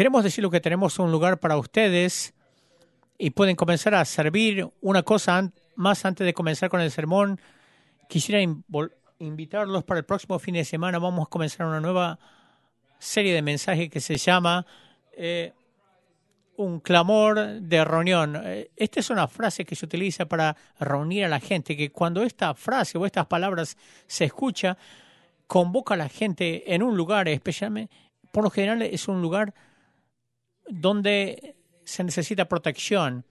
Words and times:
queremos 0.00 0.24
decir 0.24 0.42
lo 0.42 0.50
que 0.50 0.62
tenemos 0.62 0.98
un 0.98 1.12
lugar 1.12 1.40
para 1.40 1.58
ustedes 1.58 2.32
y 3.18 3.28
pueden 3.32 3.54
comenzar 3.54 3.94
a 3.94 4.02
servir 4.06 4.66
una 4.80 5.02
cosa 5.02 5.52
más 5.76 6.06
antes 6.06 6.24
de 6.24 6.32
comenzar 6.32 6.70
con 6.70 6.80
el 6.80 6.90
sermón. 6.90 7.38
Quisiera 8.08 8.40
invitarlos 9.18 9.84
para 9.84 10.00
el 10.00 10.06
próximo 10.06 10.38
fin 10.38 10.54
de 10.54 10.64
semana. 10.64 10.98
Vamos 10.98 11.26
a 11.26 11.28
comenzar 11.28 11.66
una 11.66 11.80
nueva 11.80 12.18
serie 12.98 13.34
de 13.34 13.42
mensajes 13.42 13.90
que 13.90 14.00
se 14.00 14.16
llama 14.16 14.64
eh, 15.12 15.52
Un 16.56 16.80
clamor 16.80 17.60
de 17.60 17.84
reunión. 17.84 18.40
Eh, 18.42 18.70
esta 18.76 19.00
es 19.00 19.10
una 19.10 19.28
frase 19.28 19.66
que 19.66 19.76
se 19.76 19.84
utiliza 19.84 20.24
para 20.24 20.56
reunir 20.78 21.26
a 21.26 21.28
la 21.28 21.40
gente, 21.40 21.76
que 21.76 21.92
cuando 21.92 22.22
esta 22.22 22.54
frase 22.54 22.96
o 22.96 23.04
estas 23.04 23.26
palabras 23.26 23.76
se 24.06 24.24
escucha, 24.24 24.78
convoca 25.46 25.92
a 25.92 25.98
la 25.98 26.08
gente 26.08 26.74
en 26.74 26.82
un 26.82 26.96
lugar, 26.96 27.28
especialmente, 27.28 27.94
por 28.32 28.44
lo 28.44 28.48
general 28.48 28.80
es 28.80 29.06
un 29.06 29.20
lugar 29.20 29.52
donde 30.72 31.56
se 31.84 32.04
necesita 32.04 32.46
protección. 32.46 33.24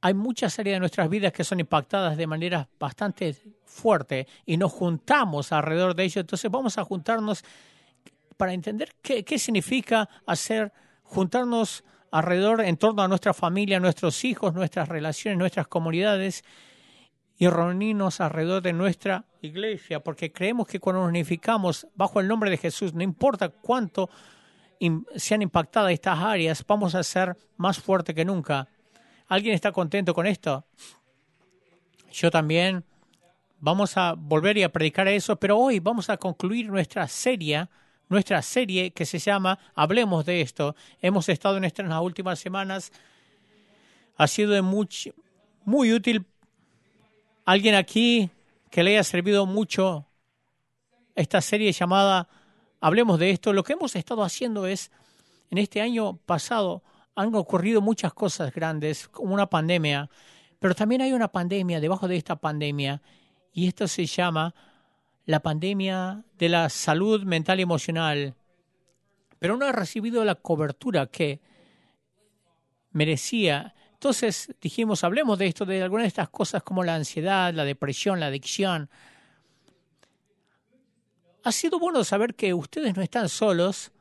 Hay 0.00 0.14
muchas 0.14 0.58
áreas 0.58 0.76
de 0.76 0.80
nuestras 0.80 1.08
vidas 1.08 1.32
que 1.32 1.44
son 1.44 1.60
impactadas 1.60 2.16
de 2.16 2.26
manera 2.26 2.68
bastante 2.78 3.34
fuerte 3.64 4.26
y 4.44 4.56
nos 4.56 4.72
juntamos 4.72 5.50
alrededor 5.52 5.94
de 5.94 6.04
ello. 6.04 6.20
Entonces 6.20 6.50
vamos 6.50 6.76
a 6.78 6.84
juntarnos 6.84 7.44
para 8.36 8.52
entender 8.52 8.94
qué, 9.00 9.24
qué 9.24 9.38
significa 9.38 10.08
hacer, 10.26 10.72
juntarnos 11.02 11.84
alrededor 12.10 12.60
en 12.60 12.76
torno 12.76 13.02
a 13.02 13.08
nuestra 13.08 13.34
familia, 13.34 13.80
nuestros 13.80 14.24
hijos, 14.24 14.54
nuestras 14.54 14.88
relaciones, 14.88 15.38
nuestras 15.38 15.66
comunidades 15.66 16.44
y 17.36 17.48
reunirnos 17.48 18.20
alrededor 18.20 18.62
de 18.62 18.72
nuestra 18.72 19.24
iglesia, 19.40 20.00
porque 20.00 20.32
creemos 20.32 20.68
que 20.68 20.80
cuando 20.80 21.00
nos 21.00 21.08
unificamos 21.08 21.88
bajo 21.94 22.20
el 22.20 22.28
nombre 22.28 22.50
de 22.50 22.58
Jesús, 22.58 22.94
no 22.94 23.02
importa 23.02 23.48
cuánto 23.48 24.08
sean 25.16 25.42
impactadas 25.42 25.92
estas 25.92 26.18
áreas, 26.18 26.64
vamos 26.66 26.94
a 26.94 27.02
ser 27.02 27.36
más 27.56 27.78
fuerte 27.78 28.14
que 28.14 28.24
nunca. 28.24 28.68
¿Alguien 29.28 29.54
está 29.54 29.72
contento 29.72 30.14
con 30.14 30.26
esto? 30.26 30.64
Yo 32.12 32.30
también. 32.30 32.84
Vamos 33.60 33.96
a 33.96 34.12
volver 34.12 34.58
y 34.58 34.62
a 34.62 34.70
predicar 34.70 35.08
eso, 35.08 35.36
pero 35.36 35.56
hoy 35.56 35.80
vamos 35.80 36.10
a 36.10 36.18
concluir 36.18 36.68
nuestra 36.68 37.08
serie, 37.08 37.66
nuestra 38.10 38.42
serie 38.42 38.90
que 38.90 39.06
se 39.06 39.18
llama 39.18 39.58
Hablemos 39.74 40.26
de 40.26 40.42
esto. 40.42 40.76
Hemos 41.00 41.28
estado 41.30 41.56
en 41.56 41.64
estas 41.64 41.90
últimas 42.02 42.38
semanas. 42.38 42.92
Ha 44.16 44.26
sido 44.26 44.62
muy 44.62 45.92
útil. 45.92 46.26
Alguien 47.46 47.74
aquí 47.74 48.30
que 48.70 48.82
le 48.82 48.90
haya 48.90 49.04
servido 49.04 49.46
mucho 49.46 50.06
esta 51.14 51.40
serie 51.40 51.72
llamada 51.72 52.28
hablemos 52.84 53.18
de 53.18 53.30
esto. 53.30 53.54
Lo 53.54 53.64
que 53.64 53.72
hemos 53.72 53.96
estado 53.96 54.22
haciendo 54.22 54.66
es, 54.66 54.90
en 55.50 55.56
este 55.56 55.80
año 55.80 56.18
pasado 56.26 56.82
han 57.14 57.34
ocurrido 57.34 57.80
muchas 57.80 58.12
cosas 58.12 58.52
grandes, 58.52 59.08
como 59.08 59.32
una 59.32 59.48
pandemia, 59.48 60.10
pero 60.58 60.74
también 60.74 61.00
hay 61.00 61.14
una 61.14 61.28
pandemia 61.28 61.80
debajo 61.80 62.08
de 62.08 62.16
esta 62.16 62.36
pandemia, 62.36 63.00
y 63.52 63.68
esto 63.68 63.88
se 63.88 64.04
llama 64.04 64.54
la 65.24 65.40
pandemia 65.40 66.24
de 66.36 66.48
la 66.50 66.68
salud 66.68 67.22
mental 67.24 67.58
y 67.58 67.62
emocional, 67.62 68.34
pero 69.38 69.56
no 69.56 69.64
ha 69.64 69.72
recibido 69.72 70.22
la 70.22 70.34
cobertura 70.34 71.06
que 71.06 71.40
merecía. 72.90 73.74
Entonces 73.94 74.54
dijimos, 74.60 75.04
hablemos 75.04 75.38
de 75.38 75.46
esto, 75.46 75.64
de 75.64 75.82
algunas 75.82 76.04
de 76.04 76.08
estas 76.08 76.28
cosas 76.28 76.62
como 76.62 76.84
la 76.84 76.96
ansiedad, 76.96 77.54
la 77.54 77.64
depresión, 77.64 78.20
la 78.20 78.26
adicción, 78.26 78.90
ha 81.44 81.52
sido 81.52 81.78
bueno 81.78 82.02
saber 82.04 82.34
que 82.34 82.54
ustedes 82.54 82.96
no 82.96 83.02
están 83.02 83.28
solos 83.28 83.92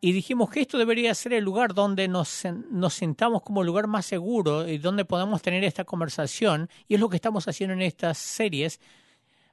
y 0.00 0.12
dijimos 0.12 0.48
que 0.48 0.60
esto 0.60 0.78
debería 0.78 1.12
ser 1.12 1.32
el 1.32 1.42
lugar 1.42 1.74
donde 1.74 2.06
nos, 2.06 2.44
nos 2.70 2.94
sentamos 2.94 3.42
como 3.42 3.64
lugar 3.64 3.88
más 3.88 4.06
seguro 4.06 4.68
y 4.68 4.78
donde 4.78 5.04
podamos 5.04 5.42
tener 5.42 5.64
esta 5.64 5.84
conversación. 5.84 6.70
Y 6.86 6.94
es 6.94 7.00
lo 7.00 7.08
que 7.08 7.16
estamos 7.16 7.48
haciendo 7.48 7.74
en 7.74 7.82
estas 7.82 8.16
series, 8.16 8.80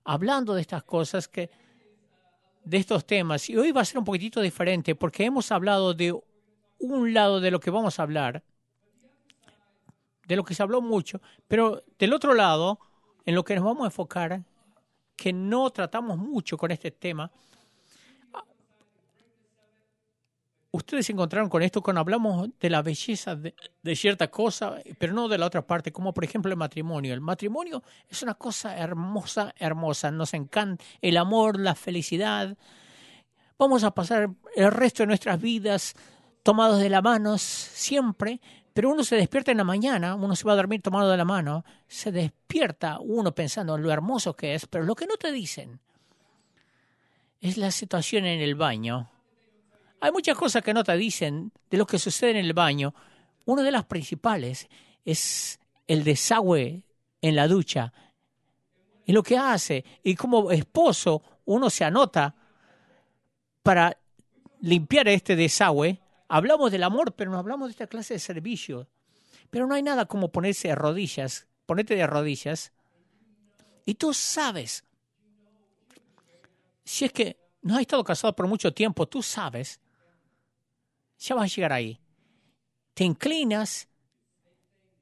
hablando 0.03 0.53
de 0.53 0.61
estas 0.61 0.84
cosas, 0.84 1.28
que, 1.28 1.50
de 2.63 2.78
estos 2.78 3.07
temas. 3.07 3.50
Y 3.50 3.57
hoy 3.57 3.72
va 3.72 3.81
a 3.81 3.85
ser 3.85 3.97
un 3.97 4.05
poquitito 4.05 4.39
diferente 4.39 4.94
porque 4.94 5.25
hemos 5.25 5.51
hablado 5.51 5.95
de 5.95 6.16
un 6.78 7.11
lado 7.11 7.39
de 7.39 7.50
lo 7.50 7.59
que 7.59 7.72
vamos 7.72 8.00
a 8.00 8.03
hablar, 8.03 8.44
de 10.28 10.35
lo 10.35 10.44
que 10.44 10.53
se 10.53 10.61
habló 10.61 10.79
mucho, 10.79 11.22
pero 11.47 11.84
del 11.97 12.13
otro 12.13 12.35
lado, 12.35 12.79
en 13.25 13.34
lo 13.34 13.44
que 13.44 13.55
nos 13.55 13.63
vamos 13.63 13.81
a 13.81 13.88
enfocar 13.88 14.44
que 15.16 15.34
no 15.34 15.70
tratamos 15.72 16.18
mucho 16.18 16.58
con 16.58 16.72
este 16.72 16.92
tema. 16.92 17.31
Ustedes 20.72 21.06
se 21.06 21.14
encontraron 21.14 21.50
con 21.50 21.62
esto 21.64 21.81
cuando 21.81 22.02
hablamos 22.02 22.50
de 22.59 22.70
la 22.70 22.81
belleza 22.81 23.34
de, 23.38 23.96
cierta 23.96 24.30
cosa, 24.30 24.76
pero 25.00 25.14
no 25.14 25.30
de 25.30 25.38
la 25.38 25.46
otra 25.46 25.66
parte, 25.66 25.94
como 25.94 26.14
por 26.14 26.26
ejemplo 26.26 26.52
el 26.52 26.58
matrimonio. 26.58 27.14
El 27.14 27.22
matrimonio 27.22 27.81
es 28.09 28.22
una 28.24 28.34
cosa 28.34 28.78
hermosa, 28.78 29.53
hermosa. 29.58 30.12
Nos 30.12 30.34
encanta 30.34 30.84
el 31.02 31.16
amor, 31.16 31.58
la 31.62 31.76
felicidad. 31.76 32.58
Vamos 33.58 33.86
a 33.86 33.92
pasar 33.92 34.30
el 34.53 34.72
resto 34.72 35.03
de 35.03 35.08
nuestras 35.08 35.40
vidas 35.40 35.96
tomados 36.44 36.80
de 36.80 36.90
la 36.90 37.02
mano 37.02 37.38
siempre, 37.38 38.42
pero 38.75 38.91
uno 38.91 39.06
se 39.06 39.16
despierta 39.16 39.52
en 39.52 39.58
la 39.59 39.63
mañana, 39.63 40.16
uno 40.16 40.36
se 40.36 40.44
va 40.44 40.52
a 40.52 40.58
dormir 40.58 40.81
tomado 40.81 41.09
de 41.09 41.16
la 41.16 41.24
mano, 41.24 41.63
se 41.88 42.12
despierta 42.12 43.00
uno 43.00 43.34
pensando 43.34 43.74
en 43.74 43.81
lo 43.81 43.90
hermoso 43.90 44.36
que 44.36 44.53
es, 44.53 44.66
pero 44.66 44.84
lo 44.84 44.96
que 44.96 45.08
no 45.08 45.16
te 45.16 45.31
dicen 45.31 45.80
es 47.40 47.56
la 47.56 47.72
situación 47.72 48.25
en 48.25 48.41
el 48.41 48.56
baño. 48.56 49.09
Hay 50.02 50.12
muchas 50.12 50.35
cosas 50.35 50.62
que 50.62 50.74
no 50.74 50.84
te 50.84 50.94
dicen 50.97 51.53
de 51.69 51.78
lo 51.78 51.88
que 51.88 51.97
sucede 51.97 52.31
en 52.31 52.35
el 52.46 52.52
baño. 52.52 52.94
Una 53.46 53.64
de 53.64 53.72
las 53.72 53.85
principales 53.85 54.68
es 55.06 55.58
el 55.88 56.03
desagüe 56.03 56.84
en 57.22 57.35
la 57.38 57.47
ducha. 57.47 57.94
Y 59.06 59.14
lo 59.14 59.24
que 59.24 59.38
hace, 59.38 59.85
y 60.03 60.16
como 60.16 60.52
esposo 60.52 61.24
uno 61.46 61.69
se 61.69 61.85
anota 61.85 62.35
para 63.64 63.97
limpiar 64.59 65.08
este 65.08 65.38
desagüe, 65.38 66.02
Hablamos 66.28 66.72
del 66.72 66.84
amor, 66.84 67.13
pero 67.13 67.31
no 67.31 67.38
hablamos 67.38 67.68
de 67.68 67.72
esta 67.72 67.88
clase 67.88 68.16
de 68.16 68.19
servicio. 68.19 68.88
Pero 69.50 69.68
no 69.68 69.75
hay 69.75 69.84
nada 69.84 70.06
como 70.06 70.31
ponerse 70.31 70.69
de 70.69 70.75
rodillas, 70.75 71.47
ponerte 71.66 71.96
de 71.96 72.08
rodillas. 72.08 72.72
Y 73.86 73.96
tú 73.96 74.13
sabes, 74.13 74.84
si 76.84 77.06
es 77.06 77.12
que 77.12 77.38
no 77.62 77.75
has 77.75 77.81
estado 77.81 78.03
casado 78.03 78.35
por 78.35 78.47
mucho 78.47 78.74
tiempo, 78.74 79.08
tú 79.08 79.22
sabes, 79.22 79.80
ya 81.19 81.35
vas 81.35 81.52
a 81.52 81.56
llegar 81.56 81.74
ahí. 81.74 82.00
Te 82.94 83.03
inclinas 83.03 83.88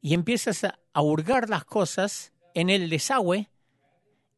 y 0.01 0.13
empiezas 0.13 0.63
a 0.63 1.01
hurgar 1.01 1.49
las 1.49 1.65
cosas 1.65 2.33
en 2.53 2.69
el 2.69 2.89
desagüe 2.89 3.49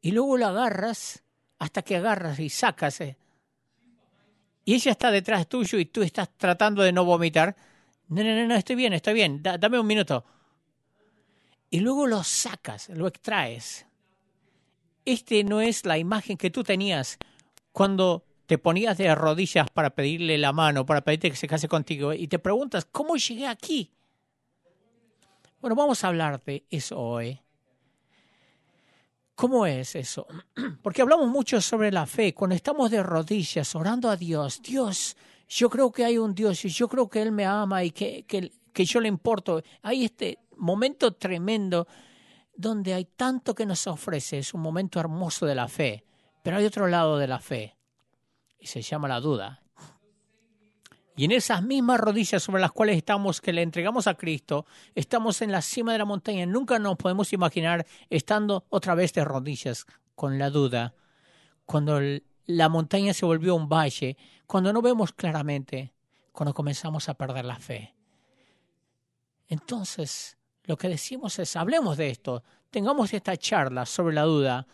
y 0.02 0.12
luego 0.12 0.38
lo 0.38 0.48
agarras 0.48 1.24
hasta 1.58 1.82
que 1.82 1.96
agarras 1.96 2.40
y 2.40 2.50
sacas 2.50 3.02
eh, 3.02 3.18
y 4.66 4.74
ella 4.74 4.92
está 4.92 5.12
detrás 5.12 5.48
tuyo 5.48 5.78
y 5.78 5.86
tú 5.86 6.02
estás 6.02 6.30
tratando 6.36 6.82
de 6.82 6.92
no 6.92 7.06
vomitar. 7.06 7.56
No, 8.08 8.24
no, 8.24 8.36
no, 8.36 8.48
no 8.48 8.56
estoy 8.56 8.76
bien, 8.76 8.94
estoy 8.94 9.14
bien, 9.14 9.42
dame 9.42 9.80
un 9.80 9.88
minuto. 9.88 10.26
Y 11.70 11.80
luego 11.80 12.08
lo 12.08 12.24
sacas, 12.24 12.90
lo 12.90 13.08
extraes. 13.08 13.86
Este 15.06 15.44
no 15.44 15.62
es 15.62 15.86
la 15.86 16.00
imagen 16.00 16.36
que 16.36 16.50
tú 16.50 16.64
tenías 16.64 17.18
cuando 17.72 18.26
te 18.48 18.58
ponías 18.58 18.98
de 18.98 19.14
rodillas 19.14 19.70
para 19.70 19.92
pedirle 19.92 20.38
la 20.38 20.52
mano, 20.52 20.86
para 20.86 21.02
pedirte 21.02 21.30
que 21.30 21.38
se 21.38 21.48
case 21.48 21.68
contigo, 21.68 22.14
y 22.14 22.28
te 22.28 22.40
preguntas, 22.40 22.86
¿cómo 22.86 23.16
llegué 23.18 23.48
aquí? 23.48 23.92
Bueno, 25.62 25.76
vamos 25.76 26.04
a 26.04 26.08
hablar 26.08 26.44
de 26.44 26.64
eso 26.70 27.00
hoy. 27.00 27.40
¿Cómo 29.36 29.66
es 29.66 29.96
eso? 29.96 30.26
Porque 30.82 31.02
hablamos 31.02 31.28
mucho 31.28 31.60
sobre 31.62 31.92
la 31.92 32.06
fe. 32.06 32.34
Cuando 32.34 32.56
estamos 32.56 32.90
de 32.90 33.04
rodillas 33.04 33.76
orando 33.76 34.10
a 34.10 34.16
Dios, 34.16 34.62
Dios, 34.62 35.18
yo 35.48 35.70
creo 35.70 35.92
que 35.92 36.06
hay 36.06 36.18
un 36.18 36.34
Dios 36.34 36.64
y 36.66 36.70
yo 36.70 36.88
creo 36.88 37.10
que 37.10 37.22
Él 37.22 37.32
me 37.32 37.46
ama 37.46 37.84
y 37.84 37.92
que, 37.92 38.24
que, 38.24 38.52
que 38.72 38.86
yo 38.86 39.02
le 39.02 39.10
importo. 39.10 39.62
Hay 39.82 40.06
este 40.06 40.40
momento 40.58 41.14
tremendo 41.14 41.88
donde 42.56 42.94
hay 42.94 43.06
tanto 43.06 43.54
que 43.54 43.66
nos 43.66 43.86
ofrece. 43.88 44.40
Es 44.40 44.54
un 44.54 44.62
momento 44.62 45.00
hermoso 45.00 45.46
de 45.46 45.56
la 45.56 45.68
fe. 45.68 46.06
Pero 46.42 46.58
hay 46.58 46.66
otro 46.66 46.88
lado 46.88 47.18
de 47.18 47.28
la 47.28 47.40
fe 47.40 47.76
y 48.60 48.68
se 48.68 48.82
llama 48.82 49.08
la 49.08 49.20
duda. 49.20 49.65
Y 51.16 51.26
en 51.26 51.32
esas 51.32 51.64
mismas 51.64 52.00
rodillas 52.00 52.44
sobre 52.44 52.62
las 52.62 52.72
cuales 52.72 52.98
estamos, 52.98 53.40
que 53.40 53.54
le 53.54 53.62
entregamos 53.62 54.08
a 54.08 54.16
Cristo, 54.16 54.66
estamos 54.96 55.42
en 55.42 55.52
la 55.52 55.62
cima 55.62 55.94
de 55.94 55.98
la 55.98 56.06
montaña. 56.06 56.46
Nunca 56.46 56.78
nos 56.78 56.98
podemos 56.98 57.32
imaginar 57.32 57.86
estando 58.10 58.66
otra 58.70 58.96
vez 58.96 59.14
de 59.14 59.24
rodillas 59.24 59.86
con 60.14 60.38
la 60.38 60.50
duda. 60.50 60.94
Cuando 61.66 62.00
la 62.46 62.70
montaña 62.70 63.14
se 63.14 63.26
volvió 63.26 63.56
un 63.56 63.70
valle, 63.70 64.18
cuando 64.46 64.74
no 64.74 64.82
vemos 64.82 65.14
claramente, 65.14 65.94
cuando 66.34 66.54
comenzamos 66.54 67.08
a 67.08 67.14
perder 67.14 67.46
la 67.46 67.58
fe. 67.58 67.96
Entonces, 69.48 70.38
lo 70.64 70.78
que 70.78 70.90
decimos 70.90 71.40
es, 71.40 71.56
hablemos 71.56 71.96
de 71.98 72.10
esto, 72.10 72.44
tengamos 72.70 73.14
esta 73.14 73.38
charla 73.38 73.86
sobre 73.86 74.16
la 74.16 74.24
duda, 74.24 74.68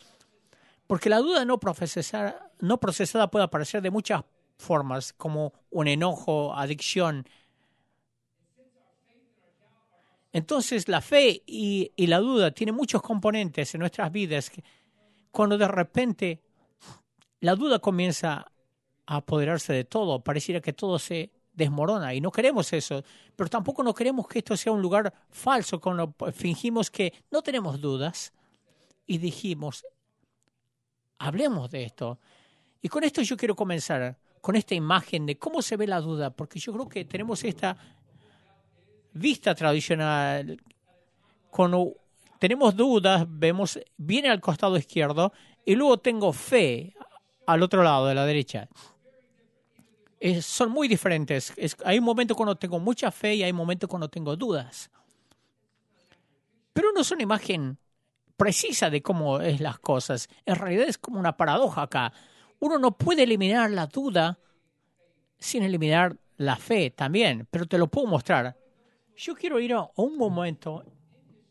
porque 0.88 1.10
la 1.10 1.20
duda 1.20 1.46
no 1.46 1.60
procesada, 1.60 2.52
no 2.60 2.80
procesada 2.80 3.30
puede 3.30 3.46
aparecer 3.46 3.82
de 3.82 3.92
muchas 3.92 4.24
formas, 4.62 5.14
como 5.14 5.54
un 5.72 5.88
enojo, 5.88 6.54
adicción. 6.56 7.26
Entonces 10.32 10.88
la 10.88 11.02
fe 11.02 11.44
y, 11.46 11.92
la 11.98 12.20
duda 12.20 12.52
tienen 12.52 12.76
muchos 12.76 13.02
componentes 13.02 13.74
en 13.74 13.80
nuestras 13.80 14.12
vidas. 14.12 14.52
Cuando 15.32 15.58
de 15.58 15.68
repente 15.68 16.42
la 17.42 17.56
duda 17.56 17.80
comienza 17.80 18.46
a 19.06 19.16
apoderarse 19.16 19.74
de 19.74 19.84
todo, 19.84 20.24
pareciera 20.24 20.62
que 20.62 20.74
todo 20.74 21.00
se 21.00 21.32
desmorona 21.54 22.14
y 22.14 22.22
no 22.22 22.32
queremos 22.32 22.72
eso, 22.72 23.04
pero 23.36 23.50
tampoco 23.50 23.84
no 23.84 23.94
queremos 23.94 24.28
que 24.28 24.40
esto 24.40 24.56
sea 24.56 24.72
un 24.72 24.82
lugar 24.82 25.14
falso 25.30 25.82
cuando 25.82 26.16
fingimos 26.34 26.90
que 26.90 27.14
no 27.30 27.42
tenemos 27.42 27.82
dudas 27.82 28.32
y 29.06 29.18
dijimos, 29.18 29.86
hablemos 31.18 31.70
de 31.72 31.84
esto. 31.84 32.20
Y 32.82 32.88
con 32.88 33.04
esto 33.04 33.22
yo 33.22 33.36
quiero 33.38 33.56
comenzar, 33.56 34.18
con 34.42 34.56
esta 34.56 34.76
imagen 34.76 35.26
de 35.26 35.38
cómo 35.38 35.62
se 35.62 35.78
ve 35.78 35.88
la 35.88 36.02
duda, 36.02 36.32
porque 36.32 36.60
yo 36.60 36.74
creo 36.74 36.90
que 36.90 37.06
tenemos 37.06 37.44
esta 37.44 37.78
vista 39.14 39.56
tradicional. 39.56 40.62
Cuando 41.50 41.94
tenemos 42.40 42.76
dudas, 42.76 43.26
vemos, 43.30 43.80
viene 43.98 44.30
al 44.30 44.42
costado 44.42 44.78
izquierdo 44.78 45.32
y 45.64 45.76
luego 45.76 46.00
tengo 46.00 46.34
fe 46.34 46.94
al 47.46 47.62
otro 47.64 47.84
lado 47.84 48.08
de 48.08 48.16
la 48.16 48.26
derecha 48.26 48.68
son 50.42 50.72
muy 50.72 50.88
diferentes. 50.88 51.54
hay 51.84 51.98
un 51.98 52.06
momento 52.06 52.36
cuando 52.36 52.56
tengo 52.56 52.80
mucha 52.80 53.12
fe 53.12 53.36
y 53.36 53.44
hay 53.44 53.52
un 53.52 53.58
momento 53.58 53.88
cuando 53.88 54.08
tengo 54.08 54.36
dudas. 54.36 54.92
Pero 56.74 56.92
no 56.94 57.02
es 57.02 57.12
una 57.12 57.24
imagen 57.24 57.78
precisa 58.38 58.90
de 58.90 59.02
cómo 59.02 59.42
es 59.42 59.60
las 59.60 59.80
cosas. 59.80 60.30
En 60.46 60.56
realidad 60.56 60.88
es 60.88 60.98
como 60.98 61.20
una 61.20 61.36
paradoja 61.36 61.84
acá. 61.84 62.14
Uno 62.62 62.78
no 62.78 62.98
puede 62.98 63.24
eliminar 63.24 63.70
la 63.72 63.88
duda 63.88 64.40
sin 65.38 65.64
eliminar 65.64 66.16
la 66.38 66.56
fe 66.56 66.92
también, 66.92 67.48
pero 67.50 67.66
te 67.66 67.78
lo 67.78 67.88
puedo 67.88 68.08
mostrar. 68.08 68.56
Yo 69.16 69.36
quiero 69.36 69.60
ir 69.60 69.74
a 69.74 69.90
un 69.96 70.18
momento 70.18 70.86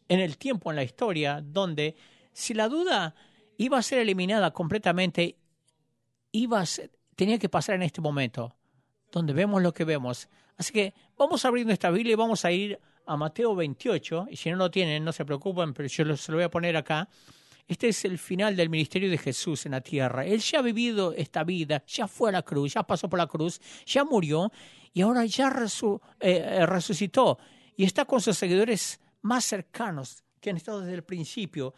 en 0.08 0.20
el 0.20 0.38
tiempo, 0.38 0.70
en 0.70 0.76
la 0.76 0.84
historia, 0.84 1.40
donde 1.42 1.96
si 2.32 2.54
la 2.54 2.68
duda 2.68 3.14
iba 3.58 3.78
a 3.78 3.82
ser 3.82 3.98
eliminada 3.98 4.52
completamente, 4.52 5.36
iba 6.32 6.64
tenía 7.16 7.38
que 7.38 7.48
pasar 7.48 7.74
en 7.74 7.82
este 7.82 8.00
momento 8.00 8.54
donde 9.10 9.32
vemos 9.32 9.60
lo 9.62 9.74
que 9.74 9.84
vemos. 9.84 10.28
Así 10.56 10.72
que 10.72 10.94
vamos 11.16 11.44
a 11.44 11.48
abrir 11.48 11.66
nuestra 11.66 11.90
Biblia 11.90 12.12
y 12.12 12.16
vamos 12.16 12.44
a 12.44 12.52
ir 12.52 12.78
a 13.06 13.16
Mateo 13.16 13.56
28, 13.56 14.28
y 14.30 14.36
si 14.36 14.50
no 14.50 14.56
lo 14.56 14.70
tienen, 14.70 15.04
no 15.04 15.12
se 15.12 15.24
preocupen, 15.24 15.74
pero 15.74 15.88
yo 15.88 16.16
se 16.16 16.30
lo 16.30 16.38
voy 16.38 16.44
a 16.44 16.50
poner 16.50 16.76
acá. 16.76 17.08
Este 17.70 17.87
es 17.87 18.05
el 18.05 18.19
final 18.19 18.56
del 18.56 18.69
ministerio 18.69 19.08
de 19.08 19.17
Jesús 19.17 19.64
en 19.64 19.70
la 19.70 19.81
tierra. 19.81 20.26
Él 20.26 20.40
ya 20.40 20.58
ha 20.58 20.62
vivido 20.62 21.12
esta 21.12 21.44
vida, 21.44 21.84
ya 21.87 22.08
fue 22.08 22.31
a 22.31 22.32
la 22.32 22.43
cruz, 22.43 22.75
ya 22.75 22.82
pasó 22.82 23.08
por 23.08 23.20
la 23.20 23.28
cruz, 23.28 23.61
ya 23.87 24.02
murió 24.05 24.50
y 24.93 25.02
ahora 25.02 25.25
ya 25.25 25.55
eh, 25.55 26.00
eh, 26.19 26.67
resucitó 26.67 27.38
y 27.76 27.84
está 27.84 28.06
con 28.06 28.20
sus 28.20 28.37
seguidores 28.37 29.00
más 29.22 29.44
cercanos 29.44 30.25
que 30.40 30.50
han 30.50 30.56
estado 30.56 30.81
desde 30.81 30.94
el 30.94 31.05
principio 31.05 31.72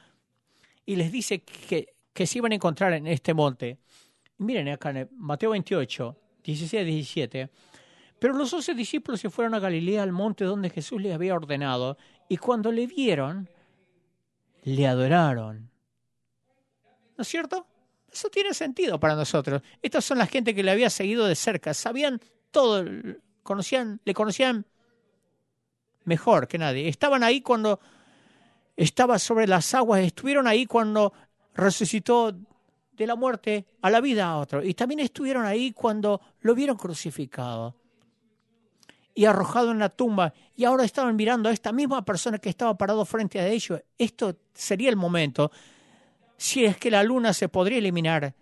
y 0.87 0.97
les 0.97 1.13
dice 1.13 1.43
que, 1.43 1.95
se 2.15 2.39
iban 2.39 2.53
a 2.53 2.55
encontrar 2.55 2.95
en 2.95 3.07
este 3.07 3.35
monte. 3.35 3.77
Miren 4.39 4.71
acá 4.71 4.93
en 4.93 5.11
Mateo 5.19 5.51
28, 5.51 6.17
16 6.43 6.87
17. 6.87 7.51
Pero 8.19 8.33
los 8.33 8.51
once 8.55 8.75
discípulos 8.75 9.21
se 9.21 9.29
fueron 9.29 9.53
a 9.53 9.59
Galilea 9.59 10.03
al 10.03 10.13
monte 10.13 10.47
donde 10.47 10.71
Jesús 10.71 11.03
les 11.03 11.13
había 11.13 11.35
ordenado, 11.35 11.99
y 12.31 12.39
cuando 12.39 12.73
le 12.73 12.87
vieron, 12.87 13.51
le 14.63 14.87
adoraron. 14.87 15.72
¿No 17.17 17.23
es 17.23 17.29
cierto? 17.29 17.67
Eso 18.11 18.29
tiene 18.29 18.53
sentido 18.53 19.01
para 19.01 19.15
nosotros. 19.15 19.63
Estas 19.81 20.05
son 20.05 20.19
la 20.19 20.27
gente 20.27 20.55
que 20.55 20.63
le 20.63 20.71
había 20.71 20.91
seguido 20.91 21.27
de 21.27 21.35
cerca, 21.35 21.73
sabían 21.73 22.21
todo, 22.51 22.85
conocían, 23.43 24.01
le 24.05 24.13
conocían 24.13 24.67
mejor 26.05 26.47
que 26.47 26.59
nadie. 26.59 26.89
Estaban 26.89 27.23
ahí 27.23 27.41
cuando 27.41 27.81
estaba 28.77 29.19
sobre 29.19 29.47
las 29.47 29.75
aguas, 29.75 30.01
estuvieron 30.01 30.47
ahí 30.47 30.67
cuando 30.67 31.13
resucitó 31.55 32.35
de 32.93 33.07
la 33.07 33.17
muerte 33.17 33.67
a 33.81 33.91
la 33.91 34.01
vida 34.01 34.27
a 34.27 34.39
otro. 34.39 34.63
Y 34.63 34.75
también 34.75 35.01
estuvieron 35.01 35.45
ahí 35.47 35.73
cuando 35.73 36.21
lo 36.41 36.55
vieron 36.55 36.77
crucificado 36.77 37.75
y 39.15 39.25
arrojado 39.25 39.71
en 39.71 39.79
la 39.79 39.89
tumba. 39.89 40.33
Y 40.57 40.65
ahora 40.65 40.85
estaban 40.85 41.17
mirando 41.17 41.49
a 41.49 41.53
esta 41.53 41.73
misma 41.73 42.05
persona 42.05 42.39
que 42.39 42.49
estaba 42.49 42.77
parado 42.77 43.05
frente 43.05 43.41
a 43.41 43.49
ellos. 43.49 43.81
Esto 43.99 44.37
sería 44.55 44.91
el 44.91 44.97
momento. 44.97 45.51
Si 46.43 46.65
es 46.65 46.77
que 46.77 46.91
la 46.91 47.05
luna 47.05 47.33
se 47.35 47.49
podría 47.49 47.79
eliminar 47.79 48.35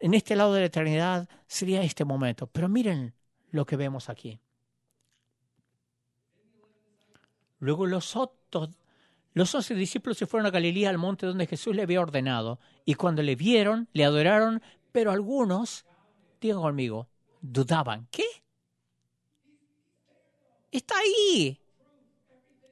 en 0.00 0.14
este 0.14 0.34
lado 0.34 0.54
de 0.54 0.58
la 0.58 0.66
eternidad, 0.66 1.28
sería 1.46 1.82
este 1.82 2.04
momento. 2.04 2.48
Pero 2.48 2.68
miren 2.68 3.14
lo 3.52 3.64
que 3.64 3.76
vemos 3.76 4.08
aquí. 4.08 4.40
Luego 7.60 7.86
los 7.86 8.16
otros 8.16 8.70
los 9.34 9.54
once 9.54 9.76
discípulos 9.76 10.18
se 10.18 10.26
fueron 10.26 10.46
a 10.46 10.50
Galilea, 10.50 10.90
al 10.90 10.98
monte 10.98 11.26
donde 11.26 11.46
Jesús 11.46 11.76
le 11.76 11.82
había 11.82 12.00
ordenado, 12.00 12.58
y 12.84 12.94
cuando 12.94 13.22
le 13.22 13.36
vieron, 13.36 13.88
le 13.92 14.04
adoraron, 14.04 14.60
pero 14.90 15.12
algunos, 15.12 15.86
digan 16.40 16.60
conmigo, 16.60 17.08
dudaban. 17.40 18.08
¿Qué? 18.10 18.24
Está 20.72 20.96
ahí. 20.98 21.60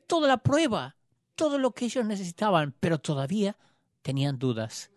Toda 0.08 0.26
la 0.26 0.38
prueba, 0.38 0.96
todo 1.36 1.56
lo 1.56 1.70
que 1.70 1.84
ellos 1.84 2.04
necesitaban, 2.04 2.74
pero 2.80 2.98
todavía 2.98 3.56
tenían 4.06 4.38
dudas. 4.38 4.92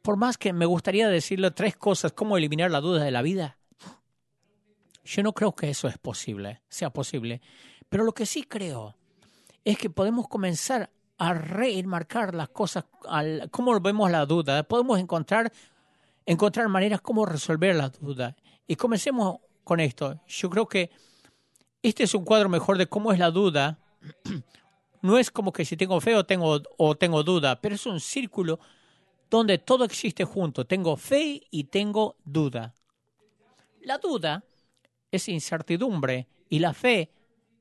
Por 0.00 0.16
más 0.16 0.38
que 0.38 0.52
me 0.52 0.64
gustaría 0.64 1.08
decirle 1.08 1.50
tres 1.50 1.76
cosas, 1.76 2.12
cómo 2.12 2.36
eliminar 2.36 2.70
la 2.70 2.80
duda 2.80 3.02
de 3.02 3.10
la 3.10 3.20
vida, 3.20 3.58
yo 5.04 5.24
no 5.24 5.32
creo 5.32 5.56
que 5.56 5.70
eso 5.70 5.88
es 5.88 5.98
posible, 5.98 6.62
sea 6.68 6.90
posible. 6.90 7.40
Pero 7.88 8.04
lo 8.04 8.12
que 8.12 8.26
sí 8.26 8.44
creo 8.44 8.94
es 9.64 9.76
que 9.76 9.90
podemos 9.90 10.28
comenzar 10.28 10.88
a 11.18 11.34
reenmarcar 11.34 12.32
las 12.32 12.50
cosas, 12.50 12.84
al, 13.08 13.48
cómo 13.50 13.80
vemos 13.80 14.08
la 14.08 14.24
duda. 14.24 14.62
Podemos 14.62 15.00
encontrar, 15.00 15.52
encontrar 16.26 16.68
maneras 16.68 17.00
cómo 17.00 17.26
resolver 17.26 17.74
la 17.74 17.88
duda. 17.88 18.36
Y 18.68 18.76
comencemos 18.76 19.38
con 19.64 19.80
esto. 19.80 20.20
Yo 20.28 20.48
creo 20.48 20.68
que 20.68 20.92
este 21.82 22.04
es 22.04 22.14
un 22.14 22.24
cuadro 22.24 22.48
mejor 22.48 22.78
de 22.78 22.86
cómo 22.86 23.12
es 23.12 23.18
la 23.18 23.32
duda. 23.32 23.80
No 25.02 25.18
es 25.18 25.30
como 25.30 25.52
que 25.52 25.64
si 25.64 25.76
tengo 25.76 26.00
fe 26.00 26.14
o 26.14 26.24
tengo, 26.24 26.60
o 26.76 26.96
tengo 26.96 27.22
duda, 27.22 27.60
pero 27.60 27.74
es 27.74 27.86
un 27.86 28.00
círculo 28.00 28.58
donde 29.30 29.58
todo 29.58 29.84
existe 29.84 30.24
junto. 30.24 30.66
Tengo 30.66 30.96
fe 30.96 31.42
y 31.50 31.64
tengo 31.64 32.16
duda. 32.24 32.74
La 33.82 33.98
duda 33.98 34.44
es 35.10 35.28
incertidumbre 35.28 36.26
y 36.48 36.58
la 36.58 36.72
fe 36.72 37.10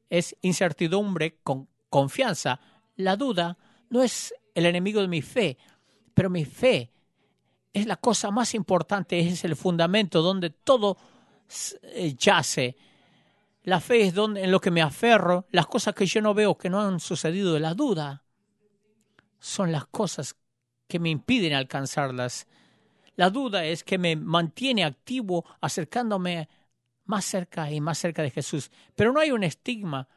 es 0.10 0.36
incertidumbre 0.41 1.39
con 1.44 1.67
confianza. 1.89 2.60
La 2.96 3.15
duda 3.15 3.58
no 3.89 4.01
es 4.01 4.34
el 4.56 4.65
enemigo 4.65 5.01
de 5.01 5.08
mi 5.08 5.22
fe, 5.22 5.58
pero 6.13 6.29
mi 6.29 6.46
fe 6.46 6.91
es 7.74 7.86
la 7.86 7.98
cosa 7.98 8.32
más 8.32 8.56
importante, 8.56 9.20
es 9.20 9.44
el 9.44 9.56
fundamento 9.56 10.22
donde 10.22 10.50
todo 10.50 10.98
eh, 11.84 12.15
yace. 12.17 12.75
La 13.68 13.82
fe 13.82 14.04
es 14.04 14.14
donde, 14.14 14.46
en 14.46 14.52
lo 14.52 14.62
que 14.62 14.72
me 14.72 14.82
aferro, 14.82 15.46
las 15.52 15.68
cosas 15.68 15.94
que 15.94 16.06
yo 16.06 16.22
no 16.22 16.34
veo 16.34 16.58
que 16.58 16.70
no 16.70 16.80
han 16.80 17.02
sucedido. 17.02 17.60
La 17.60 17.74
duda 17.74 18.24
son 19.40 19.74
las 19.74 19.86
cosas 19.88 20.38
que 20.88 21.00
me 21.00 21.10
impiden 21.10 21.52
alcanzarlas. 21.52 22.48
La 23.18 23.30
duda 23.30 23.66
es 23.66 23.84
que 23.84 23.98
me 23.98 24.16
mantiene 24.16 24.86
activo 24.86 25.44
acercándome 25.60 26.48
más 27.04 27.26
cerca 27.26 27.70
y 27.70 27.82
más 27.82 27.98
cerca 27.98 28.22
de 28.22 28.32
Jesús. 28.32 28.72
Pero 28.96 29.12
no 29.12 29.20
hay 29.20 29.32
un 29.32 29.44
estigma 29.44 30.08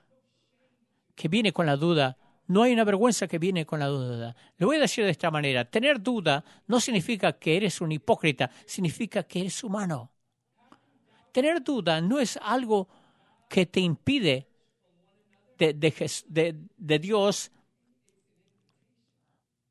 que 1.17 1.27
viene 1.27 1.53
con 1.53 1.67
la 1.67 1.75
duda, 1.75 2.17
no 2.47 2.63
hay 2.63 2.73
una 2.73 2.85
vergüenza 2.85 3.27
que 3.27 3.41
viene 3.41 3.67
con 3.67 3.81
la 3.81 3.87
duda. 3.87 4.37
Le 4.59 4.65
voy 4.65 4.77
a 4.77 4.81
decir 4.83 5.05
de 5.05 5.11
esta 5.11 5.33
manera, 5.33 5.65
tener 5.65 6.01
duda 6.01 6.45
no 6.69 6.79
significa 6.79 7.33
que 7.33 7.57
eres 7.57 7.81
un 7.81 7.91
hipócrita, 7.91 8.49
significa 8.65 9.25
que 9.25 9.41
eres 9.41 9.65
humano. 9.65 10.13
Tener 11.33 11.65
duda 11.65 12.01
no 12.01 12.21
es 12.21 12.37
algo 12.41 12.89
que 13.51 13.67
te 13.67 13.81
impide 13.81 14.47
de, 15.59 15.75
de, 15.75 16.99
Dios 17.01 17.51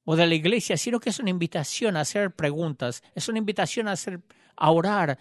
o 0.04 0.16
de 0.18 0.28
la 0.28 0.36
iglesia, 0.36 0.76
sino 0.76 1.00
que 1.00 1.10
es 1.10 1.20
una 1.20 1.30
invitación 1.30 1.96
a 1.96 2.02
hacer 2.02 2.36
preguntas, 2.36 3.02
es 3.16 3.30
una 3.30 3.40
invitación 3.40 3.88
a, 3.88 3.94
hacer, 3.94 4.22
a 4.58 4.70
orar, 4.70 5.18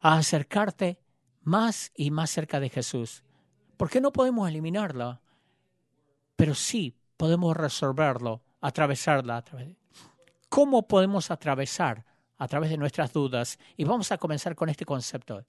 a 0.00 0.18
acercarte 0.18 0.98
más 1.42 1.92
y 1.94 2.10
más 2.10 2.30
cerca 2.30 2.58
de 2.58 2.68
Jesús. 2.68 3.22
¿Por 3.76 3.88
qué 3.88 4.00
no 4.00 4.12
podemos 4.12 4.48
eliminarlo? 4.48 5.20
Pero 6.34 6.56
sí 6.56 6.96
podemos 7.16 7.56
resolverlo, 7.56 8.42
atravesarla. 8.60 9.44
¿Cómo 10.48 10.88
podemos 10.88 11.30
atravesar? 11.30 12.04
A 12.38 12.48
través 12.48 12.70
de 12.70 12.76
nuestras 12.76 13.12
dudas. 13.12 13.58
Y 13.76 13.84
vamos 13.84 14.10
a 14.10 14.18
comenzar 14.18 14.56
con 14.56 14.68
este 14.68 14.84
concepto. 14.84 15.44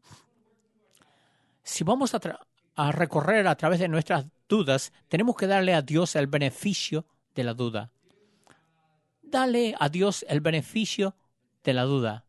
Si 1.69 1.83
vamos 1.83 2.15
a, 2.15 2.91
recorrer 2.91 3.47
a 3.47 3.55
través 3.55 3.79
de 3.79 3.87
nuestras 3.87 4.25
dudas, 4.49 4.91
tenemos 5.07 5.35
que 5.35 5.45
darle 5.45 5.75
a 5.75 5.83
Dios 5.83 6.15
el 6.15 6.25
beneficio 6.25 7.05
de 7.35 7.43
la 7.43 7.53
duda. 7.53 7.91
Dale 9.21 9.75
a 9.79 9.87
Dios 9.87 10.25
el 10.27 10.41
beneficio 10.41 11.15
de 11.63 11.73
la 11.73 11.83
duda. 11.83 12.25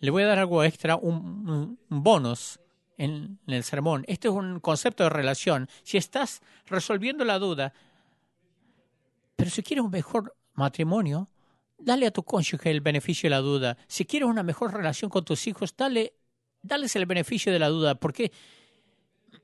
Le 0.00 0.10
voy 0.10 0.22
a 0.22 0.26
dar 0.26 0.38
algo 0.38 0.64
extra, 0.64 0.96
un, 0.96 1.78
un 1.90 2.02
bonus 2.02 2.58
en 2.96 3.38
el 3.46 3.62
sermón. 3.62 4.04
Este 4.08 4.28
es 4.28 4.34
un 4.34 4.60
concepto 4.60 5.04
de 5.04 5.10
relación. 5.10 5.68
Si 5.82 5.98
estás 5.98 6.40
resolviendo 6.66 7.26
la 7.26 7.38
duda, 7.38 7.74
pero 9.36 9.50
si 9.50 9.62
quieres 9.62 9.84
un 9.84 9.90
mejor 9.90 10.34
matrimonio, 10.54 11.28
dale 11.78 12.06
a 12.06 12.10
tu 12.10 12.22
cónyuge 12.22 12.70
el 12.70 12.80
beneficio 12.80 13.28
de 13.28 13.36
la 13.36 13.40
duda. 13.40 13.76
Si 13.86 14.04
quieres 14.04 14.28
una 14.28 14.42
mejor 14.42 14.72
relación 14.72 15.10
con 15.10 15.24
tus 15.24 15.46
hijos, 15.46 15.74
dale, 15.76 16.14
dales 16.62 16.96
el 16.96 17.06
beneficio 17.06 17.52
de 17.52 17.58
la 17.58 17.68
duda, 17.68 17.94
porque 17.94 18.32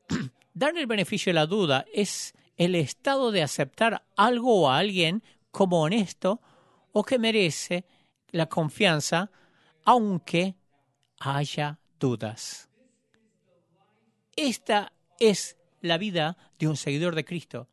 dar 0.54 0.76
el 0.76 0.86
beneficio 0.86 1.30
de 1.30 1.34
la 1.34 1.46
duda 1.46 1.84
es 1.92 2.34
el 2.56 2.74
estado 2.74 3.30
de 3.30 3.42
aceptar 3.42 4.04
algo 4.16 4.62
o 4.62 4.70
a 4.70 4.78
alguien 4.78 5.22
como 5.50 5.82
honesto 5.82 6.40
o 6.92 7.04
que 7.04 7.18
merece 7.18 7.84
la 8.30 8.46
confianza, 8.46 9.30
aunque 9.84 10.54
haya 11.20 11.78
dudas. 11.98 12.68
Esta 14.36 14.92
es 15.18 15.56
la 15.80 15.98
vida 15.98 16.36
de 16.58 16.68
un 16.68 16.76
seguidor 16.76 17.14
de 17.14 17.24
Cristo. 17.24 17.68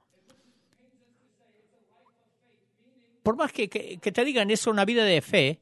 Por 3.30 3.38
más 3.38 3.52
que, 3.52 3.68
te 3.68 4.26
digan 4.26 4.50
eso, 4.50 4.72
una 4.72 4.86
vida 4.86 5.06
de 5.06 5.22
fe, 5.22 5.60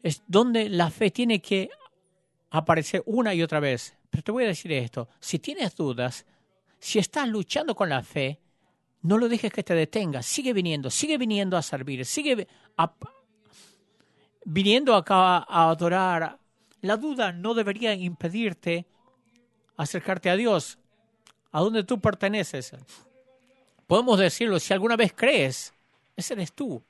es 0.00 0.22
donde 0.28 0.68
la 0.68 0.90
fe 0.90 1.10
tiene 1.10 1.42
que 1.42 1.70
aparecer 2.50 3.02
una 3.04 3.34
y 3.34 3.42
otra 3.42 3.58
vez. 3.58 3.96
Pero 4.10 4.22
te 4.22 4.30
voy 4.30 4.44
a 4.44 4.46
decir 4.46 4.70
esto, 4.70 5.08
si 5.18 5.40
tienes 5.40 5.74
dudas, 5.74 6.24
si 6.78 7.00
estás 7.00 7.26
luchando 7.28 7.74
con 7.74 7.88
la 7.88 8.04
fe, 8.04 8.38
no 9.02 9.18
lo 9.18 9.28
dejes 9.28 9.52
que 9.52 9.64
te 9.64 9.74
detenga, 9.74 10.22
sigue 10.22 10.52
viniendo, 10.52 10.88
sigue 10.88 11.18
viniendo 11.18 11.56
a 11.56 11.62
servir, 11.62 12.06
sigue 12.06 12.46
viniendo 14.44 14.94
acá 14.94 15.38
a 15.38 15.68
adorar. 15.68 16.38
La 16.82 16.96
duda 16.96 17.32
no 17.32 17.54
debería 17.54 17.92
impedirte 17.92 18.86
acercarte 19.76 20.30
a 20.30 20.36
Dios, 20.36 20.78
a 21.50 21.58
donde 21.60 21.82
tú 21.82 22.00
perteneces. 22.00 22.72
Podemos 23.88 24.18
decirlo, 24.18 24.60
si 24.60 24.74
alguna 24.74 24.96
vez 24.96 25.14
crees, 25.16 25.72
ese 26.14 26.34
eres 26.34 26.52
tú. 26.52 26.84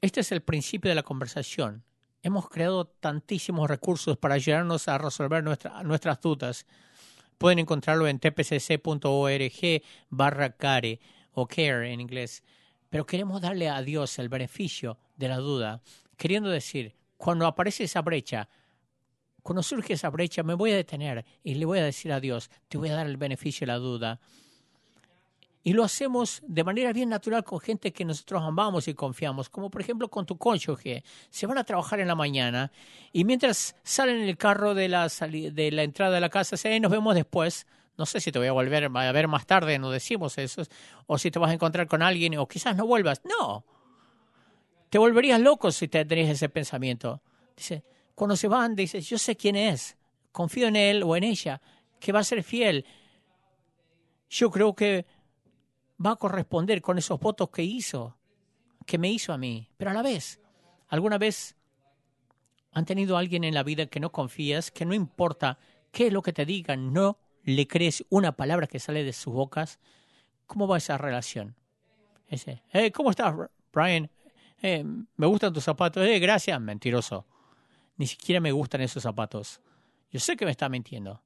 Este 0.00 0.20
es 0.20 0.32
el 0.32 0.40
principio 0.40 0.88
de 0.88 0.94
la 0.94 1.02
conversación. 1.02 1.84
Hemos 2.22 2.48
creado 2.48 2.86
tantísimos 2.86 3.68
recursos 3.68 4.16
para 4.16 4.34
ayudarnos 4.34 4.88
a 4.88 4.96
resolver 4.96 5.44
nuestras 5.44 6.20
dudas. 6.22 6.64
Pueden 7.36 7.58
encontrarlo 7.58 8.08
en 8.08 8.18
tpcc.org 8.18 9.82
barra 10.08 10.56
care 10.56 10.98
o 11.32 11.46
care 11.46 11.92
en 11.92 12.00
inglés. 12.00 12.42
Pero 12.88 13.04
queremos 13.04 13.42
darle 13.42 13.68
a 13.68 13.82
Dios 13.82 14.18
el 14.18 14.30
beneficio 14.30 14.96
de 15.18 15.28
la 15.28 15.36
duda, 15.36 15.82
queriendo 16.16 16.48
decir, 16.48 16.94
cuando 17.18 17.46
aparece 17.46 17.84
esa 17.84 18.00
brecha, 18.00 18.48
cuando 19.42 19.62
surge 19.62 19.94
esa 19.94 20.10
brecha, 20.10 20.42
me 20.42 20.54
voy 20.54 20.72
a 20.72 20.76
detener 20.76 21.24
y 21.42 21.54
le 21.54 21.64
voy 21.64 21.78
a 21.78 21.84
decir 21.84 22.12
a 22.12 22.20
Dios, 22.20 22.50
te 22.68 22.78
voy 22.78 22.90
a 22.90 22.94
dar 22.94 23.06
el 23.06 23.16
beneficio 23.16 23.66
de 23.66 23.72
la 23.72 23.78
duda. 23.78 24.20
Y 25.62 25.72
lo 25.72 25.84
hacemos 25.84 26.40
de 26.46 26.64
manera 26.64 26.92
bien 26.92 27.08
natural 27.08 27.44
con 27.44 27.60
gente 27.60 27.92
que 27.92 28.04
nosotros 28.04 28.42
amamos 28.42 28.88
y 28.88 28.94
confiamos, 28.94 29.50
como 29.50 29.70
por 29.70 29.80
ejemplo 29.80 30.08
con 30.08 30.24
tu 30.24 30.38
cónyuge. 30.38 31.04
Se 31.30 31.46
van 31.46 31.58
a 31.58 31.64
trabajar 31.64 32.00
en 32.00 32.08
la 32.08 32.14
mañana 32.14 32.72
y 33.12 33.24
mientras 33.24 33.76
salen 33.82 34.16
en 34.16 34.28
el 34.28 34.36
carro 34.36 34.74
de 34.74 34.88
la, 34.88 35.08
de 35.08 35.70
la 35.72 35.82
entrada 35.82 36.14
de 36.14 36.20
la 36.20 36.30
casa, 36.30 36.56
dicen, 36.56 36.80
nos 36.80 36.90
vemos 36.90 37.14
después. 37.14 37.66
No 37.98 38.06
sé 38.06 38.20
si 38.20 38.30
te 38.30 38.38
voy 38.38 38.48
a 38.48 38.52
volver 38.52 38.84
a 38.84 39.12
ver 39.12 39.28
más 39.28 39.44
tarde, 39.44 39.78
no 39.78 39.90
decimos 39.90 40.38
eso, 40.38 40.62
o 41.06 41.18
si 41.18 41.30
te 41.32 41.38
vas 41.40 41.50
a 41.50 41.54
encontrar 41.54 41.88
con 41.88 42.00
alguien, 42.00 42.38
o 42.38 42.46
quizás 42.46 42.76
no 42.76 42.86
vuelvas. 42.86 43.20
No. 43.24 43.64
Te 44.88 44.98
volverías 44.98 45.40
loco 45.40 45.72
si 45.72 45.88
te 45.88 46.06
ese 46.30 46.48
pensamiento. 46.48 47.20
Dice, 47.56 47.82
cuando 48.18 48.34
se 48.34 48.48
van, 48.48 48.74
dices, 48.74 49.08
yo 49.08 49.16
sé 49.16 49.36
quién 49.36 49.54
es, 49.54 49.96
confío 50.32 50.66
en 50.66 50.74
él 50.74 51.04
o 51.04 51.14
en 51.14 51.22
ella, 51.22 51.62
que 52.00 52.10
va 52.10 52.18
a 52.18 52.24
ser 52.24 52.42
fiel. 52.42 52.84
Yo 54.28 54.50
creo 54.50 54.74
que 54.74 55.06
va 56.04 56.10
a 56.10 56.16
corresponder 56.16 56.82
con 56.82 56.98
esos 56.98 57.20
votos 57.20 57.50
que 57.50 57.62
hizo, 57.62 58.18
que 58.84 58.98
me 58.98 59.08
hizo 59.08 59.32
a 59.32 59.38
mí. 59.38 59.68
Pero 59.76 59.92
a 59.92 59.94
la 59.94 60.02
vez, 60.02 60.40
¿alguna 60.88 61.16
vez 61.16 61.54
han 62.72 62.84
tenido 62.86 63.16
alguien 63.16 63.44
en 63.44 63.54
la 63.54 63.62
vida 63.62 63.86
que 63.86 64.00
no 64.00 64.10
confías, 64.10 64.72
que 64.72 64.84
no 64.84 64.94
importa 64.94 65.60
qué 65.92 66.08
es 66.08 66.12
lo 66.12 66.20
que 66.20 66.32
te 66.32 66.44
digan, 66.44 66.92
no 66.92 67.20
le 67.44 67.68
crees 67.68 68.04
una 68.08 68.32
palabra 68.32 68.66
que 68.66 68.80
sale 68.80 69.04
de 69.04 69.12
sus 69.12 69.32
bocas? 69.32 69.78
¿Cómo 70.48 70.66
va 70.66 70.78
esa 70.78 70.98
relación? 70.98 71.54
Ese, 72.26 72.62
¿cómo 72.92 73.10
estás, 73.10 73.32
Brian? 73.72 74.10
Eh, 74.60 74.84
me 74.84 75.26
gustan 75.28 75.52
tus 75.52 75.62
zapatos. 75.62 76.04
Eh, 76.04 76.18
gracias, 76.18 76.60
mentiroso. 76.60 77.24
Ni 77.98 78.06
siquiera 78.06 78.40
me 78.40 78.52
gustan 78.52 78.80
esos 78.80 79.02
zapatos. 79.02 79.60
Yo 80.10 80.18
sé 80.18 80.36
que 80.36 80.46
me 80.46 80.52
está 80.52 80.68
mintiendo. 80.68 81.22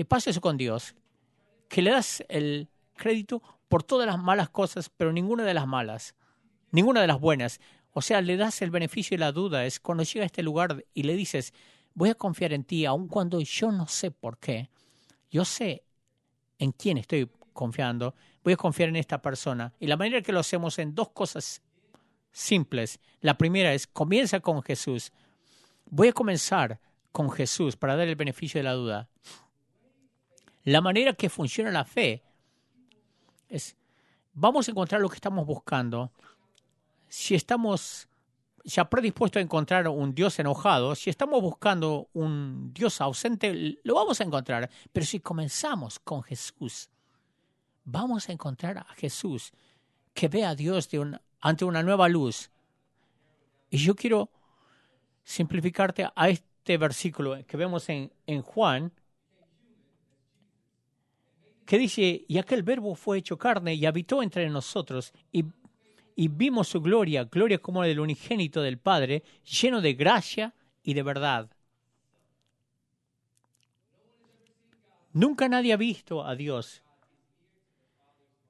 te 0.00 0.06
pasa 0.06 0.30
eso 0.30 0.40
con 0.40 0.56
Dios, 0.56 0.94
que 1.68 1.82
le 1.82 1.90
das 1.90 2.24
el 2.30 2.70
crédito 2.96 3.42
por 3.68 3.82
todas 3.82 4.06
las 4.06 4.18
malas 4.18 4.48
cosas, 4.48 4.88
pero 4.88 5.12
ninguna 5.12 5.44
de 5.44 5.52
las 5.52 5.66
malas, 5.66 6.14
ninguna 6.70 7.02
de 7.02 7.06
las 7.06 7.20
buenas. 7.20 7.60
O 7.92 8.00
sea, 8.00 8.22
le 8.22 8.38
das 8.38 8.62
el 8.62 8.70
beneficio 8.70 9.14
de 9.14 9.20
la 9.20 9.30
duda. 9.30 9.66
Es 9.66 9.78
cuando 9.78 10.02
llega 10.02 10.22
a 10.22 10.26
este 10.26 10.42
lugar 10.42 10.86
y 10.94 11.02
le 11.02 11.14
dices, 11.14 11.52
voy 11.92 12.08
a 12.08 12.14
confiar 12.14 12.54
en 12.54 12.64
ti, 12.64 12.86
aun 12.86 13.08
cuando 13.08 13.42
yo 13.42 13.70
no 13.72 13.86
sé 13.88 14.10
por 14.10 14.38
qué. 14.38 14.70
Yo 15.30 15.44
sé 15.44 15.84
en 16.58 16.72
quién 16.72 16.96
estoy 16.96 17.30
confiando. 17.52 18.14
Voy 18.42 18.54
a 18.54 18.56
confiar 18.56 18.88
en 18.88 18.96
esta 18.96 19.20
persona. 19.20 19.74
Y 19.78 19.86
la 19.86 19.98
manera 19.98 20.22
que 20.22 20.32
lo 20.32 20.40
hacemos 20.40 20.78
en 20.78 20.94
dos 20.94 21.10
cosas 21.10 21.60
simples. 22.32 23.00
La 23.20 23.36
primera 23.36 23.72
es, 23.74 23.86
comienza 23.86 24.40
con 24.40 24.62
Jesús. 24.62 25.12
Voy 25.86 26.08
a 26.08 26.12
comenzar 26.12 26.80
con 27.12 27.30
Jesús 27.30 27.76
para 27.76 27.96
dar 27.96 28.08
el 28.08 28.16
beneficio 28.16 28.58
de 28.58 28.64
la 28.64 28.72
duda. 28.72 29.08
La 30.64 30.80
manera 30.80 31.14
que 31.14 31.30
funciona 31.30 31.70
la 31.70 31.84
fe 31.84 32.22
es, 33.48 33.76
vamos 34.32 34.68
a 34.68 34.70
encontrar 34.70 35.00
lo 35.00 35.08
que 35.08 35.16
estamos 35.16 35.46
buscando. 35.46 36.12
Si 37.08 37.34
estamos 37.34 38.08
ya 38.64 38.88
predispuestos 38.88 39.40
a 39.40 39.42
encontrar 39.42 39.88
un 39.88 40.14
Dios 40.14 40.38
enojado, 40.38 40.94
si 40.94 41.10
estamos 41.10 41.40
buscando 41.40 42.08
un 42.12 42.72
Dios 42.72 43.00
ausente, 43.00 43.78
lo 43.82 43.94
vamos 43.94 44.20
a 44.20 44.24
encontrar. 44.24 44.70
Pero 44.92 45.06
si 45.06 45.20
comenzamos 45.20 45.98
con 45.98 46.22
Jesús, 46.22 46.90
vamos 47.84 48.28
a 48.28 48.32
encontrar 48.32 48.78
a 48.78 48.94
Jesús 48.94 49.52
que 50.12 50.28
ve 50.28 50.44
a 50.44 50.54
Dios 50.54 50.88
de 50.90 50.98
un 50.98 51.20
ante 51.40 51.64
una 51.64 51.82
nueva 51.82 52.08
luz. 52.08 52.50
Y 53.70 53.78
yo 53.78 53.94
quiero 53.94 54.30
simplificarte 55.22 56.06
a 56.14 56.28
este 56.28 56.76
versículo 56.76 57.38
que 57.46 57.56
vemos 57.56 57.88
en, 57.88 58.12
en 58.26 58.42
Juan, 58.42 58.92
que 61.64 61.78
dice, 61.78 62.24
y 62.26 62.38
aquel 62.38 62.64
verbo 62.64 62.94
fue 62.96 63.18
hecho 63.18 63.38
carne 63.38 63.74
y 63.74 63.86
habitó 63.86 64.22
entre 64.22 64.48
nosotros, 64.50 65.12
y, 65.30 65.44
y 66.16 66.28
vimos 66.28 66.68
su 66.68 66.80
gloria, 66.80 67.24
gloria 67.24 67.58
como 67.58 67.80
la 67.80 67.88
del 67.88 68.00
unigénito 68.00 68.60
del 68.60 68.78
Padre, 68.78 69.22
lleno 69.44 69.80
de 69.80 69.94
gracia 69.94 70.54
y 70.82 70.94
de 70.94 71.02
verdad. 71.02 71.48
Nunca 75.12 75.48
nadie 75.48 75.72
ha 75.72 75.76
visto 75.76 76.24
a 76.24 76.34
Dios, 76.34 76.82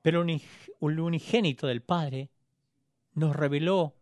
pero 0.03 0.23
el 0.23 1.01
unigénito 1.01 1.67
del 1.67 1.83
Padre 1.83 2.31
nos 3.15 3.35
reveló 3.35 3.95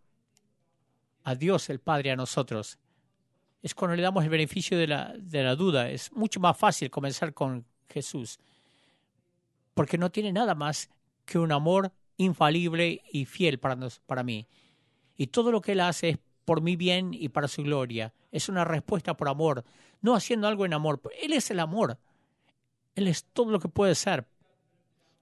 a 1.24 1.34
Dios 1.34 1.68
el 1.70 1.80
Padre 1.80 2.10
a 2.10 2.16
nosotros. 2.16 2.78
Es 3.62 3.74
cuando 3.74 3.96
le 3.96 4.02
damos 4.02 4.24
el 4.24 4.30
beneficio 4.30 4.78
de 4.78 4.86
la, 4.86 5.14
de 5.18 5.42
la 5.42 5.56
duda. 5.56 5.90
Es 5.90 6.12
mucho 6.12 6.40
más 6.40 6.56
fácil 6.56 6.90
comenzar 6.90 7.34
con 7.34 7.66
Jesús, 7.88 8.38
porque 9.74 9.98
no 9.98 10.10
tiene 10.10 10.32
nada 10.32 10.54
más 10.54 10.90
que 11.24 11.38
un 11.38 11.52
amor 11.52 11.92
infalible 12.16 13.02
y 13.12 13.24
fiel 13.24 13.58
para, 13.58 13.76
nos, 13.76 14.00
para 14.00 14.22
mí. 14.22 14.46
Y 15.16 15.28
todo 15.28 15.50
lo 15.50 15.60
que 15.60 15.72
Él 15.72 15.80
hace 15.80 16.10
es 16.10 16.18
por 16.44 16.62
mi 16.62 16.76
bien 16.76 17.12
y 17.12 17.28
para 17.28 17.48
su 17.48 17.62
gloria. 17.62 18.14
Es 18.30 18.48
una 18.48 18.64
respuesta 18.64 19.16
por 19.16 19.28
amor, 19.28 19.64
no 20.00 20.14
haciendo 20.14 20.48
algo 20.48 20.64
en 20.64 20.72
amor. 20.72 21.00
Él 21.20 21.32
es 21.32 21.50
el 21.50 21.60
amor. 21.60 21.98
Él 22.94 23.06
es 23.06 23.24
todo 23.24 23.50
lo 23.50 23.60
que 23.60 23.68
puede 23.68 23.94
ser. 23.94 24.26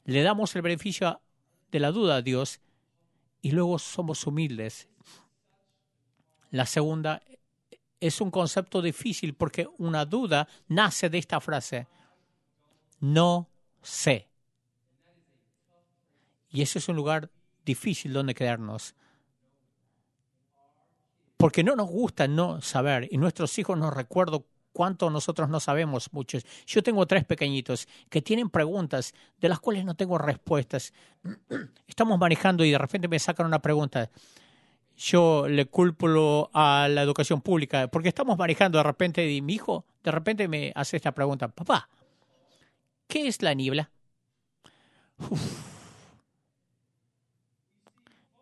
Le 0.05 0.23
damos 0.23 0.55
el 0.55 0.63
beneficio 0.63 1.21
de 1.71 1.81
la 1.81 1.91
duda 1.91 2.17
a 2.17 2.23
Dios 2.23 2.61
y 3.47 3.53
luego 3.53 3.79
somos 3.79 4.27
humildes. 4.27 4.89
La 6.51 6.67
segunda 6.67 7.23
es 8.01 8.21
un 8.21 8.33
concepto 8.33 8.83
difícil 8.83 9.35
porque 9.35 9.69
una 9.79 10.05
duda 10.05 10.49
nace 10.67 11.09
de 11.11 11.19
esta 11.19 11.41
frase, 11.41 11.87
no 12.99 13.49
sé. 13.83 14.29
Y 16.51 16.61
ese 16.61 16.81
es 16.81 16.89
un 16.89 16.97
lugar 16.97 17.31
difícil 17.65 18.13
donde 18.13 18.35
quedarnos. 18.35 18.97
Porque 21.37 21.63
no 21.63 21.77
nos 21.77 21.89
gusta 21.89 22.27
no 22.27 22.61
saber 22.61 23.07
y 23.13 23.17
nuestros 23.17 23.57
hijos 23.61 23.79
nos 23.79 23.95
recuerdan 23.95 24.45
cuánto 24.77 25.09
nosotros 25.09 25.49
no 25.49 25.59
sabemos 25.59 26.13
muchos. 26.13 26.45
Yo 26.67 26.83
tengo 26.83 27.07
tres 27.07 27.25
pequeñitos 27.25 27.89
que 28.11 28.21
tienen 28.21 28.51
preguntas 28.51 29.15
de 29.41 29.49
las 29.49 29.59
cuales 29.59 29.87
no 29.87 29.95
tengo 29.95 30.19
respuestas. 30.19 30.93
Estamos 31.89 32.19
manejando 32.19 32.63
y 32.63 32.73
de 32.73 32.77
repente 32.77 33.09
me 33.09 33.19
sacan 33.19 33.47
una 33.47 33.63
pregunta. 33.63 34.11
Yo 34.99 35.49
le 35.49 35.65
culpo 35.65 36.51
a 36.53 36.89
la 36.91 37.01
educación 37.01 37.41
pública 37.41 37.89
porque 37.89 38.11
estamos 38.11 38.37
manejando 38.39 38.77
de 38.79 38.85
repente 38.85 39.31
y 39.31 39.43
mi 39.43 39.55
hijo 39.55 39.85
de 40.03 40.11
repente 40.11 40.47
me 40.47 40.73
hace 40.75 40.97
esta 40.97 41.13
pregunta. 41.13 41.49
Papá, 41.49 41.89
¿qué 43.07 43.29
es 43.29 43.41
la 43.41 43.55
niebla? 43.55 43.91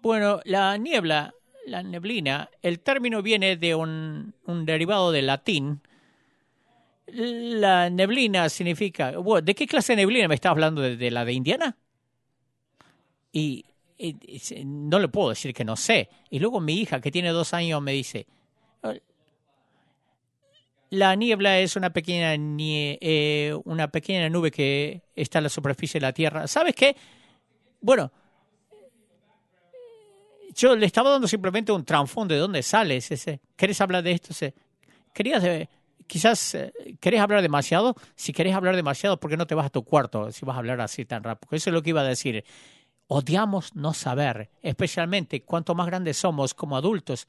Bueno, 0.00 0.41
la 0.45 0.76
niebla, 0.76 1.35
la 1.67 1.83
neblina, 1.83 2.50
el 2.62 2.81
término 2.81 3.23
viene 3.23 3.57
de 3.57 3.75
un, 3.75 4.35
derivado 4.64 5.12
del 5.12 5.26
latín. 5.26 5.81
La 7.06 7.90
neblina 7.90 8.49
significa. 8.49 9.12
¿De 9.42 9.54
qué 9.54 9.66
clase 9.66 9.92
de 9.92 9.96
neblina 9.96 10.28
me 10.28 10.34
estás 10.34 10.50
hablando? 10.50 10.80
¿De, 10.80 11.11
la 11.11 11.25
de 11.25 11.32
Indiana? 11.32 11.76
Y, 13.32 13.64
no 14.64 14.99
le 14.99 15.08
puedo 15.08 15.30
decir 15.30 15.52
que 15.52 15.64
no 15.64 15.76
sé. 15.76 16.08
Y 16.30 16.38
luego 16.38 16.61
mi 16.61 16.80
hija, 16.80 17.00
que 17.00 17.11
tiene 17.11 17.30
dos 17.30 17.52
años, 17.52 17.82
me 17.82 17.92
dice: 17.92 18.26
La 20.90 21.14
niebla 21.14 21.58
es 21.58 21.76
una 21.76 21.92
pequeña, 21.92 22.34
eh, 22.37 23.54
una 23.64 23.88
pequeña 23.88 24.28
nube 24.30 24.50
que 24.50 25.02
está 25.14 25.38
en 25.38 25.44
la 25.44 25.50
superficie 25.50 26.00
de 26.00 26.06
la 26.06 26.12
Tierra. 26.12 26.46
¿Sabes 26.46 26.75
qué? 26.75 26.96
Bueno, 27.80 28.11
yo 30.54 30.75
le 30.75 30.87
estaba 30.87 31.11
dando 31.11 31.28
simplemente 31.28 31.70
un 31.70 31.84
trasfondo 31.84 32.34
de 32.34 32.40
dónde 32.40 32.62
sales. 32.62 33.11
Ese. 33.11 33.40
¿Querés 33.56 33.80
hablar 33.82 34.02
de 34.02 34.12
esto? 34.12 34.34
¿Querías, 35.12 35.44
eh, 35.44 35.68
quizás, 36.06 36.54
eh, 36.54 36.73
¿querés 37.00 37.20
hablar 37.20 37.42
demasiado? 37.42 37.94
Si 38.14 38.32
querés 38.32 38.54
hablar 38.54 38.76
demasiado, 38.76 39.18
¿por 39.18 39.30
qué 39.30 39.37
no 39.37 39.46
te 39.46 39.54
vas 39.54 39.66
a 39.66 39.70
tu 39.70 39.84
cuarto 39.84 40.30
si 40.32 40.44
vas 40.44 40.56
a 40.56 40.58
hablar 40.58 40.80
así 40.80 41.04
tan 41.04 41.23
rápido? 41.23 41.56
Eso 41.56 41.70
es 41.70 41.75
lo 41.75 41.82
que 41.82 41.90
iba 41.90 42.00
a 42.00 42.04
decir. 42.04 42.44
Odiamos 43.06 43.75
no 43.75 43.92
saber, 43.92 44.50
especialmente 44.62 45.42
cuanto 45.42 45.75
más 45.75 45.87
grandes 45.87 46.16
somos 46.16 46.54
como 46.54 46.76
adultos. 46.76 47.28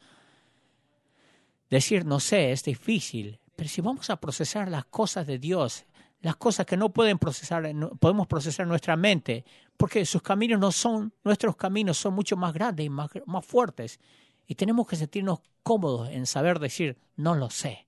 Decir 1.70 2.05
no 2.05 2.20
sé 2.20 2.51
es 2.51 2.63
difícil, 2.63 3.39
pero 3.55 3.70
si 3.70 3.82
vamos 3.82 4.10
a 4.10 4.20
procesar 4.20 4.70
las 4.70 4.86
cosas 4.86 5.27
de 5.27 5.39
Dios, 5.39 5.86
las 6.22 6.36
cosas 6.38 6.65
que 6.65 6.77
no 6.77 6.94
pueden 6.94 7.20
procesar, 7.20 7.70
podemos 8.00 8.27
procesar 8.27 8.67
nuestra 8.67 8.96
mente, 8.96 9.46
porque 9.77 10.05
sus 10.05 10.22
caminos 10.22 10.60
no 10.60 10.72
son, 10.72 11.13
nuestros 11.24 11.55
caminos 11.55 11.98
son 11.98 12.13
mucho 12.13 12.38
más 12.38 12.53
grandes 12.53 12.86
y 12.86 12.89
más, 12.89 13.12
más 13.25 13.46
fuertes. 13.46 14.00
Y 14.48 14.55
tenemos 14.55 14.88
que 14.88 14.96
sentirnos 14.96 15.39
cómodos 15.63 16.10
en 16.10 16.25
saber 16.25 16.60
decir, 16.60 16.98
no 17.15 17.36
lo 17.36 17.50
sé. 17.50 17.85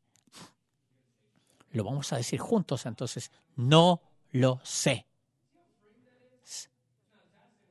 Lo 1.71 1.83
vamos 1.83 2.11
a 2.13 2.17
decir 2.17 2.39
juntos 2.39 2.85
entonces, 2.85 3.31
no 3.55 4.01
lo 4.31 4.59
sé. 4.63 5.05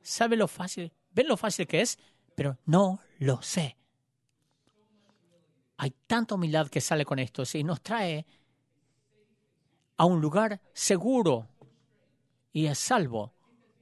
¿Sabe 0.01 0.37
lo 0.37 0.47
fácil? 0.47 0.91
¿Ven 1.11 1.27
lo 1.27 1.35
fácil 1.35 1.67
que 1.67 1.81
es? 1.81 1.99
Pero 2.35 2.57
no 2.65 2.99
lo 3.19 3.41
sé. 3.41 3.75
Hay 5.77 5.93
tanta 6.07 6.35
humildad 6.35 6.69
que 6.69 6.81
sale 6.81 7.05
con 7.05 7.19
esto 7.19 7.43
y 7.53 7.63
nos 7.63 7.81
trae 7.81 8.25
a 9.97 10.05
un 10.05 10.21
lugar 10.21 10.61
seguro 10.73 11.49
y 12.53 12.67
a 12.67 12.75
salvo. 12.75 13.33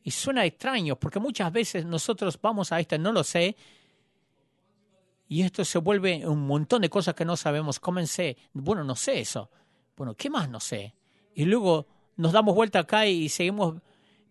Y 0.04 0.12
suena 0.12 0.46
extraño 0.46 0.98
porque 0.98 1.20
muchas 1.20 1.52
veces 1.52 1.86
nosotros 1.86 2.40
vamos 2.42 2.72
a 2.72 2.80
este 2.80 2.98
no 2.98 3.12
lo 3.12 3.24
sé 3.24 3.56
y 5.28 5.42
esto 5.42 5.66
se 5.66 5.80
vuelve 5.80 6.28
un 6.28 6.46
montón 6.46 6.82
de 6.82 6.90
cosas 6.90 7.16
que 7.16 7.26
no 7.26 7.36
sabemos. 7.36 7.80
Comencé, 7.80 8.38
bueno, 8.54 8.84
no 8.84 8.96
sé 8.96 9.20
eso. 9.20 9.50
Bueno, 9.96 10.16
¿qué 10.16 10.30
más 10.30 10.50
no 10.50 10.60
sé? 10.60 10.94
Y 11.34 11.46
luego 11.46 11.88
nos 12.18 12.32
damos 12.32 12.56
vuelta 12.56 12.80
acá 12.80 13.08
y 13.08 13.30
seguimos, 13.30 13.82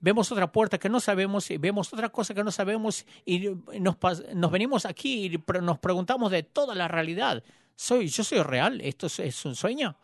vemos 0.00 0.30
otra 0.30 0.50
puerta 0.50 0.78
que 0.78 0.88
no 0.88 1.00
sabemos 1.00 1.50
y 1.50 1.58
vemos 1.58 1.92
otra 1.92 2.08
cosa 2.10 2.34
que 2.34 2.44
no 2.44 2.50
sabemos 2.50 3.06
y 3.24 3.48
nos, 3.80 3.96
nos 4.34 4.50
venimos 4.50 4.86
aquí 4.86 5.26
y 5.26 5.42
nos 5.60 5.78
preguntamos 5.78 6.30
de 6.30 6.42
toda 6.42 6.74
la 6.74 6.88
realidad. 6.88 7.42
¿Soy, 7.76 8.08
¿Yo 8.08 8.22
soy 8.24 8.42
real? 8.42 8.80
¿Esto 8.80 9.06
es 9.06 9.44
un 9.44 9.54
sueño? 9.54 9.96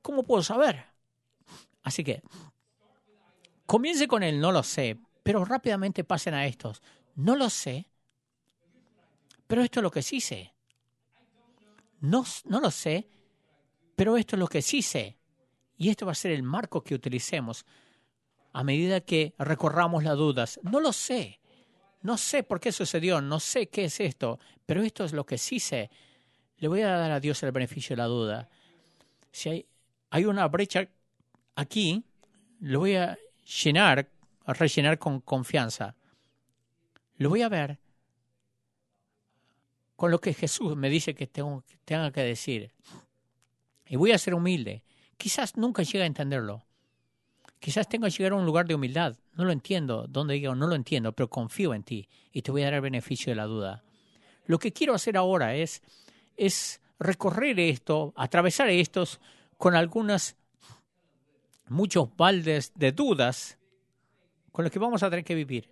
¿Cómo 0.00 0.24
puedo 0.24 0.42
saber? 0.42 0.84
Así 1.82 2.02
que 2.04 2.22
comience 3.66 4.08
con 4.08 4.22
el 4.22 4.40
no 4.40 4.52
lo 4.52 4.62
sé, 4.62 4.98
pero 5.22 5.44
rápidamente 5.44 6.04
pasen 6.04 6.34
a 6.34 6.46
estos. 6.46 6.82
No 7.14 7.36
lo 7.36 7.50
sé, 7.50 7.88
pero 9.46 9.62
esto 9.62 9.80
es 9.80 9.82
lo 9.82 9.90
que 9.90 10.02
sí 10.02 10.20
sé. 10.20 10.52
No, 12.00 12.24
no 12.46 12.60
lo 12.60 12.70
sé, 12.70 13.08
pero 14.02 14.16
esto 14.16 14.34
es 14.34 14.40
lo 14.40 14.48
que 14.48 14.62
sí 14.62 14.82
sé. 14.82 15.16
Y 15.76 15.88
esto 15.88 16.06
va 16.06 16.10
a 16.10 16.16
ser 16.16 16.32
el 16.32 16.42
marco 16.42 16.82
que 16.82 16.96
utilicemos 16.96 17.64
a 18.52 18.64
medida 18.64 19.00
que 19.00 19.32
recorramos 19.38 20.02
las 20.02 20.16
dudas. 20.16 20.58
No 20.64 20.80
lo 20.80 20.92
sé. 20.92 21.38
No 22.00 22.18
sé 22.18 22.42
por 22.42 22.58
qué 22.58 22.72
sucedió, 22.72 23.20
no 23.20 23.38
sé 23.38 23.68
qué 23.68 23.84
es 23.84 24.00
esto, 24.00 24.40
pero 24.66 24.82
esto 24.82 25.04
es 25.04 25.12
lo 25.12 25.24
que 25.24 25.38
sí 25.38 25.60
sé. 25.60 25.88
Le 26.56 26.66
voy 26.66 26.80
a 26.80 26.88
dar 26.88 27.12
a 27.12 27.20
Dios 27.20 27.40
el 27.44 27.52
beneficio 27.52 27.94
de 27.94 28.02
la 28.02 28.08
duda. 28.08 28.48
Si 29.30 29.50
hay, 29.50 29.66
hay 30.10 30.24
una 30.24 30.48
brecha 30.48 30.88
aquí 31.54 32.04
lo 32.58 32.80
voy 32.80 32.96
a 32.96 33.16
llenar, 33.62 34.10
rellenar 34.46 34.98
con 34.98 35.20
confianza. 35.20 35.94
Lo 37.18 37.28
voy 37.28 37.42
a 37.42 37.48
ver 37.48 37.78
con 39.94 40.10
lo 40.10 40.20
que 40.20 40.34
Jesús 40.34 40.76
me 40.76 40.90
dice 40.90 41.14
que 41.14 41.28
tengo, 41.28 41.62
tenga 41.84 42.10
que 42.10 42.22
decir. 42.22 42.72
Y 43.92 43.96
voy 43.96 44.12
a 44.12 44.16
ser 44.16 44.34
humilde. 44.34 44.82
Quizás 45.18 45.58
nunca 45.58 45.82
llegue 45.82 46.02
a 46.02 46.06
entenderlo. 46.06 46.64
Quizás 47.58 47.86
tenga 47.86 48.08
que 48.08 48.16
llegar 48.16 48.32
a 48.32 48.36
un 48.36 48.46
lugar 48.46 48.66
de 48.66 48.74
humildad. 48.74 49.18
No 49.34 49.44
lo 49.44 49.52
entiendo. 49.52 50.06
Donde 50.08 50.32
digo, 50.32 50.54
no 50.54 50.66
lo 50.66 50.74
entiendo, 50.74 51.12
pero 51.12 51.28
confío 51.28 51.74
en 51.74 51.82
ti 51.82 52.08
y 52.32 52.40
te 52.40 52.50
voy 52.50 52.62
a 52.62 52.64
dar 52.64 52.74
el 52.74 52.80
beneficio 52.80 53.30
de 53.30 53.34
la 53.34 53.44
duda. 53.44 53.84
Lo 54.46 54.58
que 54.58 54.72
quiero 54.72 54.94
hacer 54.94 55.18
ahora 55.18 55.56
es, 55.56 55.82
es 56.38 56.80
recorrer 56.98 57.60
esto, 57.60 58.14
atravesar 58.16 58.70
estos 58.70 59.20
con 59.58 59.74
algunas 59.74 60.36
muchos 61.68 62.16
baldes 62.16 62.72
de 62.74 62.92
dudas 62.92 63.58
con 64.52 64.64
los 64.64 64.72
que 64.72 64.78
vamos 64.78 65.02
a 65.02 65.10
tener 65.10 65.22
que 65.26 65.34
vivir. 65.34 65.68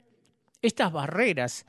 Estas 0.61 0.93
barreras 0.93 1.65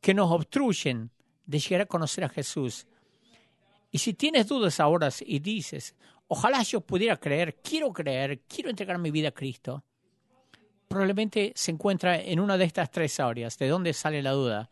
que 0.00 0.14
nos 0.14 0.32
obstruyen 0.32 1.10
de 1.44 1.58
llegar 1.58 1.82
a 1.82 1.86
conocer 1.86 2.24
a 2.24 2.30
Jesús. 2.30 2.86
Y 3.96 3.98
si 3.98 4.12
tienes 4.12 4.46
dudas 4.46 4.78
ahora 4.78 5.08
y 5.20 5.38
dices, 5.38 5.94
ojalá 6.28 6.62
yo 6.62 6.82
pudiera 6.82 7.16
creer, 7.16 7.62
quiero 7.62 7.94
creer, 7.94 8.42
quiero 8.42 8.68
entregar 8.68 8.98
mi 8.98 9.10
vida 9.10 9.28
a 9.28 9.32
Cristo, 9.32 9.84
probablemente 10.86 11.54
se 11.56 11.70
encuentra 11.70 12.20
en 12.20 12.38
una 12.38 12.58
de 12.58 12.66
estas 12.66 12.90
tres 12.90 13.18
áreas. 13.20 13.56
¿De 13.56 13.68
dónde 13.68 13.94
sale 13.94 14.22
la 14.22 14.32
duda? 14.32 14.68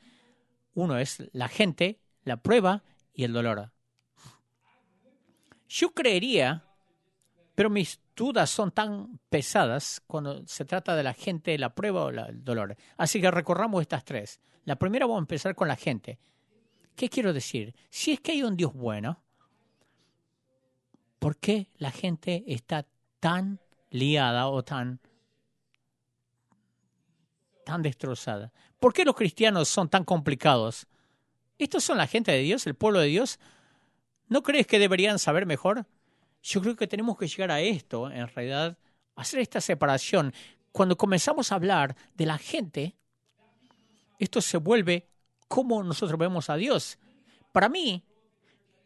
Uno 0.75 0.99
es 0.99 1.23
la 1.33 1.49
gente, 1.49 2.01
la 2.25 2.37
prueba 2.37 2.83
y 3.15 3.25
el 3.25 3.33
dolor. 3.33 3.73
Yo 5.71 5.95
creería, 5.95 6.63
pero 7.55 7.71
mis 7.71 8.01
dudas 8.15 8.51
son 8.51 8.73
tan 8.73 9.21
pesadas 9.31 10.03
cuando 10.07 10.47
se 10.47 10.67
trata 10.67 10.95
de 10.95 11.03
la 11.03 11.15
gente, 11.15 11.57
la 11.57 11.75
prueba 11.75 12.05
o 12.05 12.11
el 12.11 12.45
dolor. 12.45 12.77
Así 12.99 13.23
que 13.23 13.31
recorramos 13.31 13.81
estas 13.81 14.05
tres. 14.05 14.39
La 14.65 14.77
primera 14.77 15.07
vamos 15.07 15.21
a 15.21 15.25
empezar 15.25 15.55
con 15.55 15.67
la 15.67 15.77
gente. 15.77 16.19
¿Qué 16.97 17.09
quiero 17.09 17.33
decir? 17.33 17.75
Si 17.91 18.13
es 18.13 18.21
que 18.21 18.33
hay 18.33 18.43
un 18.43 18.57
Dios 18.57 18.73
bueno, 18.73 19.23
¿por 21.19 21.37
qué 21.37 21.69
la 21.79 21.91
gente 21.91 22.45
está 22.47 22.87
tan 23.19 23.61
liada 23.91 24.49
o 24.49 24.63
tan, 24.63 25.01
tan 27.65 27.83
destrozada? 27.83 28.53
¿Por 28.79 28.93
qué 28.93 29.05
los 29.05 29.17
cristianos 29.17 29.69
son 29.69 29.89
tan 29.89 30.05
complicados? 30.05 30.87
¿Estos 31.59 31.83
son 31.83 31.99
la 31.99 32.07
gente 32.07 32.31
de 32.31 32.41
Dios, 32.41 32.67
el 32.67 32.75
pueblo 32.75 33.01
de 33.01 33.09
Dios? 33.09 33.41
¿No 34.29 34.43
crees 34.43 34.67
que 34.67 34.79
deberían 34.79 35.19
saber 35.19 35.47
mejor? 35.47 35.87
Yo 36.43 36.61
creo 36.61 36.77
que 36.77 36.87
tenemos 36.87 37.17
que 37.17 37.27
llegar 37.27 37.51
a 37.51 37.61
esto, 37.61 38.11
en 38.11 38.29
realidad, 38.29 38.79
hacer 39.17 39.41
esta 39.41 39.61
separación. 39.61 40.33
Cuando 40.71 40.97
comenzamos 40.97 41.51
a 41.51 41.57
hablar 41.57 41.97
de 42.15 42.27
la 42.27 42.39
gente, 42.39 42.97
esto 44.19 44.41
se 44.41 44.59
vuelve 44.59 45.09
como 45.49 45.83
nosotros 45.83 46.19
vemos 46.19 46.51
a 46.51 46.57
Dios. 46.57 46.99
Para 47.53 47.69
mí, 47.69 48.05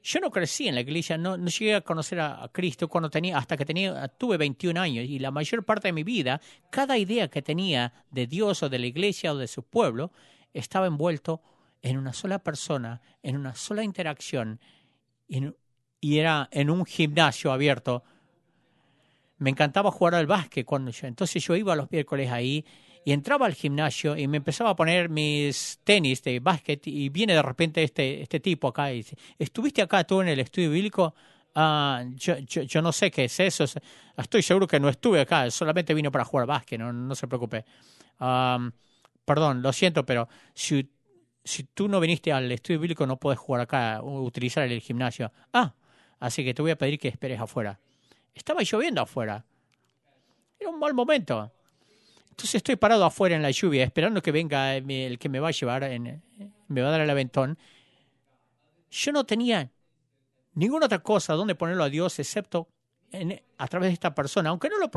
yo 0.03 0.21
no 0.21 0.31
crecí 0.31 0.69
en 0.69 0.75
la 0.75 0.81
iglesia, 0.81 1.19
no, 1.19 1.37
llegué 1.37 1.75
a 1.75 1.81
conocer 1.81 2.21
a, 2.21 2.49
Cristo 2.53 2.89
cuando 2.89 3.11
tenía, 3.11 3.37
hasta 3.37 3.57
que 3.57 3.65
tenía, 3.65 4.09
tuve 4.09 4.37
21 4.37 4.81
años 4.81 5.05
y 5.05 5.19
la 5.19 5.31
mayor 5.31 5.65
parte 5.65 5.89
de 5.89 5.93
mi 5.93 6.05
vida, 6.05 6.41
cada 6.71 6.97
idea 6.97 7.29
que 7.29 7.43
tenía 7.43 7.93
de 8.11 8.27
Dios 8.27 8.63
o 8.63 8.69
de 8.69 8.79
la 8.79 8.87
iglesia 8.87 9.33
o 9.33 9.37
de 9.37 9.49
su 9.49 9.65
pueblo 9.65 10.13
estaba 10.53 10.87
envuelto 10.87 11.43
en 11.83 11.99
una 11.99 12.13
sola 12.13 12.39
persona, 12.39 13.03
en 13.23 13.37
una 13.37 13.55
sola 13.55 13.83
interacción, 13.83 14.61
y 16.01 16.19
era 16.19 16.49
en 16.53 16.71
un 16.71 16.85
gimnasio 16.87 17.53
abierto. 17.53 18.03
Me 19.37 19.51
encantaba 19.51 19.91
jugar 19.91 20.15
al 20.15 20.27
básquet 20.27 20.65
cuando 20.65 20.91
yo. 20.91 21.07
Entonces 21.07 21.45
yo 21.45 21.55
iba 21.55 21.75
a 21.75 21.77
los 21.77 21.91
miércoles 21.91 22.31
ahí 22.31 22.65
y 23.05 23.13
entraba 23.13 23.47
al 23.47 23.55
gimnasio 23.55 24.17
y 24.17 24.27
me 24.29 24.39
empezaba 24.39 24.71
a 24.71 24.77
poner 24.77 25.09
mis 25.09 25.81
tenis 25.85 26.23
de 26.23 26.41
básquet 26.41 26.87
y 26.87 27.09
viene 27.09 27.35
de 27.35 27.43
repente 27.43 27.83
este, 27.83 28.23
este 28.23 28.41
tipo 28.41 28.69
acá 28.69 28.93
y 28.93 28.99
dice, 28.99 29.17
¿estuviste 29.39 29.83
acá 29.83 30.05
tú 30.05 30.21
en 30.21 30.29
el 30.29 30.41
estudio 30.41 30.71
bíblico? 30.71 31.15
Ah, 31.55 32.05
yo, 32.15 32.39
yo, 32.39 32.83
no 32.83 32.93
sé 32.93 33.11
qué 33.11 33.25
es 33.25 33.41
eso. 33.41 33.65
Estoy 34.17 34.43
seguro 34.43 34.67
que 34.67 34.79
no 34.79 34.89
estuve 34.89 35.21
acá. 35.21 35.51
Solamente 35.51 35.93
vino 35.93 36.13
para 36.13 36.25
jugar 36.25 36.47
básquet. 36.47 36.79
No, 36.79 36.93
no 36.93 37.15
se 37.15 37.27
preocupe. 37.27 37.65
perdón, 39.25 39.63
lo 39.63 39.73
siento, 39.73 40.07
pero 40.07 40.29
si, 40.55 40.89
si 41.43 41.65
tú 41.65 41.89
no 41.89 41.99
viniste 41.99 42.33
al 42.33 42.51
estudio 42.53 42.79
bíblico 42.79 43.07
no 43.07 43.17
puedes 43.17 43.41
jugar 43.41 43.63
acá, 43.63 44.01
utilizar 44.03 44.65
el 44.69 44.81
gimnasio. 44.81 45.33
Ah, 45.53 45.75
así 46.21 46.45
que 46.45 46.55
te 46.55 46.63
voy 46.63 46.71
a 46.71 46.79
pedir 46.79 46.99
que 46.99 47.09
esperes 47.09 47.41
afuera. 47.41 47.81
Estaba 48.35 48.63
lloviendo 48.63 49.03
afuera. 49.03 49.45
Era 50.61 50.71
un 50.71 50.79
mal 50.79 50.95
momento. 50.95 51.51
Entonces 52.39 52.55
estoy 52.55 52.77
parado 52.77 53.05
afuera 53.05 53.35
en 53.35 53.43
la 53.43 53.51
lluvia, 53.51 53.83
esperando 53.83 54.23
que 54.23 54.31
venga 54.31 54.77
el 54.77 55.19
que 55.19 55.29
me 55.29 55.41
va 55.41 55.49
a 55.49 55.51
llevar, 55.51 55.83
en, 55.83 56.23
me 56.69 56.83
va 56.83 56.87
a 56.87 56.91
dar 56.93 57.01
el 57.01 57.11
aventón. 57.11 57.59
Yo 58.93 59.11
no 59.11 59.27
tenía 59.27 59.73
ninguna 60.55 60.87
otra 60.87 61.01
cosa 61.01 61.35
donde 61.35 61.57
ponerlo 61.57 61.83
a 61.83 61.89
Dios 61.89 62.17
excepto 62.21 62.69
a 63.59 63.67
través 63.67 63.89
de 63.89 63.95
esta 63.95 64.15
persona. 64.15 64.51
Aunque 64.51 64.69
no 64.69 64.79
lo 64.79 64.89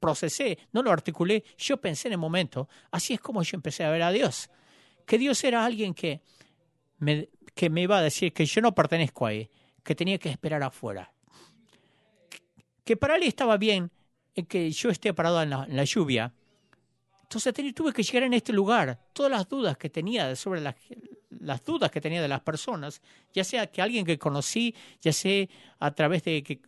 procesé, 0.00 0.58
no 0.72 0.82
lo 0.82 0.90
articulé, 0.90 1.44
yo 1.58 1.78
pensé 1.78 2.08
en 2.08 2.12
el 2.12 2.18
momento. 2.18 2.66
Así 2.90 3.12
es 3.12 3.20
como 3.20 3.42
yo 3.42 3.56
empecé 3.56 3.84
a 3.84 3.90
ver 3.90 4.02
a 4.02 4.10
Dios. 4.10 4.48
Que 5.04 5.18
Dios 5.18 5.44
era 5.44 5.66
alguien 5.66 5.92
que 5.92 6.22
me, 6.96 7.28
que 7.54 7.68
me 7.68 7.82
iba 7.82 7.98
a 7.98 8.02
decir 8.02 8.32
que 8.32 8.46
yo 8.46 8.62
no 8.62 8.74
pertenezco 8.74 9.26
a 9.26 9.34
él, 9.34 9.50
que 9.84 9.94
tenía 9.94 10.16
que 10.16 10.30
esperar 10.30 10.62
afuera. 10.62 11.12
Que 12.84 12.96
para 12.96 13.16
él 13.16 13.24
estaba 13.24 13.58
bien 13.58 13.90
que 14.48 14.70
yo 14.70 14.88
esté 14.88 15.12
parado 15.12 15.42
en 15.42 15.76
la 15.76 15.84
lluvia 15.84 16.32
entonces 17.32 17.74
tuve 17.76 17.92
que 17.92 18.02
llegar 18.02 18.24
en 18.24 18.34
este 18.34 18.52
lugar. 18.52 18.98
Todas 19.12 19.30
las 19.30 19.48
dudas 19.48 19.78
que 19.78 19.88
tenía 19.88 20.34
sobre 20.34 20.60
las, 20.60 20.74
las 21.28 21.64
dudas 21.64 21.88
que 21.88 22.00
tenía 22.00 22.20
de 22.20 22.26
las 22.26 22.40
personas, 22.40 23.00
ya 23.32 23.44
sea 23.44 23.68
que 23.68 23.80
alguien 23.80 24.04
que 24.04 24.18
conocí, 24.18 24.74
ya 25.00 25.12
sea 25.12 25.46
a 25.78 25.92
través 25.92 26.24
de 26.24 26.42
que 26.42 26.60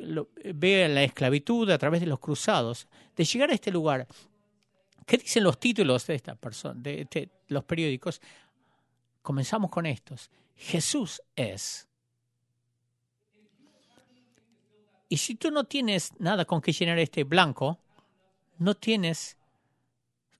vea 0.54 0.86
la 0.86 1.02
esclavitud, 1.02 1.68
a 1.68 1.78
través 1.78 2.00
de 2.00 2.06
los 2.06 2.20
cruzados, 2.20 2.86
de 3.16 3.24
llegar 3.24 3.50
a 3.50 3.54
este 3.54 3.72
lugar. 3.72 4.06
¿Qué 5.04 5.16
dicen 5.16 5.42
los 5.42 5.58
títulos 5.58 6.06
de 6.06 6.14
esta 6.14 6.36
persona, 6.36 6.80
de 6.80 7.28
los 7.48 7.64
periódicos? 7.64 8.20
Comenzamos 9.20 9.68
con 9.68 9.84
estos. 9.84 10.30
Jesús 10.54 11.20
es. 11.34 11.88
Y 15.08 15.16
si 15.16 15.34
tú 15.34 15.50
no 15.50 15.64
tienes 15.64 16.12
nada 16.20 16.44
con 16.44 16.60
que 16.60 16.70
llenar 16.70 17.00
este 17.00 17.24
blanco, 17.24 17.80
no 18.58 18.76
tienes 18.76 19.36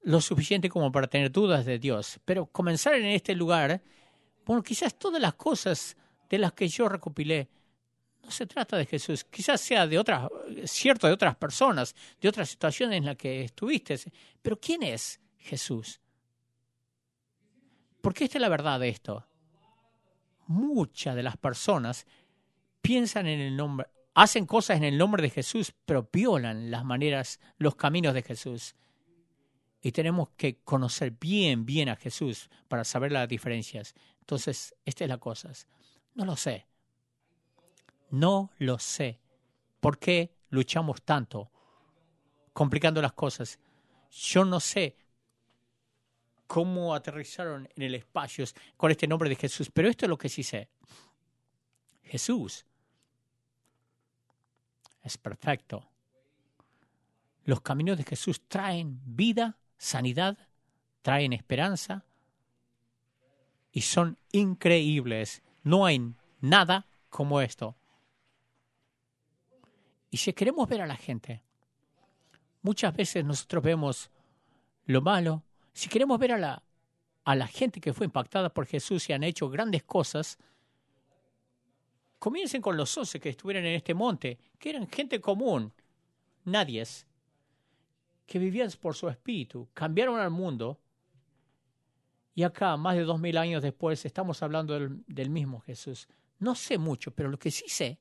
lo 0.02 0.20
suficiente 0.20 0.68
como 0.68 0.90
para 0.90 1.06
tener 1.06 1.30
dudas 1.30 1.64
de 1.64 1.78
Dios. 1.78 2.20
Pero 2.24 2.46
comenzar 2.46 2.94
en 2.94 3.06
este 3.06 3.34
lugar, 3.34 3.82
bueno, 4.44 4.62
quizás 4.62 4.98
todas 4.98 5.20
las 5.20 5.34
cosas 5.34 5.96
de 6.28 6.38
las 6.38 6.52
que 6.52 6.68
yo 6.68 6.88
recopilé, 6.88 7.48
no 8.22 8.30
se 8.30 8.46
trata 8.46 8.76
de 8.76 8.86
Jesús, 8.86 9.24
quizás 9.24 9.60
sea 9.60 9.86
de 9.86 9.98
otras, 9.98 10.28
cierto 10.64 11.06
de 11.06 11.12
otras 11.12 11.36
personas, 11.36 11.94
de 12.20 12.28
otras 12.28 12.48
situaciones 12.48 12.98
en 12.98 13.06
las 13.06 13.16
que 13.16 13.42
estuviste, 13.42 13.98
pero 14.40 14.58
¿quién 14.60 14.82
es 14.82 15.20
Jesús? 15.38 16.00
Porque 18.00 18.24
esta 18.24 18.38
es 18.38 18.42
la 18.42 18.48
verdad 18.48 18.80
de 18.80 18.88
esto. 18.88 19.26
Muchas 20.46 21.16
de 21.16 21.22
las 21.22 21.36
personas 21.36 22.06
piensan 22.80 23.26
en 23.26 23.40
el 23.40 23.56
nombre, 23.56 23.88
hacen 24.14 24.46
cosas 24.46 24.76
en 24.76 24.84
el 24.84 24.98
nombre 24.98 25.22
de 25.22 25.30
Jesús, 25.30 25.72
pero 25.84 26.08
violan 26.12 26.70
las 26.70 26.84
maneras, 26.84 27.40
los 27.58 27.74
caminos 27.76 28.14
de 28.14 28.22
Jesús. 28.22 28.74
Y 29.82 29.92
tenemos 29.92 30.30
que 30.36 30.60
conocer 30.60 31.10
bien, 31.10 31.66
bien 31.66 31.88
a 31.88 31.96
Jesús 31.96 32.48
para 32.68 32.84
saber 32.84 33.10
las 33.10 33.28
diferencias. 33.28 33.94
Entonces, 34.20 34.74
esta 34.84 35.04
es 35.04 35.10
la 35.10 35.18
cosa. 35.18 35.50
No 36.14 36.24
lo 36.24 36.36
sé. 36.36 36.66
No 38.10 38.52
lo 38.58 38.78
sé. 38.78 39.20
¿Por 39.80 39.98
qué 39.98 40.36
luchamos 40.50 41.02
tanto? 41.02 41.50
Complicando 42.52 43.02
las 43.02 43.12
cosas. 43.12 43.58
Yo 44.10 44.44
no 44.44 44.60
sé 44.60 44.96
cómo 46.46 46.94
aterrizaron 46.94 47.68
en 47.74 47.82
el 47.82 47.94
espacio 47.96 48.44
con 48.76 48.90
este 48.90 49.08
nombre 49.08 49.28
de 49.28 49.36
Jesús, 49.36 49.70
pero 49.72 49.88
esto 49.88 50.04
es 50.04 50.10
lo 50.10 50.18
que 50.18 50.28
sí 50.28 50.42
sé. 50.42 50.68
Jesús 52.04 52.66
es 55.02 55.18
perfecto. 55.18 55.88
Los 57.44 57.62
caminos 57.62 57.96
de 57.96 58.04
Jesús 58.04 58.46
traen 58.46 59.00
vida 59.04 59.58
sanidad, 59.82 60.38
traen 61.02 61.32
esperanza 61.32 62.04
y 63.72 63.80
son 63.80 64.16
increíbles. 64.30 65.42
No 65.64 65.84
hay 65.84 66.14
nada 66.40 66.86
como 67.10 67.40
esto. 67.40 67.74
Y 70.08 70.18
si 70.18 70.32
queremos 70.32 70.68
ver 70.68 70.82
a 70.82 70.86
la 70.86 70.96
gente, 70.96 71.42
muchas 72.62 72.94
veces 72.94 73.24
nosotros 73.24 73.64
vemos 73.64 74.10
lo 74.86 75.02
malo. 75.02 75.42
Si 75.72 75.88
queremos 75.88 76.18
ver 76.20 76.32
a 76.32 76.38
la, 76.38 76.62
a 77.24 77.34
la 77.34 77.48
gente 77.48 77.80
que 77.80 77.92
fue 77.92 78.06
impactada 78.06 78.54
por 78.54 78.66
Jesús 78.66 79.08
y 79.08 79.14
han 79.14 79.24
hecho 79.24 79.50
grandes 79.50 79.82
cosas, 79.82 80.38
comiencen 82.20 82.62
con 82.62 82.76
los 82.76 82.96
once 82.96 83.18
que 83.18 83.30
estuvieron 83.30 83.64
en 83.64 83.74
este 83.74 83.94
monte, 83.94 84.38
que 84.60 84.70
eran 84.70 84.88
gente 84.88 85.20
común, 85.20 85.72
nadie 86.44 86.82
es 86.82 87.04
que 88.32 88.38
vivían 88.38 88.70
por 88.80 88.94
su 88.94 89.10
espíritu, 89.10 89.68
cambiaron 89.74 90.18
al 90.18 90.30
mundo. 90.30 90.80
Y 92.34 92.44
acá, 92.44 92.78
más 92.78 92.96
de 92.96 93.02
dos 93.02 93.20
mil 93.20 93.36
años 93.36 93.62
después, 93.62 94.06
estamos 94.06 94.42
hablando 94.42 94.72
del, 94.72 95.28
mismo 95.28 95.60
Jesús. 95.60 96.08
No 96.38 96.54
sé 96.54 96.78
mucho, 96.78 97.10
pero 97.10 97.28
lo 97.28 97.38
que 97.38 97.50
sí 97.50 97.66
sé 97.68 97.98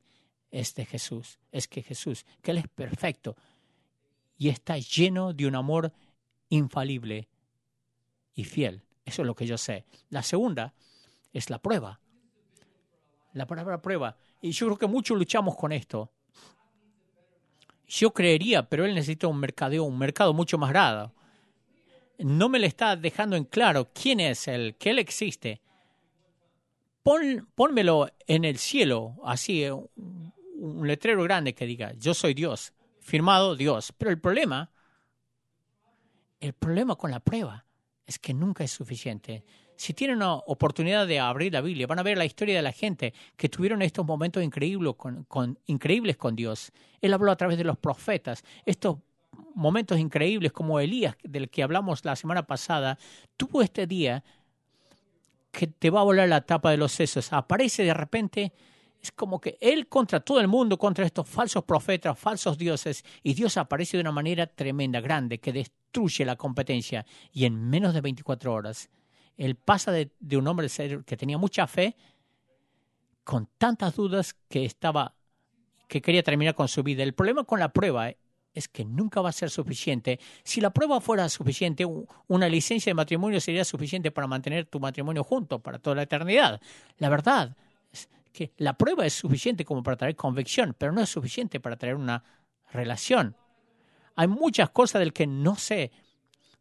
es 0.50 0.74
de 0.74 0.86
Jesús, 0.86 1.38
es 1.52 1.68
que 1.68 1.84
Jesús, 1.84 2.26
que 2.42 2.52
Él 2.52 2.60
es 2.60 2.68
perfecto 2.70 3.36
y 4.38 4.48
está 4.48 4.78
lleno 4.78 5.34
de 5.34 5.48
un 5.48 5.56
amor 5.56 5.92
infalible 6.48 7.28
y 8.34 8.46
fiel. 8.46 8.86
Eso 9.04 9.24
es 9.24 9.26
lo 9.26 9.36
que 9.36 9.46
yo 9.46 9.58
sé. 9.58 9.84
La 10.12 10.24
segunda 10.24 10.74
es 11.34 11.50
la 11.50 11.62
prueba. 11.62 12.00
La 13.34 13.46
palabra 13.46 13.82
prueba. 13.82 14.16
Y 14.40 14.52
yo 14.52 14.68
creo 14.68 14.78
que 14.78 14.88
muchos 14.88 15.18
luchamos 15.18 15.58
con 15.58 15.74
esto. 15.74 16.10
Yo 17.92 18.14
creería, 18.14 18.70
pero 18.70 18.86
él 18.86 18.96
necesita 18.96 19.28
un 19.28 19.38
mercadeo, 19.38 19.84
un 19.84 19.98
mercado 19.98 20.34
mucho 20.34 20.58
más 20.58 20.70
grande. 20.70 21.12
No 22.20 22.48
me 22.48 22.58
le 22.58 22.68
está 22.68 22.96
dejando 22.96 23.36
en 23.36 23.44
claro 23.44 23.90
quién 23.94 24.22
es 24.22 24.48
él, 24.48 24.76
que 24.80 24.92
él 24.92 25.00
existe. 25.00 25.62
Pon, 27.04 27.50
pónmelo 27.54 28.08
en 28.28 28.46
el 28.46 28.60
cielo, 28.60 29.18
así, 29.26 29.66
un, 29.70 30.32
un 30.56 30.88
letrero 30.88 31.22
grande 31.24 31.54
que 31.54 31.66
diga, 31.66 31.92
yo 31.98 32.14
soy 32.14 32.34
Dios, 32.34 32.72
firmado 33.02 33.58
Dios. 33.58 33.94
Pero 33.98 34.10
el 34.10 34.22
problema, 34.22 34.72
el 36.40 36.54
problema 36.54 36.96
con 36.96 37.12
la 37.12 37.20
prueba 37.20 37.66
es 38.06 38.20
que 38.20 38.34
nunca 38.34 38.64
es 38.64 38.72
suficiente 38.72 39.44
si 39.82 39.96
tienen 39.96 40.18
una 40.18 40.36
oportunidad 40.36 41.08
de 41.08 41.20
abrir 41.20 41.54
la 41.54 41.62
Biblia, 41.62 41.88
van 41.88 41.98
a 41.98 42.04
ver 42.04 42.16
la 42.16 42.26
historia 42.26 42.56
de 42.56 42.62
la 42.62 42.72
gente 42.72 43.16
que 43.36 43.50
tuvieron 43.50 43.82
estos 43.82 44.06
momentos 44.06 44.44
increíbles 44.44 44.94
con, 44.96 45.58
increíbles 45.66 46.18
con 46.18 46.36
Dios. 46.36 46.72
Él 47.02 47.12
habló 47.16 47.32
a 47.32 47.36
través 47.36 47.58
de 47.58 47.64
los 47.64 47.80
profetas. 47.80 48.44
Estos 48.64 48.98
momentos 49.56 49.98
increíbles 49.98 50.52
como 50.52 50.80
Elías, 50.80 51.16
del 51.24 51.50
que 51.50 51.64
hablamos 51.64 52.06
la 52.06 52.16
semana 52.16 52.46
pasada, 52.46 53.00
tuvo 53.36 53.64
este 53.64 53.88
día 53.88 54.24
que 55.50 55.66
te 55.66 55.90
va 55.90 56.02
a 56.02 56.04
volar 56.04 56.30
la 56.30 56.42
tapa 56.42 56.70
de 56.70 56.78
los 56.78 56.92
sesos. 56.92 57.34
Aparece 57.34 57.84
de 57.84 57.96
repente, 57.96 58.54
es 59.02 59.12
como 59.12 59.42
que 59.42 59.58
él 59.60 59.88
contra 59.88 60.20
todo 60.20 60.40
el 60.40 60.48
mundo, 60.48 60.78
contra 60.78 61.08
estos 61.08 61.28
falsos 61.28 61.64
profetas, 61.64 62.20
falsos 62.20 62.56
dioses, 62.56 63.04
y 63.24 63.34
Dios 63.34 63.58
aparece 63.58 63.98
de 63.98 64.02
una 64.02 64.12
manera 64.12 64.46
tremenda, 64.46 65.02
grande, 65.02 65.40
que 65.40 65.52
destruye 65.52 66.24
la 66.24 66.36
competencia. 66.36 67.04
Y 67.34 67.46
en 67.46 67.68
menos 67.68 67.96
de 67.96 68.02
24 68.02 68.54
horas 68.54 68.88
él 69.38 69.56
pasa 69.56 69.92
de, 69.92 70.12
un 70.38 70.48
hombre 70.48 70.68
que 71.06 71.18
tenía 71.18 71.38
mucha 71.38 71.68
fe, 71.68 71.96
con 73.24 73.48
tantas 73.58 73.96
dudas 73.96 74.36
que 74.50 74.66
estaba, 74.66 75.16
que 75.88 76.02
quería 76.02 76.24
terminar 76.24 76.56
con 76.56 76.68
su 76.68 76.84
vida. 76.84 77.04
El 77.04 77.14
problema 77.14 77.44
con 77.44 77.60
la 77.60 77.72
prueba 77.72 78.10
eh, 78.10 78.18
es 78.54 78.68
que 78.68 78.84
nunca 78.84 79.22
va 79.22 79.30
a 79.30 79.34
ser 79.34 79.50
suficiente. 79.50 80.20
Si 80.44 80.60
la 80.62 80.72
prueba 80.72 81.00
fuera 81.00 81.30
suficiente, 81.30 81.86
una 82.28 82.50
licencia 82.50 82.90
de 82.90 82.96
matrimonio 82.96 83.40
sería 83.40 83.64
suficiente 83.64 84.12
para 84.12 84.28
mantener 84.28 84.66
tu 84.66 84.80
matrimonio 84.80 85.24
junto 85.24 85.60
para 85.60 85.80
toda 85.80 85.96
la 85.96 86.04
eternidad. 86.04 86.62
La 86.98 87.10
verdad 87.10 87.56
es 87.92 88.10
que 88.34 88.52
la 88.58 88.78
prueba 88.78 89.06
es 89.06 89.14
suficiente 89.14 89.64
como 89.64 89.84
para 89.84 89.98
traer 89.98 90.16
convicción, 90.16 90.76
pero 90.78 90.92
no 90.92 91.02
es 91.02 91.10
suficiente 91.10 91.60
para 91.60 91.78
traer 91.78 91.96
una 91.96 92.24
relación. 92.74 93.36
Hay 94.16 94.28
muchas 94.28 94.70
cosas 94.70 95.00
del 95.00 95.14
que 95.14 95.28
no 95.28 95.56
sé. 95.56 95.92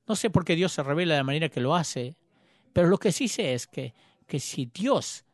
No 0.07 0.17
sé 0.17 0.31
por 0.31 0.45
qué 0.45 0.55
Dios 0.57 0.73
se 0.73 0.83
revela 0.83 1.15
de 1.15 1.21
la 1.21 1.25
manera 1.25 1.49
que 1.49 1.61
lo 1.61 1.75
hace. 1.75 2.17
Pero 2.73 2.89
lo 2.89 2.99
que 2.99 3.13
sí 3.13 3.29
sé 3.29 3.55
es 3.55 3.67
que, 3.67 3.95
que 4.27 4.39
si 4.39 4.67
Dios 4.67 5.25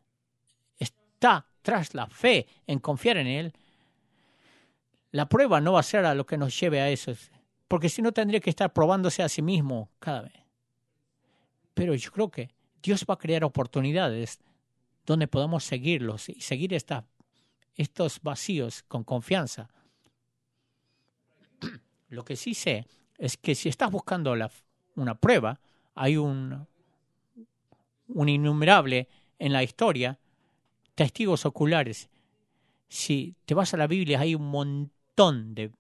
está 0.79 1.47
tras 1.63 1.95
la 1.95 2.07
fe 2.07 2.47
en 2.67 2.79
confiar 2.79 3.17
en 3.19 3.27
Él, 3.27 3.53
la 5.13 5.29
prueba 5.29 5.61
no 5.61 5.73
va 5.73 5.81
a 5.81 5.85
ser 5.85 6.05
a 6.05 6.15
lo 6.15 6.27
que 6.27 6.37
nos 6.37 6.59
lleve 6.59 6.81
a 6.81 6.91
eso, 6.91 7.13
porque 7.69 7.89
si 7.89 8.03
no 8.03 8.13
tendría 8.13 8.41
que 8.41 8.51
estar 8.51 8.73
probándose 8.73 9.23
a 9.23 9.29
sí 9.29 9.43
mismo 9.43 9.91
cada 9.99 10.23
vez. 10.23 10.45
Pero 11.75 11.95
yo 11.95 12.11
creo 12.11 12.31
que 12.31 12.51
Dios 12.83 13.05
va 13.09 13.15
a 13.15 13.19
crear 13.19 13.45
oportunidades 13.45 14.41
donde 15.05 15.29
podamos 15.29 15.65
seguirlos 15.65 16.29
y 16.29 16.41
seguir 16.41 16.75
esta, 16.75 17.05
estos 17.75 18.21
vacíos 18.23 18.83
con 18.83 19.05
confianza. 19.05 19.69
Lo 22.09 22.25
que 22.25 22.37
sí 22.37 22.55
sé 22.55 22.87
es 23.19 23.37
que 23.37 23.55
si 23.55 23.69
estás 23.69 23.91
buscando 23.91 24.35
una 24.95 25.15
prueba, 25.15 25.61
hay 25.95 26.17
un, 26.17 26.67
un 28.09 28.29
innumerable 28.29 29.09
en 29.39 29.53
la 29.53 29.63
historia, 29.63 30.19
testigos 30.95 31.47
oculares. 31.47 32.09
Si 32.89 33.35
te 33.45 33.55
vas 33.55 33.75
a 33.75 33.77
la 33.77 33.87
Biblia, 33.87 34.21
hay 34.21 34.35
un 34.35 34.49
montón 34.49 35.55
de... 35.55 35.71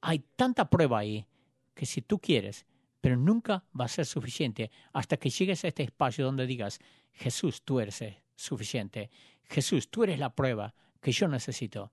Hay 0.00 0.24
tanta 0.36 0.68
prueba 0.70 1.00
ahí 1.00 1.26
que 1.74 1.86
si 1.86 2.02
tú 2.02 2.18
quieres, 2.18 2.66
pero 3.00 3.16
nunca 3.16 3.64
va 3.78 3.84
a 3.84 3.88
ser 3.88 4.06
suficiente 4.06 4.70
hasta 4.92 5.16
que 5.16 5.30
llegues 5.30 5.64
a 5.64 5.68
este 5.68 5.82
espacio 5.82 6.24
donde 6.24 6.46
digas, 6.46 6.80
Jesús, 7.12 7.62
tú 7.62 7.80
eres 7.80 8.02
suficiente. 8.34 9.10
Jesús, 9.44 9.88
tú 9.88 10.04
eres 10.04 10.18
la 10.18 10.34
prueba 10.34 10.74
que 11.00 11.12
yo 11.12 11.28
necesito. 11.28 11.92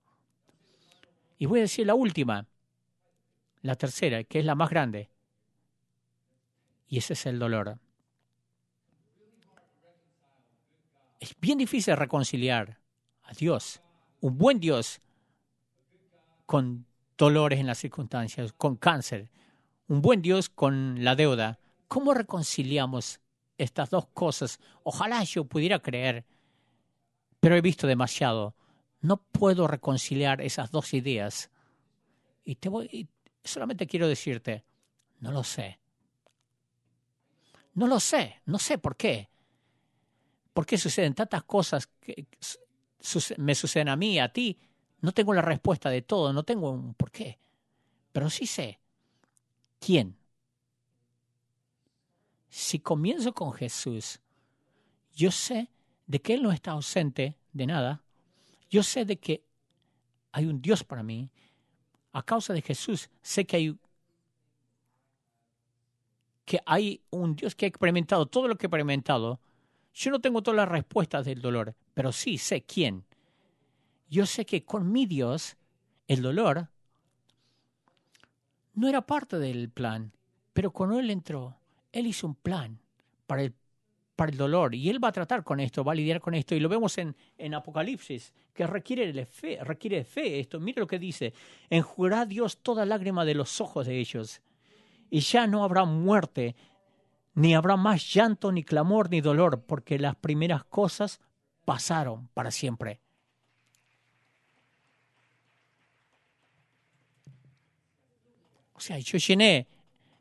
Y 1.38 1.46
voy 1.46 1.60
a 1.60 1.62
decir 1.62 1.86
la 1.86 1.94
última, 1.94 2.46
la 3.62 3.74
tercera, 3.76 4.24
que 4.24 4.40
es 4.40 4.44
la 4.44 4.54
más 4.54 4.70
grande. 4.70 5.10
Y 6.86 6.98
ese 6.98 7.14
es 7.14 7.26
el 7.26 7.38
dolor. 7.38 7.78
Es 11.20 11.34
bien 11.40 11.58
difícil 11.58 11.96
reconciliar 11.96 12.78
a 13.22 13.32
Dios, 13.32 13.80
un 14.20 14.36
buen 14.36 14.60
Dios, 14.60 15.00
con 16.46 16.86
dolores 17.16 17.60
en 17.60 17.66
las 17.66 17.78
circunstancias, 17.78 18.52
con 18.52 18.76
cáncer, 18.76 19.30
un 19.88 20.02
buen 20.02 20.22
Dios 20.22 20.48
con 20.48 21.02
la 21.02 21.16
deuda. 21.16 21.58
¿Cómo 21.88 22.14
reconciliamos 22.14 23.20
estas 23.56 23.90
dos 23.90 24.06
cosas? 24.08 24.60
Ojalá 24.82 25.22
yo 25.24 25.44
pudiera 25.44 25.78
creer, 25.78 26.24
pero 27.40 27.56
he 27.56 27.60
visto 27.60 27.86
demasiado. 27.86 28.54
No 29.00 29.18
puedo 29.18 29.66
reconciliar 29.66 30.40
esas 30.40 30.70
dos 30.70 30.94
ideas. 30.94 31.50
Y 32.44 32.56
te 32.56 32.68
voy, 32.68 33.08
solamente 33.42 33.86
quiero 33.86 34.08
decirte, 34.08 34.64
no 35.20 35.30
lo 35.32 35.44
sé. 35.44 35.78
No 37.74 37.86
lo 37.86 38.00
sé, 38.00 38.40
no 38.46 38.58
sé 38.58 38.78
por 38.78 38.96
qué. 38.96 39.28
¿Por 40.52 40.64
qué 40.64 40.78
suceden 40.78 41.14
tantas 41.14 41.42
cosas 41.42 41.86
que 41.86 42.26
me 43.38 43.54
suceden 43.54 43.88
a 43.88 43.96
mí, 43.96 44.18
a 44.18 44.32
ti? 44.32 44.58
No 45.00 45.12
tengo 45.12 45.34
la 45.34 45.42
respuesta 45.42 45.90
de 45.90 46.02
todo, 46.02 46.32
no 46.32 46.44
tengo 46.44 46.70
un 46.70 46.94
por 46.94 47.10
qué. 47.10 47.38
Pero 48.12 48.30
sí 48.30 48.46
sé 48.46 48.78
quién. 49.80 50.16
Si 52.48 52.78
comienzo 52.78 53.34
con 53.34 53.52
Jesús, 53.52 54.20
yo 55.12 55.32
sé 55.32 55.68
de 56.06 56.20
que 56.20 56.34
Él 56.34 56.42
no 56.42 56.52
está 56.52 56.70
ausente 56.70 57.36
de 57.52 57.66
nada. 57.66 58.04
Yo 58.70 58.82
sé 58.84 59.04
de 59.04 59.18
que 59.18 59.44
hay 60.30 60.46
un 60.46 60.62
Dios 60.62 60.84
para 60.84 61.02
mí. 61.02 61.30
A 62.12 62.22
causa 62.22 62.52
de 62.52 62.62
Jesús, 62.62 63.10
sé 63.22 63.44
que 63.44 63.56
hay 63.56 63.78
que 66.44 66.60
hay 66.66 67.00
un 67.10 67.36
Dios 67.36 67.54
que 67.54 67.66
ha 67.66 67.68
experimentado 67.68 68.26
todo 68.26 68.48
lo 68.48 68.56
que 68.56 68.66
ha 68.66 68.68
experimentado 68.68 69.40
yo 69.94 70.10
no 70.10 70.20
tengo 70.20 70.42
todas 70.42 70.56
las 70.56 70.68
respuestas 70.68 71.24
del 71.24 71.40
dolor, 71.40 71.74
pero 71.94 72.10
sí 72.10 72.36
sé 72.36 72.62
quién. 72.62 73.04
Yo 74.10 74.26
sé 74.26 74.44
que 74.44 74.64
con 74.64 74.90
mi 74.90 75.06
Dios 75.06 75.56
el 76.08 76.20
dolor 76.20 76.68
no 78.74 78.88
era 78.88 79.06
parte 79.06 79.38
del 79.38 79.70
plan, 79.70 80.12
pero 80.52 80.72
cuando 80.72 80.98
Él 80.98 81.10
entró, 81.10 81.56
Él 81.92 82.08
hizo 82.08 82.26
un 82.26 82.34
plan 82.34 82.80
para 83.28 83.42
el, 83.42 83.54
para 84.16 84.32
el 84.32 84.36
dolor 84.36 84.74
y 84.74 84.90
Él 84.90 85.02
va 85.02 85.08
a 85.08 85.12
tratar 85.12 85.44
con 85.44 85.60
esto, 85.60 85.84
va 85.84 85.92
a 85.92 85.96
lidiar 85.96 86.20
con 86.20 86.34
esto 86.34 86.56
y 86.56 86.60
lo 86.60 86.68
vemos 86.68 86.98
en, 86.98 87.14
en 87.38 87.54
Apocalipsis, 87.54 88.34
que 88.52 88.66
requiere 88.66 89.12
de 89.12 89.26
fe, 89.26 89.58
requiere 89.62 90.02
fe 90.02 90.40
esto. 90.40 90.58
Mire 90.58 90.80
lo 90.80 90.88
que 90.88 90.98
dice, 90.98 91.32
enjugará 91.70 92.26
Dios 92.26 92.58
toda 92.58 92.84
lágrima 92.84 93.24
de 93.24 93.34
los 93.34 93.60
ojos 93.60 93.86
de 93.86 93.98
ellos 94.00 94.42
y 95.14 95.20
ya 95.20 95.46
no 95.46 95.62
habrá 95.62 95.84
muerte, 95.84 96.56
ni 97.34 97.54
habrá 97.54 97.76
más 97.76 98.12
llanto, 98.12 98.50
ni 98.50 98.64
clamor, 98.64 99.08
ni 99.10 99.20
dolor, 99.20 99.62
porque 99.62 99.96
las 99.96 100.16
primeras 100.16 100.64
cosas 100.64 101.20
pasaron 101.64 102.26
para 102.34 102.50
siempre. 102.50 103.00
O 108.72 108.80
sea, 108.80 108.98
yo 108.98 109.18
llené 109.18 109.68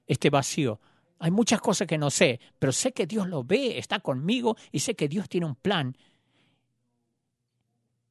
este 0.05 0.29
vacío. 0.29 0.79
Hay 1.17 1.31
muchas 1.31 1.59
cosas 1.59 1.87
que 1.87 1.97
no 1.97 2.11
sé, 2.11 2.39
pero 2.59 2.71
sé 2.71 2.91
que 2.91 3.07
Dios 3.07 3.27
lo 3.27 3.43
ve, 3.43 3.79
está 3.79 3.99
conmigo 3.99 4.57
y 4.71 4.77
sé 4.77 4.93
que 4.93 5.07
Dios 5.07 5.27
tiene 5.27 5.47
un 5.47 5.55
plan 5.55 5.97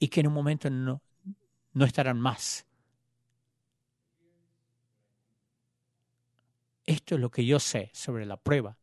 y 0.01 0.09
que 0.09 0.19
en 0.19 0.27
un 0.27 0.35
momento 0.35 0.69
no, 0.69 1.01
no 1.75 1.85
estarán 1.85 2.19
más. 2.19 2.67
Esto 6.87 7.15
es 7.15 7.21
lo 7.21 7.31
que 7.31 7.45
yo 7.45 7.61
sé 7.61 7.91
sobre 7.93 8.27
la 8.27 8.37
prueba 8.37 8.77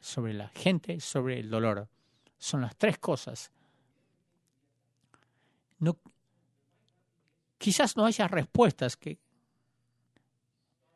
sobre 0.00 0.32
la 0.32 0.48
gente, 0.48 0.98
sobre 1.00 1.38
el 1.38 1.50
dolor. 1.50 1.88
Son 2.38 2.62
las 2.62 2.74
tres 2.76 2.98
cosas. 2.98 3.52
No, 5.78 5.96
quizás 7.58 7.96
no 7.96 8.06
haya 8.06 8.26
respuestas 8.26 8.96
que 8.96 9.18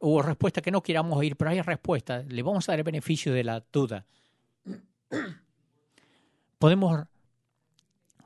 o 0.06 0.20
respuestas 0.20 0.62
que 0.62 0.70
no 0.70 0.82
queramos 0.82 1.16
oír, 1.16 1.36
pero 1.36 1.50
hay 1.50 1.62
respuestas. 1.62 2.26
Le 2.26 2.42
vamos 2.42 2.68
a 2.68 2.72
dar 2.72 2.80
el 2.80 2.84
beneficio 2.84 3.32
de 3.32 3.44
la 3.44 3.64
duda. 3.72 4.04
Podemos 6.58 7.06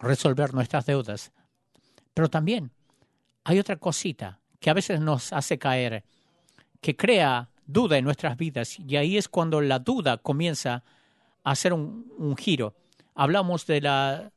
resolver 0.00 0.54
nuestras 0.54 0.86
deudas, 0.86 1.32
pero 2.14 2.28
también 2.28 2.70
hay 3.44 3.58
otra 3.58 3.76
cosita 3.76 4.40
que 4.58 4.70
a 4.70 4.74
veces 4.74 5.00
nos 5.00 5.32
hace 5.32 5.58
caer, 5.58 6.04
que 6.80 6.96
crea 6.96 7.48
duda 7.68 7.98
en 7.98 8.04
nuestras 8.04 8.36
vidas 8.36 8.78
y 8.80 8.96
ahí 8.96 9.16
es 9.16 9.28
cuando 9.28 9.60
la 9.60 9.78
duda 9.78 10.16
comienza 10.16 10.82
a 11.44 11.50
hacer 11.52 11.72
un, 11.72 12.36
giro. 12.36 12.74
Hablamos 13.14 13.66
de 13.66 13.80
la 13.82 14.32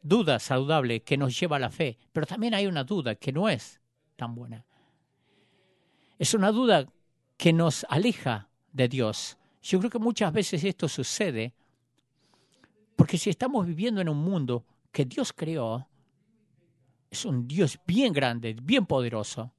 duda 0.00 0.38
saludable 0.38 1.00
que 1.00 1.18
nos 1.18 1.38
lleva 1.38 1.56
a 1.56 1.60
la 1.60 1.70
fe, 1.70 1.98
pero 2.12 2.24
también 2.24 2.54
hay 2.54 2.66
una 2.66 2.84
duda 2.84 3.16
que 3.16 3.32
no 3.32 3.48
es 3.48 3.80
tan 4.16 4.34
buena. 4.34 4.64
Es 6.18 6.34
una 6.34 6.52
duda 6.52 6.86
que 7.36 7.52
nos 7.52 7.84
aleja 7.88 8.48
de 8.72 8.88
Dios. 8.88 9.36
Yo 9.62 9.78
creo 9.80 9.90
que 9.90 9.98
muchas 9.98 10.32
veces 10.32 10.62
esto 10.64 10.88
sucede 10.88 11.52
porque 12.96 13.18
si 13.18 13.28
estamos 13.30 13.66
viviendo 13.66 14.00
en 14.00 14.08
un 14.08 14.18
mundo 14.18 14.64
que 14.92 15.04
Dios 15.04 15.32
creó, 15.32 15.86
es 17.10 17.24
un 17.24 17.46
Dios 17.46 17.78
bien 17.86 18.12
grande, 18.12 18.56
bien 18.60 18.86
poderoso, 18.86 19.52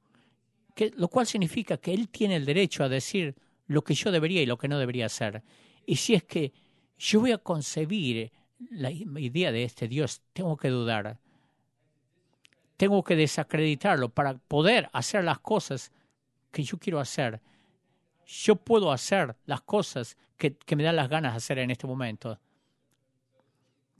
lo 0.96 1.08
cual 1.08 1.28
significa 1.28 1.78
que 1.78 1.94
Él 1.94 2.10
tiene 2.10 2.36
el 2.36 2.46
derecho 2.46 2.84
a 2.84 2.90
decir 2.90 3.36
lo 3.68 3.84
que 3.84 3.94
yo 3.94 4.12
debería 4.12 4.42
y 4.42 4.46
lo 4.46 4.58
que 4.58 4.68
no 4.68 4.80
debería 4.80 5.06
hacer. 5.06 5.44
Y 5.86 5.98
si 5.98 6.16
es 6.16 6.24
que 6.24 6.54
yo 6.98 7.20
voy 7.22 7.32
a 7.32 7.38
concebir 7.38 8.32
la 8.72 8.92
idea 8.92 9.52
de 9.52 9.64
este 9.64 9.88
Dios, 9.88 10.22
tengo 10.34 10.58
que 10.58 10.70
dudar. 10.70 11.18
Tengo 12.78 13.04
que 13.04 13.16
desacreditarlo 13.16 14.10
para 14.10 14.36
poder 14.36 14.90
hacer 14.94 15.24
las 15.24 15.40
cosas 15.40 15.92
que 16.52 16.64
yo 16.64 16.78
quiero 16.78 17.00
hacer. 17.00 17.42
Yo 18.26 18.56
puedo 18.56 18.92
hacer 18.92 19.36
las 19.46 19.62
cosas 19.62 20.18
que, 20.38 20.58
me 20.76 20.84
dan 20.84 20.96
las 20.96 21.10
ganas 21.10 21.34
de 21.34 21.38
hacer 21.38 21.60
en 21.60 21.72
este 21.72 21.88
momento. 21.88 22.40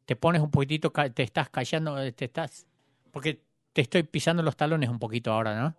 Te 0.06 0.16
pones 0.16 0.42
un 0.42 0.52
poquitito, 0.52 0.92
te 0.92 1.24
estás 1.24 1.50
callando, 1.50 1.96
te 2.14 2.26
estás, 2.26 2.66
porque 3.12 3.42
te 3.74 3.82
estoy 3.82 4.04
pisando 4.04 4.42
los 4.42 4.56
talones 4.56 4.90
un 4.90 5.00
poquito 5.00 5.32
ahora, 5.32 5.60
¿no? 5.60 5.76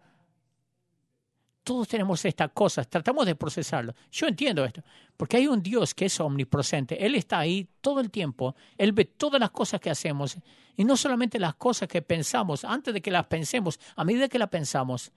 Todos 1.70 1.87
tenemos 1.87 2.24
estas 2.24 2.50
cosas, 2.50 2.88
tratamos 2.88 3.24
de 3.24 3.37
procesarlo. 3.37 3.94
Yo 4.11 4.26
entiendo 4.26 4.64
esto, 4.64 4.83
porque 5.16 5.37
hay 5.37 5.46
un 5.46 5.62
Dios 5.62 5.94
que 5.94 6.06
es 6.06 6.18
omnipresente, 6.18 7.06
Él 7.06 7.14
está 7.14 7.38
ahí 7.38 7.68
todo 7.80 8.00
el 8.00 8.11
tiempo, 8.11 8.56
Él 8.76 8.90
ve 8.90 9.04
todas 9.04 9.40
las 9.40 9.52
cosas 9.52 9.80
que 9.80 9.88
hacemos, 9.88 10.37
y 10.76 10.85
no 10.85 10.96
solamente 10.96 11.38
las 11.38 11.54
cosas 11.54 11.87
que 11.88 12.02
pensamos, 12.02 12.64
antes 12.64 12.92
de 12.92 13.00
que 13.00 13.12
las 13.12 13.24
pensemos, 13.26 13.78
a 13.94 14.02
medida 14.02 14.28
que 14.28 14.40
las 14.40 14.48
pensamos. 14.48 15.12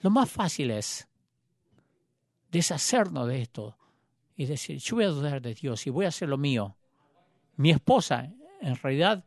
Lo 0.00 0.08
más 0.08 0.30
fácil 0.30 0.70
es 0.70 1.06
deshacernos 2.50 3.28
de 3.28 3.42
esto 3.42 3.76
y 4.34 4.46
decir, 4.46 4.78
yo 4.78 4.96
voy 4.96 5.04
a 5.04 5.08
dudar 5.08 5.42
de 5.42 5.52
Dios 5.52 5.86
y 5.86 5.90
voy 5.90 6.06
a 6.06 6.08
hacer 6.08 6.30
lo 6.30 6.38
mío. 6.38 6.74
Mi 7.56 7.70
esposa, 7.70 8.32
en 8.62 8.76
realidad, 8.76 9.26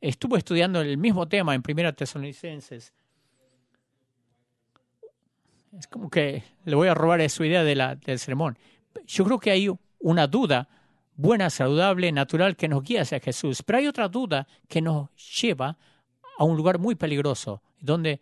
estuvo 0.00 0.36
estudiando 0.36 0.80
el 0.80 0.98
mismo 0.98 1.28
tema 1.28 1.54
en 1.54 1.62
Primera 1.62 1.92
Tesalonicenses 1.92 2.92
es 5.76 5.86
como 5.86 6.10
que 6.10 6.42
le 6.64 6.74
voy 6.74 6.88
a 6.88 6.94
robar 6.94 7.28
su 7.30 7.44
idea 7.44 7.64
de 7.64 7.74
la, 7.74 7.94
del 7.96 8.18
sermón. 8.18 8.58
Yo 9.06 9.24
creo 9.24 9.38
que 9.38 9.50
hay 9.50 9.68
una 9.98 10.26
duda 10.26 10.68
buena, 11.16 11.50
saludable, 11.50 12.12
natural 12.12 12.56
que 12.56 12.68
nos 12.68 12.82
guía 12.82 13.02
hacia 13.02 13.20
Jesús, 13.20 13.62
pero 13.62 13.78
hay 13.78 13.86
otra 13.86 14.08
duda 14.08 14.46
que 14.68 14.80
nos 14.80 15.08
lleva 15.40 15.76
a 16.38 16.44
un 16.44 16.56
lugar 16.56 16.78
muy 16.78 16.94
peligroso, 16.94 17.62
donde, 17.80 18.20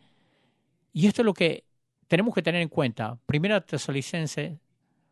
y 0.93 1.07
esto 1.07 1.23
es 1.23 1.27
lo 1.27 1.35
que 1.35 1.65
tenemos 2.09 2.35
que 2.35 2.43
tener 2.43 2.63
en 2.63 2.69
cuenta, 2.69 3.19
Primera 3.27 3.61
Tesalonicense 3.61 4.59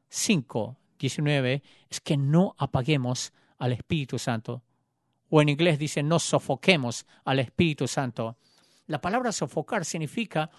5, 0.08 0.76
19, 0.98 1.62
es 1.90 2.00
que 2.00 2.16
no 2.16 2.54
apaguemos 2.56 3.32
al 3.58 3.72
Espíritu 3.72 4.18
Santo 4.18 4.62
O 5.28 5.42
en 5.42 5.48
inglés 5.48 5.78
dice, 5.78 6.02
no 6.02 6.18
sofoquemos 6.18 7.06
al 7.24 7.40
Espíritu 7.40 7.88
Santo. 7.88 8.36
La 8.86 9.00
palabra 9.00 9.32
sofocar 9.32 9.84
significa 9.84 10.50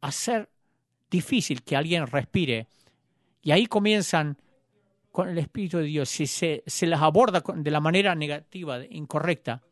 hacer 0.00 0.50
difícil 1.10 1.62
que 1.62 1.76
alguien 1.76 2.06
respire. 2.06 2.68
Y 3.42 3.50
ahí 3.50 3.66
comienzan 3.66 4.36
con 5.10 5.28
el 5.28 5.38
Espíritu 5.38 5.78
de 5.78 5.84
Dios. 5.84 6.08
Si 6.08 6.26
se, 6.26 6.62
se 6.66 6.86
las 6.86 7.02
aborda 7.02 7.42
de 7.54 7.70
la 7.70 7.80
manera 7.80 8.14
negativa, 8.14 8.84
incorrecta, 8.88 9.62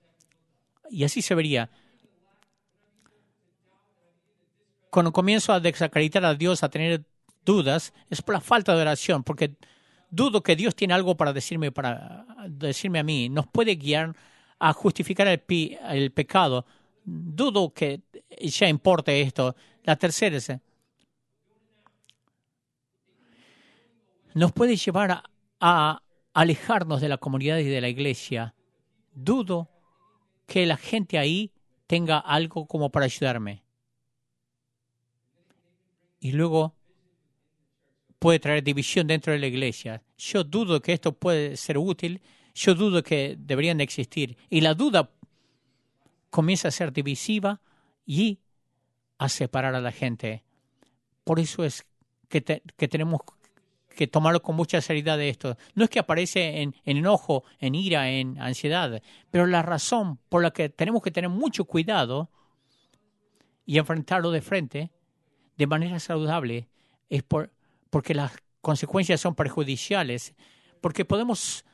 y 0.90 1.05
así 1.05 1.22
se 1.22 1.35
vería. 1.35 1.70
Cuando 4.90 5.12
comienzo 5.12 5.53
a 5.53 5.61
desacreditar 5.61 6.24
a 6.24 6.35
Dios, 6.35 6.62
a 6.62 6.70
tener 6.70 7.05
dudas, 7.44 7.92
es 8.09 8.22
por 8.22 8.35
la 8.35 8.40
falta 8.40 8.74
de 8.74 8.81
oración, 8.81 9.22
porque 9.22 9.55
dudo 10.11 10.42
que 10.42 10.57
Dios 10.57 10.74
tiene 10.74 10.94
algo 10.94 11.16
para 11.16 11.33
decirme, 11.33 11.70
para 11.70 12.27
decirme 12.48 12.98
a 12.98 13.05
mí. 13.05 13.29
Nos 13.29 13.46
puede 13.46 13.77
guiar 13.77 14.16
a 14.59 14.72
justificar 14.72 15.29
el, 15.29 15.42
el 15.90 16.11
pecado. 16.11 16.64
Dudo 17.05 17.72
que 17.72 18.01
ya 18.40 18.68
importe 18.68 19.20
esto. 19.20 19.55
La 19.85 19.96
tercera 19.96 20.37
es, 20.37 20.51
nos 24.38 24.53
puede 24.53 24.77
llevar 24.77 25.24
a, 25.61 26.03
alejarnos 26.33 27.01
de 27.01 27.09
la 27.09 27.18
comunidad 27.18 27.59
y 27.59 27.64
de 27.64 27.81
la 27.81 27.88
iglesia. 27.88 28.55
Dudo 29.12 29.68
que 30.46 30.64
la 30.66 30.77
gente 30.77 31.18
ahí 31.18 31.51
tenga 31.88 32.18
algo 32.18 32.66
como 32.66 32.90
para 32.90 33.07
ayudarme. 33.07 33.64
Y 36.20 36.33
luego 36.33 36.77
puede 38.20 38.38
traer 38.38 38.62
división 38.62 39.09
dentro 39.09 39.33
de 39.33 39.40
la 39.40 39.48
iglesia. 39.48 40.03
Yo 40.16 40.44
dudo 40.44 40.81
que 40.81 40.92
esto 40.92 41.12
puede 41.12 41.57
ser 41.57 41.77
útil, 41.77 42.20
yo 42.55 42.74
dudo 42.74 43.03
que 43.03 43.37
deberían 43.37 43.79
de 43.79 43.85
existir. 43.85 44.37
Y 44.48 44.61
la 44.61 44.74
duda 44.74 45.11
comienza 46.31 46.68
a 46.68 46.72
ser 46.72 46.92
divisiva 46.92 47.61
y 48.07 48.38
a 49.18 49.29
separar 49.29 49.74
a 49.74 49.81
la 49.81 49.90
gente. 49.90 50.44
Por 51.24 51.40
eso 51.40 51.64
es 51.64 51.85
que, 52.29 52.62
que 52.77 52.88
tenemos 52.88 53.22
que 53.98 54.06
tomarlo 54.06 54.40
con 54.40 54.54
mucha 54.54 54.80
seriedad 54.80 55.18
de 55.18 55.28
esto. 55.28 55.56
No 55.74 55.82
es 55.82 55.90
que 55.90 55.98
aparece 55.98 56.62
en, 56.62 56.76
en, 56.84 56.98
enojo, 56.98 57.42
en 57.58 57.74
ira, 57.74 58.08
en 58.08 58.40
ansiedad, 58.40 59.02
pero 59.32 59.44
la 59.44 59.61
razón 59.61 60.20
por 60.28 60.40
la 60.40 60.52
que 60.52 60.68
tenemos 60.68 61.02
que 61.02 61.11
tener 61.11 61.28
mucho 61.28 61.64
cuidado 61.64 62.30
y 63.66 63.76
enfrentarlo 63.76 64.30
de 64.30 64.40
frente 64.40 64.92
de 65.56 65.66
manera 65.66 65.98
saludable 65.98 66.68
es 67.08 67.24
por, 67.24 67.50
porque 67.90 68.14
las 68.14 68.30
consecuencias 68.61 69.20
son 69.20 69.34
perjudiciales, 69.34 70.32
porque 70.80 71.04
podemos 71.04 71.64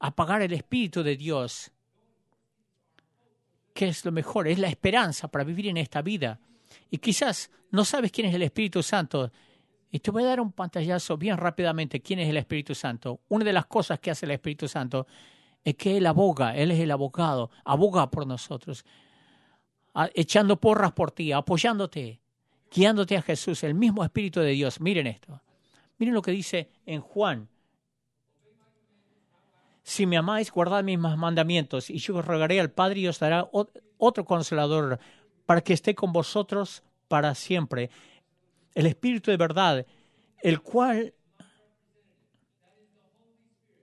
apagar 0.00 0.42
el 0.42 0.52
Espíritu 0.52 1.02
de 1.02 1.16
Dios, 1.16 1.70
que 3.72 3.88
es 3.88 4.04
lo 4.04 4.12
mejor, 4.12 4.48
es 4.48 4.58
la 4.58 4.68
esperanza 4.68 5.28
para 5.28 5.44
vivir 5.44 5.68
en 5.68 5.78
esta 5.78 6.02
vida. 6.02 6.40
Y 6.90 6.98
quizás 6.98 7.50
no 7.70 7.86
sabes 7.86 8.12
quién 8.12 8.26
es 8.26 8.34
el 8.34 8.42
Espíritu 8.42 8.82
Santo, 8.82 9.32
y 9.90 10.00
te 10.00 10.10
voy 10.10 10.22
a 10.22 10.26
dar 10.26 10.40
un 10.40 10.52
pantallazo 10.52 11.16
bien 11.16 11.36
rápidamente 11.36 12.00
quién 12.00 12.18
es 12.18 12.28
el 12.28 12.36
Espíritu 12.36 12.74
Santo. 12.74 13.20
Una 13.28 13.44
de 13.44 13.52
las 13.52 13.66
cosas 13.66 13.98
que 13.98 14.10
hace 14.10 14.26
el 14.26 14.32
Espíritu 14.32 14.68
Santo 14.68 15.06
es 15.64 15.74
que 15.76 15.96
Él 15.96 16.06
aboga, 16.06 16.54
Él 16.54 16.70
es 16.70 16.80
el 16.80 16.90
abogado, 16.90 17.50
aboga 17.64 18.10
por 18.10 18.26
nosotros, 18.26 18.84
echando 20.14 20.60
porras 20.60 20.92
por 20.92 21.10
ti, 21.10 21.32
apoyándote, 21.32 22.20
guiándote 22.70 23.16
a 23.16 23.22
Jesús, 23.22 23.64
el 23.64 23.74
mismo 23.74 24.04
Espíritu 24.04 24.40
de 24.40 24.50
Dios. 24.50 24.80
Miren 24.80 25.06
esto. 25.06 25.40
Miren 25.96 26.14
lo 26.14 26.22
que 26.22 26.32
dice 26.32 26.70
en 26.84 27.00
Juan. 27.00 27.48
Si 29.82 30.06
me 30.06 30.18
amáis, 30.18 30.52
guardad 30.52 30.84
mis 30.84 30.98
mandamientos, 30.98 31.88
y 31.88 31.96
yo 31.98 32.20
rogaré 32.20 32.60
al 32.60 32.70
Padre 32.70 33.00
y 33.00 33.08
os 33.08 33.18
dará 33.18 33.48
otro 33.96 34.24
consolador 34.26 35.00
para 35.46 35.62
que 35.62 35.72
esté 35.72 35.94
con 35.94 36.12
vosotros 36.12 36.82
para 37.08 37.34
siempre 37.34 37.88
el 38.74 38.86
Espíritu 38.86 39.30
de 39.30 39.36
verdad, 39.36 39.86
el 40.40 40.60
cual, 40.60 41.14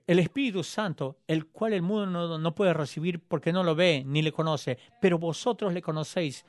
el 0.06 0.18
Espíritu 0.18 0.62
Santo, 0.62 1.18
el 1.26 1.46
cual 1.46 1.72
el 1.72 1.82
mundo 1.82 2.38
no, 2.38 2.54
puede 2.54 2.72
recibir 2.72 3.20
porque 3.20 3.52
no 3.52 3.62
lo 3.62 3.74
ve 3.74 4.02
ni 4.06 4.22
le 4.22 4.32
conoce, 4.32 4.78
pero 5.00 5.18
vosotros 5.18 5.72
le 5.72 5.82
conocéis. 5.82 6.44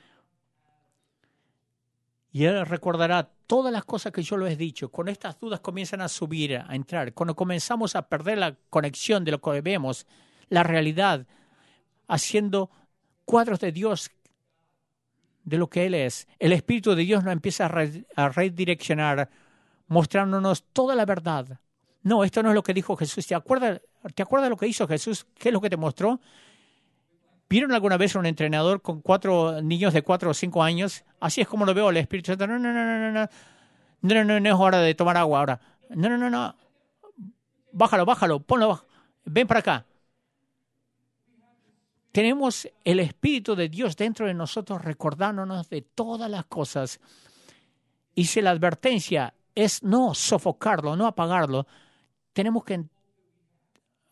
Y 2.30 2.44
Él 2.44 2.64
recordará 2.66 3.30
todas 3.46 3.72
las 3.72 3.84
cosas 3.84 4.12
que 4.12 4.22
yo 4.22 4.36
lo 4.36 4.46
he 4.46 4.54
dicho. 4.54 4.90
Cuando 4.90 5.10
estas 5.10 5.38
dudas 5.40 5.60
comienzan 5.60 6.02
a 6.02 6.08
subir, 6.08 6.56
a 6.56 6.74
entrar, 6.74 7.12
cuando 7.14 7.34
comenzamos 7.34 7.96
a 7.96 8.08
perder 8.08 8.38
la 8.38 8.54
conexión 8.70 9.24
de 9.24 9.32
lo 9.32 9.40
que 9.40 9.60
vemos, 9.60 10.06
la 10.48 10.62
realidad, 10.62 11.26
haciendo 12.06 12.70
cuadros 13.24 13.60
de 13.60 13.72
Dios 13.72 14.10
de 15.48 15.58
lo 15.58 15.68
que 15.68 15.86
Él 15.86 15.94
es. 15.94 16.28
El 16.38 16.52
Espíritu 16.52 16.94
de 16.94 17.02
Dios 17.02 17.24
nos 17.24 17.32
empieza 17.32 17.66
a, 17.66 18.28
redireccionar, 18.28 19.30
mostrándonos 19.86 20.64
toda 20.72 20.94
la 20.94 21.04
verdad. 21.04 21.60
No, 22.02 22.24
esto 22.24 22.42
no 22.42 22.50
es 22.50 22.54
lo 22.54 22.62
que 22.62 22.74
dijo 22.74 22.96
Jesús. 22.96 23.26
¿Te 23.26 23.34
acuerdas, 23.34 23.80
¿Te 24.14 24.22
acuerdas 24.22 24.50
lo 24.50 24.56
que 24.56 24.66
hizo 24.66 24.86
Jesús? 24.86 25.26
¿Qué 25.34 25.48
es 25.48 25.52
lo 25.52 25.60
que 25.60 25.70
te 25.70 25.76
mostró? 25.76 26.20
¿Vieron 27.48 27.72
alguna 27.72 27.96
vez 27.96 28.14
a 28.14 28.18
un 28.18 28.26
entrenador 28.26 28.82
con 28.82 29.00
cuatro 29.00 29.62
niños 29.62 29.94
de 29.94 30.02
cuatro 30.02 30.30
o 30.30 30.34
cinco 30.34 30.62
años? 30.62 31.04
Así 31.18 31.40
es 31.40 31.48
como 31.48 31.64
lo 31.64 31.72
veo 31.72 31.90
el 31.90 31.96
Espíritu 31.96 32.32
Santo. 32.32 32.46
No, 32.46 32.58
no, 32.58 32.72
no, 32.72 32.84
no, 32.84 32.98
no, 32.98 33.12
no. 33.12 33.28
No, 34.00 34.40
no, 34.40 34.48
es 34.48 34.54
hora 34.54 34.78
de 34.78 34.94
tomar 34.94 35.16
agua 35.16 35.40
ahora. 35.40 35.60
No, 35.90 36.08
no, 36.08 36.18
no, 36.18 36.30
no. 36.30 36.54
Bájalo, 37.72 38.04
bájalo, 38.04 38.40
ponlo. 38.40 38.84
Ven 39.24 39.46
para 39.46 39.60
acá 39.60 39.86
tenemos 42.12 42.68
el 42.84 43.00
Espíritu 43.00 43.54
de 43.54 43.68
Dios 43.68 43.96
dentro 43.96 44.26
de 44.26 44.34
nosotros 44.34 44.82
recordándonos 44.82 45.68
de 45.68 45.82
todas 45.82 46.30
las 46.30 46.46
cosas. 46.46 47.00
Y 48.14 48.24
si 48.24 48.40
la 48.40 48.50
advertencia 48.50 49.34
es 49.54 49.82
no 49.82 50.14
sofocarlo, 50.14 50.96
no 50.96 51.06
apagarlo, 51.06 51.66
tenemos 52.32 52.64
que 52.64 52.84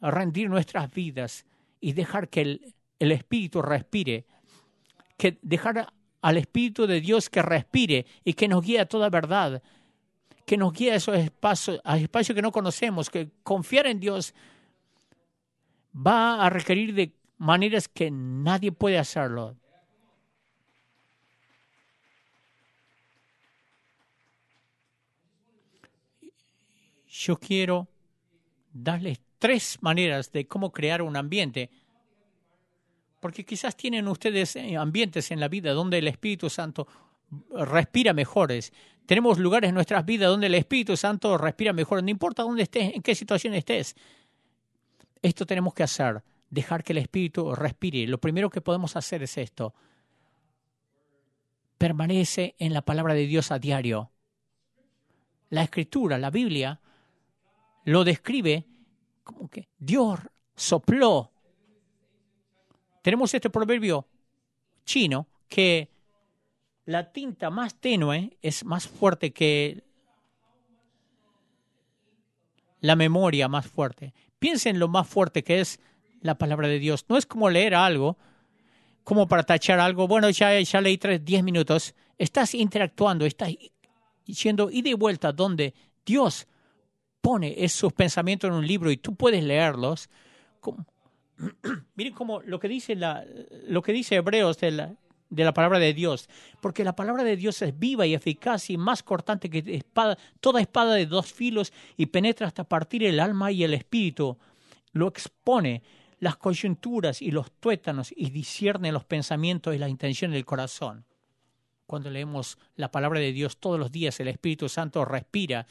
rendir 0.00 0.50
nuestras 0.50 0.92
vidas 0.92 1.46
y 1.80 1.92
dejar 1.92 2.28
que 2.28 2.40
el, 2.42 2.74
el 2.98 3.12
Espíritu 3.12 3.62
respire, 3.62 4.26
que 5.16 5.38
dejar 5.42 5.92
al 6.20 6.37
Espíritu 6.37 6.87
de 6.87 7.00
Dios 7.00 7.30
que 7.30 7.42
respire 7.42 8.06
y 8.24 8.35
que 8.35 8.48
nos 8.48 8.64
guíe 8.64 8.80
a 8.80 8.87
toda 8.87 9.09
verdad, 9.11 9.62
que 10.44 10.56
nos 10.56 10.72
guíe 10.72 10.92
a 10.92 10.96
esos 10.96 11.16
espacios, 11.16 11.80
a 11.85 11.96
espacios 11.98 12.35
que 12.35 12.42
no 12.42 12.52
conocemos, 12.52 13.11
que 13.11 13.30
confiar 13.42 13.87
en 13.87 14.00
Dios 14.00 14.35
va 15.94 16.44
a 16.44 16.50
requerir 16.50 16.94
de 16.94 17.12
maneras 17.38 17.88
que 17.88 18.11
nadie 18.11 18.72
puede 18.72 18.99
hacerlo. 18.99 19.57
Yo 27.09 27.38
quiero 27.38 27.88
darles 28.72 29.20
tres 29.38 29.79
maneras 29.81 30.31
de 30.33 30.46
cómo 30.46 30.70
crear 30.70 31.01
un 31.03 31.16
ambiente, 31.16 31.70
porque 33.20 33.44
quizás 33.44 33.77
tienen 33.77 34.07
ustedes 34.07 34.57
eh, 34.57 34.77
ambientes 34.77 35.31
en 35.31 35.40
la 35.40 35.49
vida 35.49 35.72
donde 35.72 35.99
el 35.99 36.09
Espíritu 36.09 36.51
Santo 36.51 36.87
respira 37.51 38.12
mejores. 38.12 38.72
Tenemos 39.07 39.38
lugares 39.38 39.68
en 39.68 39.75
nuestras 39.75 40.05
vidas 40.05 40.29
donde 40.29 40.46
el 40.46 40.55
Espíritu 40.55 40.96
Santo 40.96 41.38
respira 41.38 41.72
mejor, 41.72 42.03
no 42.03 42.11
importa 42.11 42.42
dónde 42.42 42.64
estés, 42.64 42.94
en 42.94 43.03
qué 43.03 43.14
situación 43.14 43.55
estés. 43.55 43.96
Esto 45.22 45.46
tenemos 45.46 45.72
que 45.72 45.83
hacer 45.83 46.22
dejar 46.50 46.85
que 46.85 46.92
el 46.92 46.98
Espíritu 46.98 47.54
respire. 47.54 48.06
Lo 48.06 48.18
primero 48.18 48.50
que 48.50 48.61
podemos 48.61 48.96
hacer 48.96 49.22
es 49.22 49.37
esto. 49.38 49.74
Permanece 51.78 52.54
en 52.59 52.72
la 52.72 52.82
palabra 52.82 53.14
de 53.14 53.26
Dios 53.26 53.50
a 53.50 53.59
diario. 53.59 54.11
La 55.50 55.62
escritura, 55.62 56.18
la 56.18 56.30
Biblia, 56.30 56.80
lo 57.84 58.05
describe 58.05 58.66
como 59.22 59.49
que 59.49 59.68
Dios 59.78 60.20
sopló. 60.55 61.32
Tenemos 63.03 63.32
este 63.34 63.51
proverbio 63.51 64.07
chino 64.84 65.28
que 65.49 65.90
la 66.86 67.12
tinta 67.12 67.51
más 67.51 67.74
tenue 67.74 68.36
es 68.42 68.64
más 68.64 68.88
fuerte 68.88 69.32
que 69.32 69.84
la 72.80 72.97
memoria 72.97 73.49
más 73.49 73.66
fuerte. 73.66 74.14
Piensen 74.38 74.78
lo 74.78 74.88
más 74.88 75.09
fuerte 75.09 75.42
que 75.42 75.61
es 75.61 75.80
la 76.27 76.37
palabra 76.37 76.68
de 76.68 76.79
Dios. 76.79 77.07
No 77.09 77.16
es 77.16 77.27
como 77.27 77.49
leer 77.49 77.74
algo, 77.74 78.18
como 79.05 79.27
para 79.29 79.45
tachar 79.45 79.81
algo. 79.81 80.09
Bueno, 80.09 80.29
ya, 80.31 80.61
ya 80.61 80.81
leí 80.81 80.99
tres, 80.99 81.24
diez 81.24 81.43
minutos. 81.43 81.95
Estás 82.18 82.55
interactuando, 82.55 83.24
estás 83.24 83.51
yendo 84.24 84.70
ida 84.70 84.91
y 84.91 84.95
vuelta 84.95 85.33
donde 85.33 85.74
Dios 86.05 86.47
pone 87.20 87.68
sus 87.68 87.93
pensamientos 87.93 88.49
en 88.49 88.55
un 88.55 88.66
libro 88.66 88.91
y 88.91 88.97
tú 88.97 89.14
puedes 89.14 89.43
leerlos. 89.43 90.09
miren 91.95 92.14
cómo 92.14 92.41
lo 92.43 92.59
que 92.59 92.68
dice, 92.68 92.95
la, 92.95 93.24
lo 93.66 93.83
que 93.83 93.93
dice 93.93 94.16
Hebreos 94.16 94.59
de 94.59 94.70
la, 94.70 94.95
de 95.29 95.45
la 95.45 95.53
palabra 95.53 95.79
de 95.79 95.93
Dios, 95.93 96.29
porque 96.61 96.85
la 96.85 96.95
palabra 96.95 97.24
de 97.24 97.37
Dios 97.37 97.61
es 97.62 97.79
viva 97.79 98.07
y 98.07 98.14
eficaz 98.14 98.70
y 98.70 98.77
más 98.77 99.03
cortante 99.03 99.51
que 99.51 99.62
espada, 99.66 100.16
toda 100.41 100.61
espada 100.61 100.95
de 100.95 101.07
dos 101.07 101.33
filos 101.33 101.72
y 101.97 102.07
penetra 102.07 102.47
hasta 102.47 102.64
partir 102.64 103.05
el 103.05 103.20
alma 103.20 103.53
y 103.53 103.64
el 103.64 103.74
espíritu, 103.74 104.39
lo 104.93 105.09
expone, 105.09 105.83
las 106.18 106.36
coyunturas 106.36 107.20
y 107.20 107.30
los 107.30 107.52
tuétanos 107.52 108.12
y 108.16 108.30
discierne 108.30 108.92
los 108.92 109.04
pensamientos 109.04 109.74
y 109.74 109.78
las 109.78 109.90
intenciones 109.90 110.34
del 110.34 110.44
corazón. 110.44 111.04
Cuando 111.86 112.10
leemos 112.10 112.58
la 112.74 112.90
palabra 112.90 113.20
de 113.20 113.32
Dios 113.32 113.58
todos 113.58 113.78
los 113.78 113.92
días, 113.92 114.18
el 114.20 114.28
Espíritu 114.28 114.68
Santo 114.68 115.04
respira. 115.04 115.66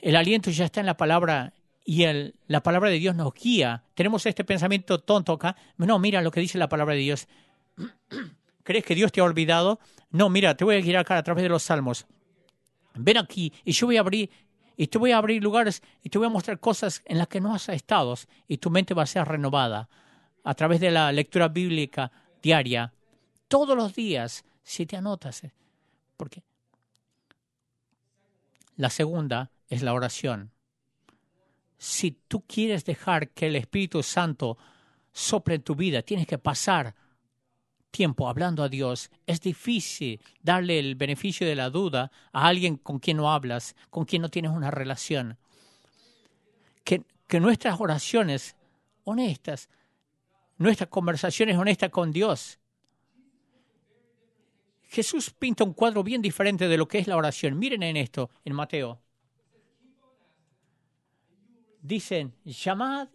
El 0.00 0.16
aliento 0.16 0.50
ya 0.50 0.66
está 0.66 0.80
en 0.80 0.86
la 0.86 0.96
palabra 0.96 1.54
y 1.84 2.04
el, 2.04 2.34
la 2.46 2.62
palabra 2.62 2.90
de 2.90 2.98
Dios 2.98 3.16
nos 3.16 3.32
guía. 3.34 3.84
Tenemos 3.94 4.26
este 4.26 4.44
pensamiento 4.44 5.00
tonto 5.00 5.32
acá. 5.32 5.56
No, 5.76 5.98
mira 5.98 6.22
lo 6.22 6.30
que 6.30 6.40
dice 6.40 6.58
la 6.58 6.68
palabra 6.68 6.94
de 6.94 7.00
Dios. 7.00 7.26
¿Crees 8.62 8.84
que 8.84 8.94
Dios 8.94 9.12
te 9.12 9.20
ha 9.20 9.24
olvidado? 9.24 9.80
No, 10.10 10.28
mira, 10.28 10.56
te 10.56 10.64
voy 10.64 10.76
a 10.76 10.80
guiar 10.80 10.98
acá 10.98 11.16
a 11.16 11.22
través 11.22 11.42
de 11.42 11.48
los 11.48 11.62
salmos. 11.62 12.06
Ven 12.94 13.18
aquí 13.18 13.52
y 13.64 13.72
yo 13.72 13.86
voy 13.86 13.96
a 13.96 14.00
abrir 14.00 14.30
y 14.76 14.88
te 14.88 14.98
voy 14.98 15.12
a 15.12 15.18
abrir 15.18 15.42
lugares 15.42 15.82
y 16.02 16.10
te 16.10 16.18
voy 16.18 16.26
a 16.26 16.30
mostrar 16.30 16.60
cosas 16.60 17.02
en 17.06 17.18
las 17.18 17.28
que 17.28 17.40
no 17.40 17.54
has 17.54 17.68
estado 17.68 18.14
y 18.46 18.58
tu 18.58 18.70
mente 18.70 18.94
va 18.94 19.04
a 19.04 19.06
ser 19.06 19.26
renovada 19.26 19.88
a 20.44 20.54
través 20.54 20.80
de 20.80 20.90
la 20.90 21.10
lectura 21.12 21.48
bíblica 21.48 22.12
diaria, 22.42 22.92
todos 23.48 23.76
los 23.76 23.94
días, 23.94 24.44
si 24.62 24.86
te 24.86 24.96
anotas. 24.96 25.44
¿eh? 25.44 25.52
Porque 26.16 26.42
la 28.76 28.90
segunda 28.90 29.50
es 29.68 29.82
la 29.82 29.94
oración. 29.94 30.52
Si 31.78 32.12
tú 32.12 32.42
quieres 32.46 32.84
dejar 32.84 33.30
que 33.30 33.46
el 33.46 33.56
Espíritu 33.56 34.02
Santo 34.02 34.56
sople 35.12 35.56
en 35.56 35.62
tu 35.62 35.74
vida, 35.74 36.02
tienes 36.02 36.26
que 36.26 36.38
pasar 36.38 36.94
hablando 38.28 38.62
a 38.62 38.68
Dios, 38.68 39.10
es 39.26 39.40
difícil 39.40 40.20
darle 40.42 40.78
el 40.78 40.94
beneficio 40.94 41.46
de 41.46 41.54
la 41.54 41.70
duda 41.70 42.10
a 42.32 42.46
alguien 42.46 42.76
con 42.76 42.98
quien 42.98 43.16
no 43.16 43.32
hablas, 43.32 43.74
con 43.90 44.04
quien 44.04 44.22
no 44.22 44.28
tienes 44.28 44.50
una 44.50 44.70
relación. 44.70 45.38
Que, 46.84 47.02
que 47.26 47.40
nuestras 47.40 47.80
oraciones 47.80 48.56
honestas, 49.04 49.68
nuestras 50.58 50.88
conversaciones 50.90 51.56
honestas 51.56 51.90
con 51.90 52.12
Dios. 52.12 52.58
Jesús 54.88 55.30
pinta 55.30 55.64
un 55.64 55.72
cuadro 55.72 56.02
bien 56.02 56.22
diferente 56.22 56.68
de 56.68 56.76
lo 56.76 56.86
que 56.86 56.98
es 56.98 57.06
la 57.06 57.16
oración. 57.16 57.58
Miren 57.58 57.82
en 57.82 57.96
esto, 57.96 58.30
en 58.44 58.54
Mateo. 58.54 59.00
Dicen, 61.82 62.34
llamad 62.44 63.08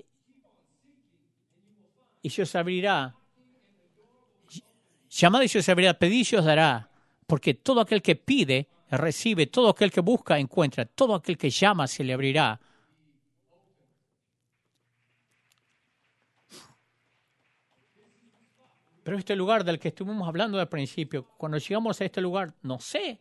y 2.22 2.30
se 2.30 2.44
os 2.44 2.56
abrirá 2.56 3.16
Llamad 5.12 5.42
y 5.42 5.50
se 5.50 5.60
os 5.60 5.68
abrirá, 5.68 5.94
pedid 5.94 6.26
y 6.32 6.36
os 6.38 6.46
dará. 6.46 6.90
Porque 7.28 7.54
todo 7.54 7.82
aquel 7.82 8.02
que 8.02 8.16
pide, 8.16 8.70
recibe, 8.90 9.48
todo 9.48 9.70
aquel 9.70 9.92
que 9.92 10.00
busca, 10.00 10.40
encuentra, 10.40 10.86
todo 10.86 11.16
aquel 11.16 11.38
que 11.38 11.50
llama, 11.50 11.86
se 11.88 12.04
le 12.04 12.14
abrirá. 12.14 12.60
Pero 19.04 19.18
este 19.18 19.36
lugar 19.36 19.66
del 19.66 19.80
que 19.80 19.90
estuvimos 19.90 20.28
hablando 20.28 20.60
al 20.60 20.70
principio, 20.70 21.26
cuando 21.38 21.58
llegamos 21.58 22.00
a 22.00 22.06
este 22.06 22.22
lugar, 22.22 22.54
no 22.62 22.80
sé, 22.80 23.20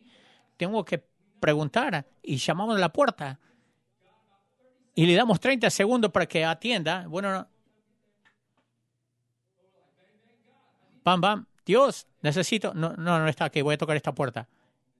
tengo 0.55 0.85
que 0.85 1.03
preguntar 1.39 2.05
y 2.21 2.37
llamamos 2.37 2.77
a 2.77 2.79
la 2.79 2.93
puerta 2.93 3.39
y 4.93 5.05
le 5.05 5.15
damos 5.15 5.39
30 5.39 5.69
segundos 5.69 6.11
para 6.11 6.27
que 6.27 6.45
atienda. 6.45 7.07
Bueno, 7.07 7.47
pam, 11.03 11.19
pam, 11.19 11.45
Dios, 11.65 12.07
necesito, 12.21 12.73
no, 12.73 12.95
no, 12.95 13.19
no 13.19 13.27
está 13.27 13.45
aquí, 13.45 13.61
voy 13.61 13.75
a 13.75 13.77
tocar 13.77 13.95
esta 13.95 14.13
puerta. 14.13 14.47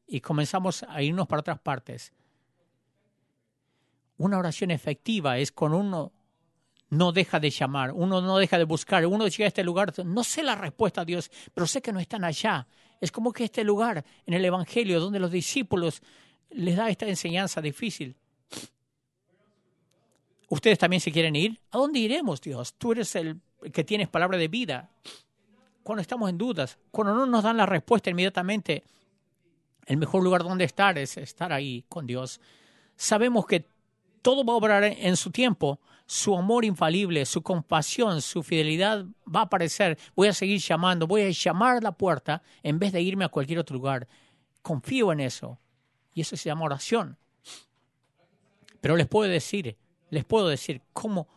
Y 0.08 0.22
comenzamos 0.22 0.84
a 0.84 1.02
irnos 1.02 1.28
para 1.28 1.40
otras 1.40 1.60
partes. 1.60 2.14
Una 4.18 4.38
oración 4.38 4.72
efectiva 4.72 5.38
es 5.38 5.52
cuando 5.52 5.78
uno 5.78 6.12
no 6.90 7.12
deja 7.12 7.40
de 7.40 7.50
llamar, 7.50 7.92
uno 7.94 8.22
no 8.22 8.38
deja 8.38 8.58
de 8.58 8.66
buscar, 8.66 9.06
uno 9.06 9.28
llega 9.28 9.46
a 9.46 9.48
este 9.48 9.64
lugar, 9.64 9.94
no 10.06 10.24
sé 10.24 10.44
la 10.44 10.56
respuesta 10.56 11.02
a 11.02 11.06
Dios, 11.06 11.32
pero 11.54 11.66
sé 11.66 11.82
que 11.82 11.94
no 11.94 12.00
están 12.00 12.24
allá. 12.24 12.68
Es 13.00 13.12
como 13.12 13.32
que 13.32 13.46
este 13.46 13.64
lugar 13.64 14.04
en 14.26 14.34
el 14.34 14.44
Evangelio 14.44 15.00
donde 15.00 15.20
los 15.20 15.32
discípulos 15.32 16.02
les 16.50 16.76
da 16.76 16.90
esta 16.90 17.08
enseñanza 17.08 17.62
difícil. 17.62 18.16
¿Ustedes 20.50 20.78
también 20.78 21.00
se 21.00 21.14
quieren 21.14 21.36
ir? 21.36 21.62
¿A 21.72 21.78
dónde 21.78 22.00
iremos, 22.00 22.42
Dios? 22.42 22.74
Tú 22.74 22.92
eres 22.92 23.16
el 23.16 23.40
que 23.72 23.86
tienes 23.86 24.10
palabra 24.10 24.38
de 24.38 24.50
vida 24.50 24.92
cuando 25.84 26.02
estamos 26.02 26.30
en 26.30 26.38
dudas, 26.38 26.78
cuando 26.92 27.14
no 27.14 27.26
nos 27.26 27.44
dan 27.44 27.58
la 27.58 27.66
respuesta 27.66 28.10
inmediatamente, 28.10 28.84
el 29.86 29.98
mejor 29.98 30.24
lugar 30.24 30.44
donde 30.44 30.66
estar 30.66 30.98
es 30.98 31.18
estar 31.18 31.52
ahí 31.52 31.84
con 31.90 32.08
Dios. 32.08 32.40
Sabemos 32.96 33.46
que 33.46 33.66
todo 34.22 34.44
va 34.46 34.54
a 34.54 34.58
obrar 34.58 34.84
en 34.84 35.18
su 35.18 35.32
tiempo, 35.32 35.80
su 36.06 36.38
amor 36.38 36.66
infalible, 36.66 37.26
su 37.26 37.42
compasión, 37.42 38.22
su 38.22 38.44
fidelidad 38.44 39.06
va 39.34 39.42
a 39.42 39.44
aparecer. 39.44 39.98
Voy 40.16 40.28
a 40.28 40.34
seguir 40.34 40.60
llamando, 40.60 41.08
voy 41.08 41.22
a 41.22 41.30
llamar 41.30 41.78
a 41.78 41.82
la 41.82 41.92
puerta 41.94 42.44
en 42.64 42.80
vez 42.80 42.92
de 42.92 43.02
irme 43.02 43.26
a 43.26 43.30
cualquier 43.30 43.60
otro 43.60 43.76
lugar. 43.76 44.08
Confío 44.62 45.12
en 45.12 45.22
eso. 45.22 45.58
Y 46.14 46.22
eso 46.22 46.36
se 46.36 46.50
llama 46.50 46.66
oración. 46.66 47.18
Pero 48.82 48.98
les 48.98 49.08
puedo 49.08 49.30
decir, 49.30 49.78
les 50.10 50.26
puedo 50.26 50.48
decir 50.48 50.82
cómo 50.94 51.28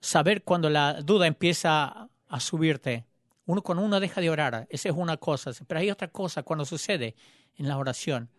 saber 0.00 0.42
cuando 0.42 0.68
la 0.68 1.00
duda 1.02 1.26
empieza 1.26 2.08
a 2.28 2.40
subirte. 2.40 3.04
Uno, 3.46 3.62
cuando 3.62 3.84
uno 3.84 3.98
deja 3.98 4.20
de 4.20 4.30
orar, 4.30 4.66
esa 4.70 4.88
es 4.88 4.94
una 4.94 5.16
cosa. 5.16 5.50
Pero 5.66 5.80
hay 5.80 5.90
otra 5.90 6.08
cosa 6.08 6.42
cuando 6.42 6.64
sucede 6.64 7.14
en 7.56 7.68
la 7.68 7.76
oración. 7.76 8.30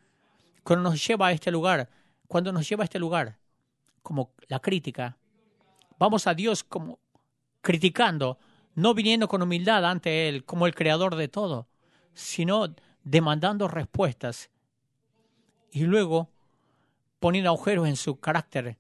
Cuando 0.64 0.90
nos 0.90 1.06
lleva 1.06 1.28
a 1.28 1.32
este 1.32 1.52
lugar, 1.52 1.90
cuando 2.28 2.52
nos 2.52 2.68
lleva 2.68 2.84
a 2.84 2.86
este 2.86 3.00
lugar, 3.00 3.38
como 4.02 4.34
la 4.48 4.60
crítica, 4.60 5.18
vamos 6.00 6.28
a 6.28 6.34
Dios 6.34 6.64
como 6.64 7.00
criticando, 7.62 8.38
no 8.76 8.94
viniendo 8.94 9.28
con 9.28 9.42
humildad 9.42 9.86
ante 9.86 10.30
Él 10.30 10.46
como 10.46 10.68
el 10.68 10.76
creador 10.76 11.16
de 11.16 11.28
todo, 11.28 11.68
sino 12.14 12.74
demandando 13.04 13.68
respuestas 13.68 14.50
y 15.72 15.84
luego 15.84 16.30
poniendo 17.20 17.50
agujeros 17.50 17.88
en 17.88 17.96
su 17.96 18.20
carácter, 18.20 18.78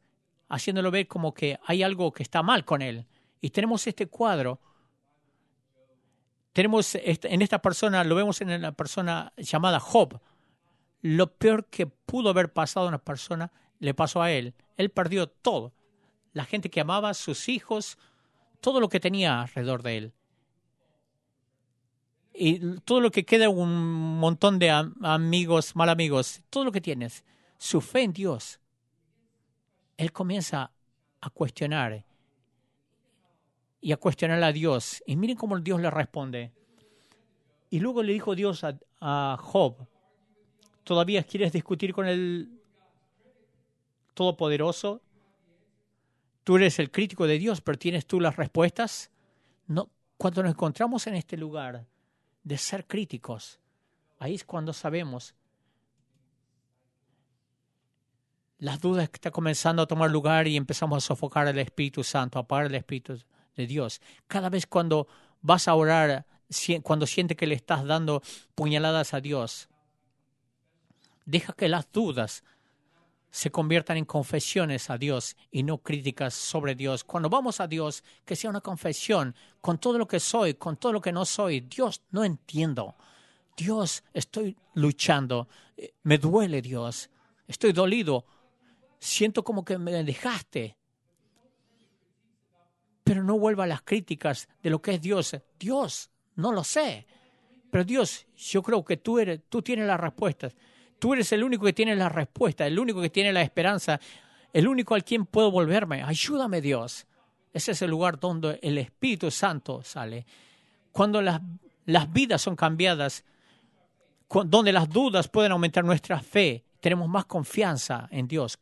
haciéndolo 0.49 0.91
ver 0.91 1.07
como 1.07 1.33
que 1.33 1.59
hay 1.65 1.83
algo 1.83 2.11
que 2.11 2.23
está 2.23 2.43
mal 2.43 2.65
con 2.65 2.81
Él. 2.81 3.07
Y 3.41 3.49
tenemos 3.49 3.87
este 3.87 4.07
cuadro 4.07 4.59
tenemos 6.53 6.95
en 6.95 7.41
esta 7.41 7.61
persona, 7.61 8.03
lo 8.03 8.15
vemos 8.15 8.39
en 8.41 8.61
la 8.61 8.71
persona 8.71 9.33
llamada 9.37 9.79
Job. 9.79 10.21
Lo 11.01 11.33
peor 11.33 11.65
que 11.65 11.87
pudo 11.87 12.29
haber 12.29 12.53
pasado 12.53 12.85
a 12.85 12.89
una 12.89 13.03
persona 13.03 13.51
le 13.79 13.93
pasó 13.93 14.21
a 14.21 14.31
él. 14.31 14.53
Él 14.77 14.91
perdió 14.91 15.27
todo. 15.27 15.73
La 16.31 16.45
gente 16.45 16.69
que 16.69 16.79
amaba, 16.79 17.13
sus 17.15 17.49
hijos, 17.49 17.97
todo 18.61 18.79
lo 18.79 18.87
que 18.87 18.99
tenía 18.99 19.41
alrededor 19.41 19.81
de 19.81 19.97
él. 19.97 20.13
Y 22.35 22.79
todo 22.81 23.01
lo 23.01 23.11
que 23.11 23.25
queda, 23.25 23.49
un 23.49 24.19
montón 24.19 24.59
de 24.59 24.69
amigos, 24.69 25.75
mal 25.75 25.89
amigos, 25.89 26.41
todo 26.49 26.65
lo 26.65 26.71
que 26.71 26.81
tienes, 26.81 27.23
su 27.57 27.81
fe 27.81 28.03
en 28.03 28.13
Dios. 28.13 28.59
Él 29.97 30.11
comienza 30.11 30.71
a 31.19 31.29
cuestionar 31.29 32.05
y 33.83 33.91
a 33.91 33.97
cuestionar 33.97 34.41
a 34.41 34.53
Dios. 34.53 35.03
Y 35.05 35.17
miren 35.17 35.35
cómo 35.35 35.59
Dios 35.59 35.81
le 35.81 35.91
responde. 35.91 36.53
Y 37.69 37.81
luego 37.81 38.01
le 38.01 38.13
dijo 38.13 38.33
Dios 38.33 38.63
a, 39.01 39.37
Job, 39.37 39.85
¿todavía 40.85 41.21
quieres 41.23 41.51
discutir 41.51 41.93
con 41.93 42.07
el 42.07 42.61
Todopoderoso? 44.13 45.01
Tú 46.45 46.55
eres 46.55 46.79
el 46.79 46.91
crítico 46.91 47.27
de 47.27 47.37
Dios, 47.37 47.59
pero 47.59 47.77
¿tienes 47.77 48.05
tú 48.05 48.21
las 48.21 48.37
respuestas? 48.37 49.11
No. 49.67 49.89
Cuando 50.15 50.43
nos 50.43 50.53
encontramos 50.53 51.05
en 51.07 51.15
este 51.15 51.35
lugar 51.35 51.85
de 52.43 52.57
ser 52.57 52.87
críticos, 52.87 53.59
ahí 54.17 54.35
es 54.35 54.45
cuando 54.45 54.71
sabemos 54.71 55.35
las 58.59 58.79
dudas 58.79 59.09
que 59.09 59.17
están 59.17 59.33
comenzando 59.33 59.81
a 59.81 59.87
tomar 59.87 60.09
lugar 60.09 60.47
y 60.47 60.55
empezamos 60.55 61.03
a 61.03 61.07
sofocar 61.07 61.49
el 61.49 61.59
Espíritu 61.59 62.01
Santo, 62.01 62.39
a 62.39 62.43
apagar 62.43 62.67
el 62.67 62.75
Espíritu 62.75 63.17
de 63.55 63.67
Dios. 63.67 64.01
Cada 64.27 64.49
vez 64.49 64.67
cuando 64.67 65.07
vas 65.41 65.67
a 65.67 65.75
orar, 65.75 66.25
cuando 66.81 67.07
sientes 67.07 67.37
que 67.37 67.47
le 67.47 67.55
estás 67.55 67.85
dando 67.85 68.21
puñaladas 68.55 69.13
a 69.13 69.21
Dios, 69.21 69.69
deja 71.25 71.53
que 71.53 71.67
las 71.67 71.91
dudas 71.91 72.43
se 73.33 73.49
conviertan 73.49 73.97
en 73.97 74.05
confesiones 74.05 74.91
a 74.91 74.97
Dios 74.99 75.35
y 75.49 75.63
no 75.63 75.79
críticas 75.79 76.35
sobre 76.35 76.75
Dios. 76.75 77.03
Cuando 77.03 77.29
vamos 77.29 77.59
a 77.59 77.67
Dios, 77.67 78.03
que 78.25 78.35
sea 78.35 78.51
una 78.51 78.61
confesión 78.61 79.35
con 79.59 79.79
todo 79.79 79.97
lo 79.97 80.07
que 80.07 80.19
soy, 80.19 80.53
con 80.53 80.77
todo 80.77 80.93
lo 80.93 81.01
que 81.01 81.11
no 81.11 81.25
soy. 81.25 81.61
Dios, 81.61 82.03
no 82.11 82.23
entiendo. 82.23 82.95
Dios, 83.57 84.03
estoy 84.13 84.55
luchando. 84.75 85.47
Eh, 85.75 85.95
me 86.03 86.19
duele 86.19 86.61
Dios. 86.61 87.09
Estoy 87.47 87.73
dolido. 87.73 88.23
Siento 88.99 89.43
como 89.43 89.65
que 89.65 89.79
me 89.79 90.03
dejaste 90.03 90.77
pero 93.03 93.23
no 93.23 93.37
vuelva 93.37 93.65
a 93.65 93.67
las 93.67 93.81
críticas 93.81 94.47
de 94.61 94.69
lo 94.69 94.81
que 94.81 94.95
es 94.95 95.01
Dios. 95.01 95.35
Dios, 95.59 96.09
no 96.35 96.51
lo 96.51 96.63
sé. 96.63 97.05
Pero 97.69 97.83
Dios, 97.83 98.25
yo 98.37 98.61
creo 98.61 98.83
que 98.83 98.97
tú, 98.97 99.19
eres, 99.19 99.41
tú 99.49 99.61
tienes 99.61 99.87
las 99.87 99.99
respuestas. 99.99 100.55
Tú 100.99 101.13
eres 101.13 101.31
el 101.33 101.43
único 101.43 101.65
que 101.65 101.73
tiene 101.73 101.95
la 101.95 102.07
respuesta, 102.07 102.65
el 102.65 102.79
único 102.79 103.01
que 103.01 103.09
tiene 103.09 103.33
la 103.33 103.41
esperanza, 103.41 103.99
el 104.53 104.67
único 104.67 104.95
al 104.95 105.03
quien 105.03 105.25
puedo 105.25 105.51
volverme. 105.51 106.01
Ayúdame, 106.03 106.61
Dios. 106.61 107.05
Ese 107.51 107.71
es 107.73 107.81
el 107.81 107.89
lugar 107.89 108.19
donde 108.19 108.59
el 108.61 108.77
Espíritu 108.77 109.29
Santo 109.29 109.83
sale. 109.83 110.25
Cuando 110.91 111.21
las, 111.21 111.41
las 111.85 112.11
vidas 112.11 112.41
son 112.41 112.55
cambiadas, 112.55 113.25
donde 114.45 114.71
las 114.71 114.89
dudas 114.89 115.27
pueden 115.27 115.51
aumentar 115.51 115.83
nuestra 115.83 116.19
fe, 116.21 116.63
tenemos 116.79 117.09
más 117.09 117.25
confianza 117.25 118.07
en 118.11 118.27
Dios. 118.27 118.57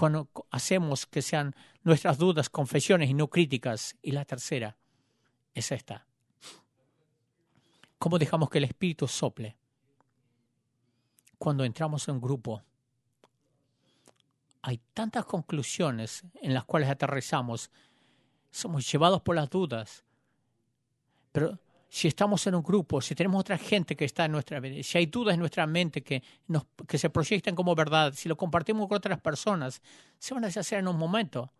Cuando 0.00 0.30
hacemos 0.50 1.04
que 1.04 1.20
sean 1.20 1.54
nuestras 1.82 2.16
dudas 2.16 2.48
confesiones 2.48 3.10
y 3.10 3.12
no 3.12 3.28
críticas. 3.28 3.98
Y 4.00 4.12
la 4.12 4.24
tercera 4.24 4.78
es 5.52 5.70
esta. 5.72 6.06
¿Cómo 7.98 8.18
dejamos 8.18 8.48
que 8.48 8.56
el 8.56 8.64
Espíritu 8.64 9.06
sople? 9.06 9.58
Cuando 11.36 11.64
entramos 11.64 12.08
en 12.08 12.18
grupo, 12.18 12.62
hay 14.62 14.80
tantas 14.94 15.26
conclusiones 15.26 16.24
en 16.40 16.54
las 16.54 16.64
cuales 16.64 16.88
aterrizamos, 16.88 17.70
somos 18.50 18.90
llevados 18.90 19.20
por 19.20 19.36
las 19.36 19.50
dudas. 19.50 20.02
Pero 21.30 21.58
si 21.92 22.06
estamos 22.06 22.46
en 22.46 22.54
un 22.54 22.62
grupo, 22.62 23.00
si 23.00 23.16
tenemos 23.16 23.40
otra 23.40 23.58
gente 23.58 23.96
que 23.96 24.04
está 24.04 24.24
en 24.24 24.32
nuestra 24.32 24.60
vida, 24.60 24.80
si 24.84 24.96
hay 24.96 25.06
dudas 25.06 25.34
en 25.34 25.40
nuestra 25.40 25.66
mente 25.66 26.02
que, 26.02 26.22
nos, 26.46 26.64
que 26.86 26.96
se 26.98 27.10
proyectan 27.10 27.56
como 27.56 27.74
verdad, 27.74 28.12
si 28.14 28.28
lo 28.28 28.36
compartimos 28.36 28.86
con 28.86 28.98
otras 28.98 29.20
personas, 29.20 29.82
se 30.16 30.32
van 30.32 30.44
a 30.44 30.46
deshacer 30.46 30.78
en 30.78 30.86
un 30.86 30.96
momento. 30.96 31.52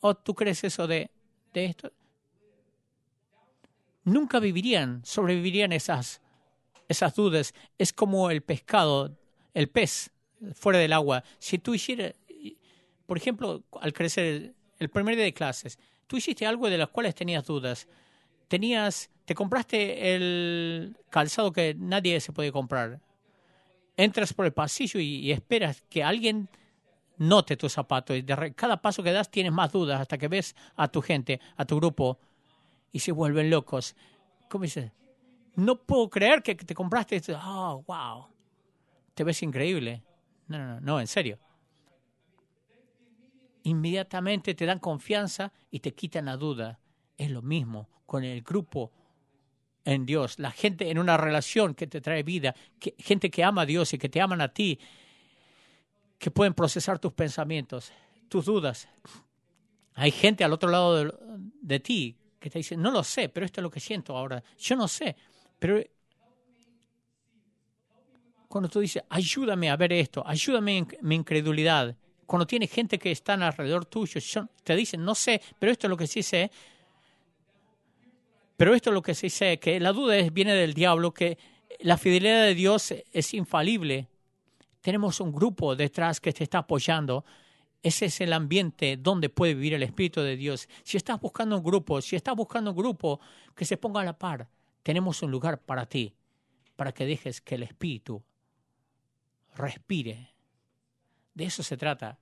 ¿O 0.00 0.16
tú 0.16 0.34
crees 0.34 0.64
eso 0.64 0.88
de, 0.88 1.12
de 1.52 1.64
esto? 1.66 1.92
Nunca 4.02 4.40
vivirían, 4.40 5.02
sobrevivirían 5.04 5.72
esas, 5.72 6.20
esas 6.88 7.14
dudas. 7.14 7.54
Es 7.78 7.92
como 7.92 8.30
el 8.30 8.42
pescado, 8.42 9.16
el 9.54 9.68
pez 9.68 10.10
fuera 10.54 10.80
del 10.80 10.92
agua. 10.92 11.22
Si 11.38 11.58
tú 11.58 11.72
hicieras, 11.72 12.14
por 13.06 13.16
ejemplo, 13.16 13.62
al 13.80 13.92
crecer 13.92 14.54
el 14.80 14.88
primer 14.90 15.14
día 15.14 15.24
de 15.24 15.32
clases, 15.32 15.78
tú 16.08 16.16
hiciste 16.16 16.44
algo 16.46 16.68
de 16.68 16.78
las 16.78 16.88
cuales 16.88 17.14
tenías 17.14 17.46
dudas. 17.46 17.86
Tenías, 18.54 19.10
te 19.24 19.34
compraste 19.34 20.14
el 20.14 20.96
calzado 21.10 21.50
que 21.50 21.74
nadie 21.76 22.20
se 22.20 22.30
puede 22.30 22.52
comprar. 22.52 23.00
Entras 23.96 24.32
por 24.32 24.46
el 24.46 24.52
pasillo 24.52 25.00
y, 25.00 25.32
esperas 25.32 25.82
que 25.90 26.04
alguien 26.04 26.48
note 27.16 27.56
tu 27.56 27.68
zapato. 27.68 28.14
Y 28.14 28.22
de 28.22 28.54
cada 28.54 28.80
paso 28.80 29.02
que 29.02 29.10
das 29.10 29.28
tienes 29.28 29.50
más 29.50 29.72
dudas 29.72 30.00
hasta 30.00 30.18
que 30.18 30.28
ves 30.28 30.54
a 30.76 30.86
tu 30.86 31.02
gente, 31.02 31.40
a 31.56 31.64
tu 31.64 31.78
grupo, 31.78 32.20
y 32.92 33.00
se 33.00 33.10
vuelven 33.10 33.50
locos. 33.50 33.96
¿Cómo 34.48 34.62
dices? 34.62 34.92
No 35.56 35.74
puedo 35.74 36.08
creer 36.08 36.40
que 36.40 36.54
te 36.54 36.76
compraste 36.76 37.16
esto. 37.16 37.36
Oh, 37.44 37.82
wow. 37.88 38.28
Te 39.14 39.24
ves 39.24 39.42
increíble. 39.42 40.04
No, 40.46 40.58
no, 40.58 40.66
no, 40.74 40.80
no, 40.80 41.00
en 41.00 41.08
serio. 41.08 41.40
Inmediatamente 43.64 44.54
te 44.54 44.64
dan 44.64 44.78
confianza 44.78 45.52
y 45.72 45.80
te 45.80 45.92
quitan 45.92 46.26
la 46.26 46.36
duda. 46.36 46.78
Es 47.16 47.30
lo 47.30 47.42
mismo 47.42 47.88
con 48.06 48.24
el 48.24 48.42
grupo 48.42 48.92
en 49.84 50.06
Dios, 50.06 50.38
la 50.38 50.50
gente 50.50 50.90
en 50.90 50.98
una 50.98 51.16
relación 51.16 51.74
que 51.74 51.86
te 51.86 52.00
trae 52.00 52.22
vida, 52.22 52.54
gente 52.98 53.30
que 53.30 53.44
ama 53.44 53.62
a 53.62 53.66
Dios 53.66 53.92
y 53.92 53.98
que 53.98 54.08
te 54.08 54.20
aman 54.20 54.40
a 54.40 54.48
ti, 54.48 54.78
que 56.18 56.30
pueden 56.30 56.54
procesar 56.54 56.98
tus 56.98 57.12
pensamientos, 57.12 57.92
tus 58.28 58.46
dudas. 58.46 58.88
Hay 59.94 60.10
gente 60.10 60.42
al 60.42 60.52
otro 60.52 60.70
lado 60.70 61.04
de, 61.04 61.14
de 61.60 61.80
ti 61.80 62.16
que 62.40 62.50
te 62.50 62.58
dice, 62.58 62.76
no 62.76 62.90
lo 62.90 63.04
sé, 63.04 63.28
pero 63.28 63.46
esto 63.46 63.60
es 63.60 63.62
lo 63.62 63.70
que 63.70 63.80
siento 63.80 64.16
ahora. 64.16 64.42
Yo 64.58 64.76
no 64.76 64.88
sé, 64.88 65.16
pero 65.58 65.82
cuando 68.48 68.68
tú 68.68 68.80
dices, 68.80 69.02
ayúdame 69.08 69.70
a 69.70 69.76
ver 69.76 69.92
esto, 69.92 70.22
ayúdame 70.26 70.78
en 70.78 70.88
mi 71.02 71.16
incredulidad, 71.16 71.96
cuando 72.26 72.46
tienes 72.46 72.70
gente 72.70 72.98
que 72.98 73.10
está 73.10 73.34
alrededor 73.34 73.84
tuyo, 73.86 74.20
te 74.62 74.76
dicen, 74.76 75.04
no 75.04 75.14
sé, 75.14 75.40
pero 75.58 75.72
esto 75.72 75.86
es 75.86 75.90
lo 75.90 75.96
que 75.96 76.06
sí 76.06 76.22
sé, 76.22 76.50
pero 78.56 78.74
esto 78.74 78.90
es 78.90 78.94
lo 78.94 79.02
que 79.02 79.14
sí 79.14 79.30
sé, 79.30 79.58
que 79.58 79.80
la 79.80 79.92
duda 79.92 80.16
es, 80.16 80.32
viene 80.32 80.54
del 80.54 80.74
diablo, 80.74 81.12
que 81.12 81.38
la 81.80 81.98
fidelidad 81.98 82.44
de 82.44 82.54
Dios 82.54 82.94
es 83.12 83.34
infalible. 83.34 84.08
Tenemos 84.80 85.20
un 85.20 85.32
grupo 85.32 85.74
detrás 85.74 86.20
que 86.20 86.32
te 86.32 86.44
está 86.44 86.58
apoyando. 86.58 87.24
Ese 87.82 88.06
es 88.06 88.20
el 88.20 88.32
ambiente 88.32 88.96
donde 88.96 89.28
puede 89.28 89.54
vivir 89.54 89.74
el 89.74 89.82
Espíritu 89.82 90.20
de 90.20 90.36
Dios. 90.36 90.68
Si 90.84 90.96
estás 90.96 91.20
buscando 91.20 91.56
un 91.56 91.64
grupo, 91.64 92.00
si 92.00 92.16
estás 92.16 92.36
buscando 92.36 92.70
un 92.70 92.76
grupo 92.76 93.20
que 93.54 93.64
se 93.64 93.76
ponga 93.76 94.00
a 94.00 94.04
la 94.04 94.16
par, 94.16 94.48
tenemos 94.82 95.22
un 95.22 95.30
lugar 95.30 95.60
para 95.60 95.86
ti, 95.86 96.14
para 96.76 96.92
que 96.92 97.06
dejes 97.06 97.40
que 97.40 97.56
el 97.56 97.64
Espíritu 97.64 98.22
respire. 99.56 100.30
De 101.34 101.44
eso 101.44 101.62
se 101.62 101.76
trata. 101.76 102.18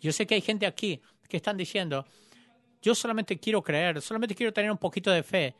Yo 0.00 0.12
sé 0.12 0.26
que 0.26 0.34
hay 0.34 0.42
gente 0.42 0.66
aquí 0.66 1.00
que 1.28 1.38
están 1.38 1.56
diciendo, 1.56 2.06
yo 2.80 2.94
solamente 2.94 3.38
quiero 3.38 3.62
creer, 3.62 4.00
solamente 4.00 4.34
quiero 4.34 4.52
tener 4.52 4.70
un 4.70 4.78
poquito 4.78 5.10
de 5.10 5.22
fe. 5.22 5.54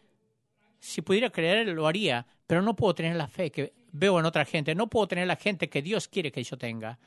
Si 0.78 1.02
pudiera 1.02 1.30
creer, 1.30 1.68
lo 1.68 1.86
haría, 1.86 2.26
pero 2.46 2.62
no 2.62 2.76
puedo 2.76 2.94
tener 2.94 3.16
la 3.16 3.28
fe 3.28 3.50
que 3.50 3.74
veo 3.92 4.18
en 4.20 4.26
otra 4.26 4.44
gente, 4.44 4.74
no 4.74 4.88
puedo 4.88 5.08
tener 5.08 5.26
la 5.26 5.36
gente 5.36 5.68
que 5.68 5.82
Dios 5.82 6.08
quiere 6.08 6.30
que 6.30 6.42
yo 6.42 6.56
tenga. 6.56 6.98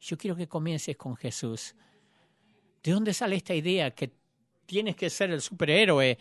Yo 0.00 0.16
quiero 0.16 0.36
que 0.36 0.48
comiences 0.48 0.96
con 0.96 1.16
Jesús. 1.16 1.74
¿De 2.82 2.92
dónde 2.92 3.12
sale 3.12 3.36
esta 3.36 3.54
idea 3.54 3.90
que 3.94 4.12
tienes 4.66 4.96
que 4.96 5.10
ser 5.10 5.30
el 5.30 5.40
superhéroe, 5.40 6.18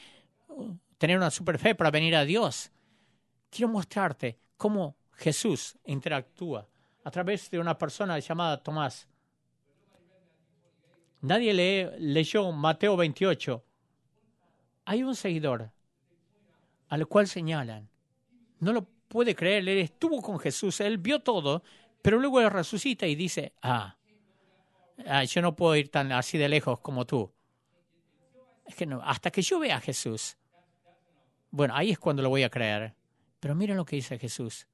tener 0.97 1.17
una 1.17 1.31
super 1.31 1.57
fe 1.57 1.73
para 1.75 1.91
venir 1.91 2.15
a 2.15 2.25
Dios? 2.25 2.71
Quiero 3.49 3.69
mostrarte 3.69 4.37
cómo 4.57 4.97
Jesús 5.13 5.77
interactúa 5.85 6.67
a 7.03 7.11
través 7.11 7.49
de 7.49 7.59
una 7.59 7.77
persona 7.77 8.19
llamada 8.19 8.61
Tomás. 8.61 9.08
Nadie 11.21 11.53
leyó 11.99 12.51
Mateo 12.51 12.95
28. 12.95 13.63
Hay 14.85 15.03
un 15.03 15.15
seguidor 15.15 15.71
al 16.87 17.07
cual 17.07 17.27
señalan. 17.27 17.89
No 18.59 18.73
lo 18.73 18.87
puede 19.07 19.35
creer, 19.35 19.67
él 19.67 19.77
estuvo 19.79 20.21
con 20.21 20.39
Jesús, 20.39 20.79
él 20.81 20.97
vio 20.97 21.19
todo, 21.19 21.63
pero 22.01 22.19
luego 22.19 22.39
él 22.41 22.49
resucita 22.49 23.05
y 23.05 23.15
dice, 23.15 23.53
ah, 23.61 23.97
ah 25.05 25.23
yo 25.23 25.41
no 25.41 25.55
puedo 25.55 25.75
ir 25.75 25.89
tan 25.89 26.11
así 26.11 26.37
de 26.37 26.49
lejos 26.49 26.79
como 26.79 27.05
tú. 27.05 27.31
Es 28.65 28.75
que 28.75 28.85
no, 28.85 29.01
hasta 29.03 29.31
que 29.31 29.41
yo 29.41 29.59
vea 29.59 29.77
a 29.77 29.81
Jesús. 29.81 30.37
Bueno, 31.51 31.75
ahí 31.75 31.91
es 31.91 31.99
cuando 31.99 32.21
lo 32.21 32.29
voy 32.29 32.43
a 32.43 32.49
creer. 32.49 32.95
Pero 33.39 33.55
miren 33.55 33.77
lo 33.77 33.85
que 33.85 33.95
dice 33.95 34.19
Jesús 34.19 34.67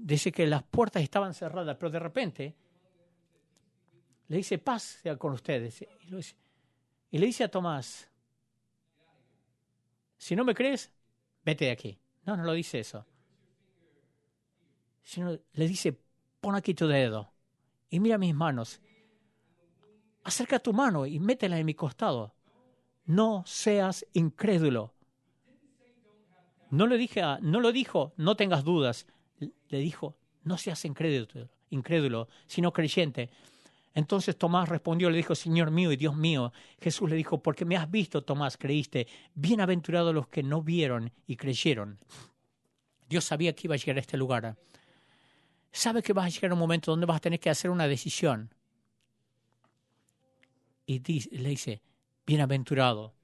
dice 0.00 0.32
que 0.32 0.46
las 0.46 0.62
puertas 0.62 1.02
estaban 1.02 1.34
cerradas, 1.34 1.76
pero 1.78 1.90
de 1.90 1.98
repente 1.98 2.54
le 4.30 4.36
dice, 4.38 4.58
paz 4.58 5.02
con 5.18 5.32
ustedes. 5.32 5.82
Y, 7.10 7.18
le 7.18 7.26
dice 7.26 7.44
a 7.44 7.50
Tomás, 7.50 8.08
si 10.16 10.36
no 10.36 10.44
me 10.44 10.54
crees, 10.54 10.92
vete 11.44 11.66
de 11.66 11.70
aquí. 11.72 11.98
No, 12.24 12.36
no 12.36 12.44
lo 12.44 12.52
dice 12.52 12.78
eso. 12.78 13.04
Sino 15.02 15.36
le 15.52 15.68
dice, 15.68 16.00
pon 16.40 16.54
aquí 16.54 16.74
tu 16.74 16.86
dedo 16.86 17.32
y 17.90 18.00
mira 18.00 18.16
mis 18.16 18.34
manos. 18.34 18.80
Acerca 20.22 20.60
tu 20.60 20.72
mano 20.72 21.06
y 21.06 21.18
métela 21.18 21.58
en 21.58 21.66
mi 21.66 21.74
costado. 21.74 22.34
No 23.06 23.42
seas 23.46 24.06
incrédulo. 24.12 24.94
No 26.70 26.86
le 26.86 26.96
dije, 26.96 27.22
no 27.40 27.60
lo 27.60 27.72
dijo, 27.72 28.14
no 28.16 28.36
tengas 28.36 28.62
dudas 28.62 29.06
le 29.40 29.78
dijo, 29.78 30.16
no 30.44 30.58
seas 30.58 30.84
incrédulo, 30.84 31.48
incrédulo, 31.70 32.28
sino 32.46 32.72
creyente. 32.72 33.30
Entonces 33.94 34.36
Tomás 34.36 34.68
respondió, 34.68 35.10
le 35.10 35.16
dijo, 35.16 35.34
Señor 35.34 35.70
mío 35.70 35.90
y 35.90 35.96
Dios 35.96 36.16
mío. 36.16 36.52
Jesús 36.80 37.10
le 37.10 37.16
dijo, 37.16 37.42
porque 37.42 37.64
me 37.64 37.76
has 37.76 37.90
visto, 37.90 38.22
Tomás, 38.22 38.56
creíste. 38.56 39.08
Bienaventurados 39.34 40.14
los 40.14 40.28
que 40.28 40.42
no 40.42 40.62
vieron 40.62 41.12
y 41.26 41.36
creyeron. 41.36 41.98
Dios 43.08 43.24
sabía 43.24 43.54
que 43.54 43.66
iba 43.66 43.74
a 43.74 43.78
llegar 43.78 43.96
a 43.96 44.00
este 44.00 44.16
lugar. 44.16 44.56
Sabe 45.72 46.02
que 46.02 46.12
vas 46.12 46.26
a 46.26 46.28
llegar 46.28 46.52
a 46.52 46.54
un 46.54 46.60
momento 46.60 46.92
donde 46.92 47.06
vas 47.06 47.16
a 47.16 47.20
tener 47.20 47.40
que 47.40 47.50
hacer 47.50 47.70
una 47.70 47.88
decisión. 47.88 48.54
Y 50.86 51.00
le 51.36 51.48
dice, 51.48 51.82
bienaventurado 52.26 53.14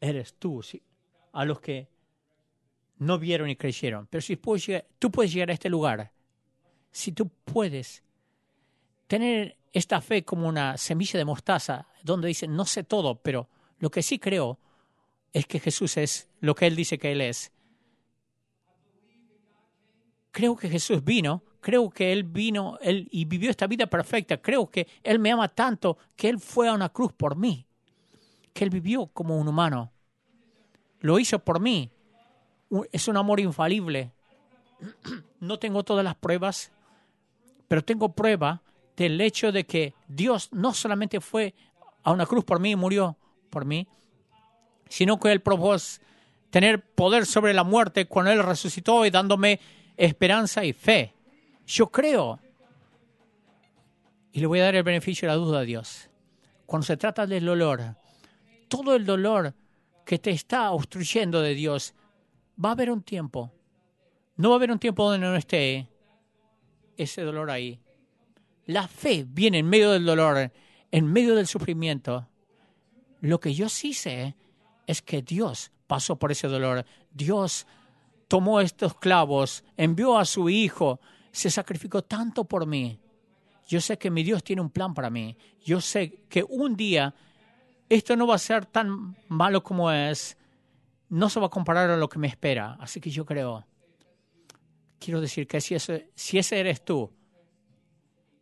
eres 0.00 0.34
tú, 0.34 0.62
a 1.32 1.44
los 1.44 1.60
que 1.60 1.88
no 2.98 3.18
vieron 3.18 3.50
y 3.50 3.56
creyeron. 3.56 4.06
Pero 4.06 4.22
si 4.22 4.36
tú 4.98 5.10
puedes 5.10 5.32
llegar 5.32 5.50
a 5.50 5.54
este 5.54 5.68
lugar, 5.68 6.12
si 6.90 7.12
tú 7.12 7.28
puedes 7.44 8.02
tener 9.08 9.56
esta 9.72 10.00
fe 10.00 10.24
como 10.24 10.46
una 10.46 10.76
semilla 10.76 11.18
de 11.18 11.24
mostaza, 11.24 11.88
donde 12.02 12.28
dice, 12.28 12.46
no 12.46 12.64
sé 12.64 12.84
todo, 12.84 13.16
pero 13.16 13.48
lo 13.78 13.90
que 13.90 14.02
sí 14.02 14.18
creo 14.18 14.58
es 15.32 15.46
que 15.46 15.58
Jesús 15.58 15.96
es 15.96 16.28
lo 16.40 16.54
que 16.54 16.66
Él 16.66 16.76
dice 16.76 16.98
que 16.98 17.12
Él 17.12 17.20
es. 17.20 17.52
Creo 20.30 20.56
que 20.56 20.68
Jesús 20.68 21.02
vino, 21.02 21.42
creo 21.60 21.90
que 21.90 22.12
Él 22.12 22.22
vino 22.22 22.78
él, 22.80 23.08
y 23.10 23.24
vivió 23.24 23.50
esta 23.50 23.66
vida 23.66 23.86
perfecta, 23.86 24.40
creo 24.40 24.70
que 24.70 24.86
Él 25.02 25.18
me 25.18 25.32
ama 25.32 25.48
tanto 25.48 25.98
que 26.14 26.28
Él 26.28 26.38
fue 26.38 26.68
a 26.68 26.74
una 26.74 26.90
cruz 26.90 27.12
por 27.12 27.36
mí, 27.36 27.66
que 28.52 28.64
Él 28.64 28.70
vivió 28.70 29.06
como 29.06 29.38
un 29.38 29.48
humano, 29.48 29.92
lo 31.00 31.18
hizo 31.18 31.38
por 31.38 31.60
mí, 31.60 31.90
es 32.92 33.08
un 33.08 33.16
amor 33.16 33.40
infalible. 33.40 34.12
No 35.40 35.60
tengo 35.60 35.84
todas 35.84 36.04
las 36.04 36.16
pruebas, 36.16 36.72
pero 37.68 37.84
tengo 37.84 38.12
prueba 38.12 38.60
del 38.98 39.20
hecho 39.20 39.52
de 39.52 39.64
que 39.64 39.94
Dios 40.08 40.48
no 40.52 40.74
solamente 40.74 41.20
fue 41.20 41.54
a 42.02 42.10
una 42.10 42.26
cruz 42.26 42.44
por 42.44 42.58
mí 42.58 42.72
y 42.72 42.76
murió 42.76 43.16
por 43.48 43.64
mí, 43.64 43.86
sino 44.88 45.20
que 45.20 45.30
Él 45.30 45.40
probó 45.40 45.76
tener 46.50 46.82
poder 46.82 47.24
sobre 47.24 47.54
la 47.54 47.62
muerte 47.62 48.06
cuando 48.06 48.32
Él 48.32 48.42
resucitó 48.42 49.06
y 49.06 49.10
dándome 49.10 49.60
esperanza 49.96 50.64
y 50.64 50.72
fe. 50.72 51.14
Yo 51.66 51.88
creo. 51.88 52.40
Y 54.32 54.40
le 54.40 54.46
voy 54.46 54.60
a 54.60 54.64
dar 54.64 54.74
el 54.74 54.82
beneficio 54.82 55.28
de 55.28 55.34
la 55.34 55.40
duda 55.40 55.60
a 55.60 55.62
Dios. 55.64 56.10
Cuando 56.66 56.86
se 56.86 56.96
trata 56.96 57.26
del 57.26 57.44
dolor, 57.44 57.96
todo 58.68 58.96
el 58.96 59.06
dolor 59.06 59.54
que 60.04 60.18
te 60.18 60.30
está 60.30 60.72
obstruyendo 60.72 61.40
de 61.40 61.54
Dios, 61.54 61.94
va 62.62 62.70
a 62.70 62.72
haber 62.72 62.90
un 62.90 63.02
tiempo. 63.02 63.52
No 64.36 64.50
va 64.50 64.56
a 64.56 64.58
haber 64.58 64.72
un 64.72 64.78
tiempo 64.78 65.08
donde 65.08 65.26
no 65.26 65.36
esté 65.36 65.88
ese 66.96 67.22
dolor 67.22 67.50
ahí. 67.50 67.78
La 68.68 68.86
fe 68.86 69.24
viene 69.26 69.60
en 69.60 69.66
medio 69.66 69.92
del 69.92 70.04
dolor, 70.04 70.52
en 70.90 71.10
medio 71.10 71.34
del 71.34 71.46
sufrimiento. 71.46 72.28
Lo 73.22 73.40
que 73.40 73.54
yo 73.54 73.70
sí 73.70 73.94
sé 73.94 74.36
es 74.86 75.00
que 75.00 75.22
Dios 75.22 75.72
pasó 75.86 76.18
por 76.18 76.32
ese 76.32 76.48
dolor. 76.48 76.84
Dios 77.10 77.66
tomó 78.28 78.60
estos 78.60 78.94
clavos, 78.94 79.64
envió 79.78 80.18
a 80.18 80.26
su 80.26 80.50
Hijo, 80.50 81.00
se 81.32 81.50
sacrificó 81.50 82.02
tanto 82.02 82.44
por 82.44 82.66
mí. 82.66 83.00
Yo 83.66 83.80
sé 83.80 83.96
que 83.96 84.10
mi 84.10 84.22
Dios 84.22 84.44
tiene 84.44 84.60
un 84.60 84.68
plan 84.68 84.92
para 84.92 85.08
mí. 85.08 85.34
Yo 85.64 85.80
sé 85.80 86.26
que 86.28 86.44
un 86.46 86.76
día 86.76 87.14
esto 87.88 88.16
no 88.16 88.26
va 88.26 88.34
a 88.34 88.38
ser 88.38 88.66
tan 88.66 89.16
malo 89.28 89.62
como 89.62 89.90
es. 89.90 90.36
No 91.08 91.30
se 91.30 91.40
va 91.40 91.46
a 91.46 91.50
comparar 91.50 91.88
a 91.88 91.96
lo 91.96 92.10
que 92.10 92.18
me 92.18 92.26
espera. 92.26 92.76
Así 92.80 93.00
que 93.00 93.08
yo 93.08 93.24
creo, 93.24 93.66
quiero 94.98 95.22
decir 95.22 95.46
que 95.46 95.58
si 95.62 95.74
ese, 95.74 96.10
si 96.14 96.36
ese 96.36 96.60
eres 96.60 96.84
tú, 96.84 97.10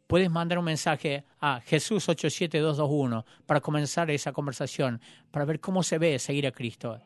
puedes 0.06 0.30
mandar 0.30 0.58
un 0.58 0.64
mensaje 0.64 1.24
a 1.40 1.60
Jesús 1.60 2.08
87221 2.08 3.24
para 3.46 3.60
comenzar 3.60 4.10
esa 4.10 4.32
conversación, 4.32 5.00
para 5.30 5.44
ver 5.44 5.60
cómo 5.60 5.82
se 5.82 5.98
ve 5.98 6.18
seguir 6.18 6.46
a 6.46 6.52
Cristo. 6.52 7.00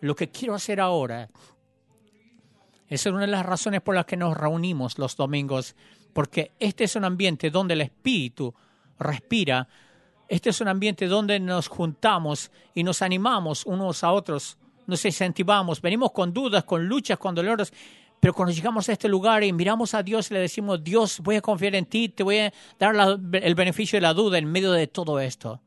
Lo 0.00 0.14
que 0.14 0.30
quiero 0.30 0.54
hacer 0.54 0.80
ahora, 0.80 1.28
esa 2.88 3.08
es 3.08 3.14
una 3.14 3.22
de 3.22 3.28
las 3.28 3.46
razones 3.46 3.80
por 3.82 3.94
las 3.94 4.06
que 4.06 4.16
nos 4.16 4.36
reunimos 4.36 4.98
los 4.98 5.16
domingos, 5.16 5.76
porque 6.12 6.52
este 6.58 6.84
es 6.84 6.96
un 6.96 7.04
ambiente 7.04 7.50
donde 7.50 7.74
el 7.74 7.82
Espíritu 7.82 8.52
respira, 8.98 9.68
este 10.28 10.50
es 10.50 10.60
un 10.60 10.68
ambiente 10.68 11.06
donde 11.06 11.38
nos 11.38 11.68
juntamos 11.68 12.50
y 12.74 12.82
nos 12.82 13.02
animamos 13.02 13.66
unos 13.66 14.02
a 14.04 14.12
otros, 14.12 14.58
nos 14.86 15.04
incentivamos, 15.04 15.80
venimos 15.80 16.10
con 16.12 16.32
dudas, 16.32 16.64
con 16.64 16.86
luchas, 16.86 17.18
con 17.18 17.34
dolores, 17.34 17.72
pero 18.20 18.34
cuando 18.34 18.52
llegamos 18.52 18.88
a 18.88 18.92
este 18.92 19.08
lugar 19.08 19.42
y 19.42 19.52
miramos 19.52 19.94
a 19.94 20.02
Dios 20.02 20.30
y 20.30 20.34
le 20.34 20.40
decimos, 20.40 20.84
Dios, 20.84 21.20
voy 21.20 21.36
a 21.36 21.40
confiar 21.40 21.74
en 21.74 21.86
ti, 21.86 22.10
te 22.10 22.22
voy 22.22 22.38
a 22.38 22.52
dar 22.78 22.94
el 23.32 23.54
beneficio 23.54 23.96
de 23.96 24.02
la 24.02 24.12
duda 24.12 24.36
en 24.36 24.44
medio 24.44 24.72
de 24.72 24.86
todo 24.86 25.18
esto. 25.18 25.62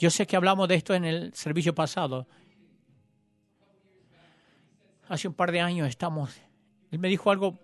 Yo 0.00 0.10
sé 0.10 0.26
que 0.26 0.34
hablamos 0.34 0.66
de 0.66 0.74
esto 0.74 0.94
en 0.94 1.04
el 1.04 1.32
servicio 1.34 1.72
pasado. 1.72 2.26
Hace 5.08 5.28
un 5.28 5.34
par 5.34 5.52
de 5.52 5.60
años 5.60 5.88
estamos, 5.88 6.30
él 6.90 6.98
me 6.98 7.06
dijo 7.06 7.30
algo, 7.30 7.60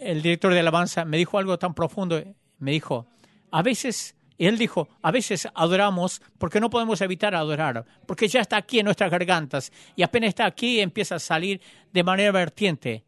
el 0.00 0.22
director 0.22 0.54
de 0.54 0.60
alabanza 0.60 1.04
me 1.04 1.18
dijo 1.18 1.38
algo 1.38 1.58
tan 1.58 1.74
profundo, 1.74 2.22
me 2.58 2.70
dijo, 2.70 3.06
a 3.50 3.62
veces 3.62 4.16
y 4.36 4.46
él 4.46 4.58
dijo, 4.58 4.88
a 5.02 5.10
veces 5.10 5.48
adoramos 5.54 6.20
porque 6.38 6.60
no 6.60 6.70
podemos 6.70 7.00
evitar 7.00 7.34
adorar, 7.34 7.84
porque 8.06 8.26
ya 8.26 8.40
está 8.40 8.56
aquí 8.56 8.80
en 8.80 8.86
nuestras 8.86 9.10
gargantas 9.10 9.72
y 9.94 10.02
apenas 10.02 10.28
está 10.28 10.46
aquí 10.46 10.80
empieza 10.80 11.16
a 11.16 11.20
salir 11.20 11.60
de 11.92 12.02
manera 12.02 12.32
vertiente. 12.32 13.04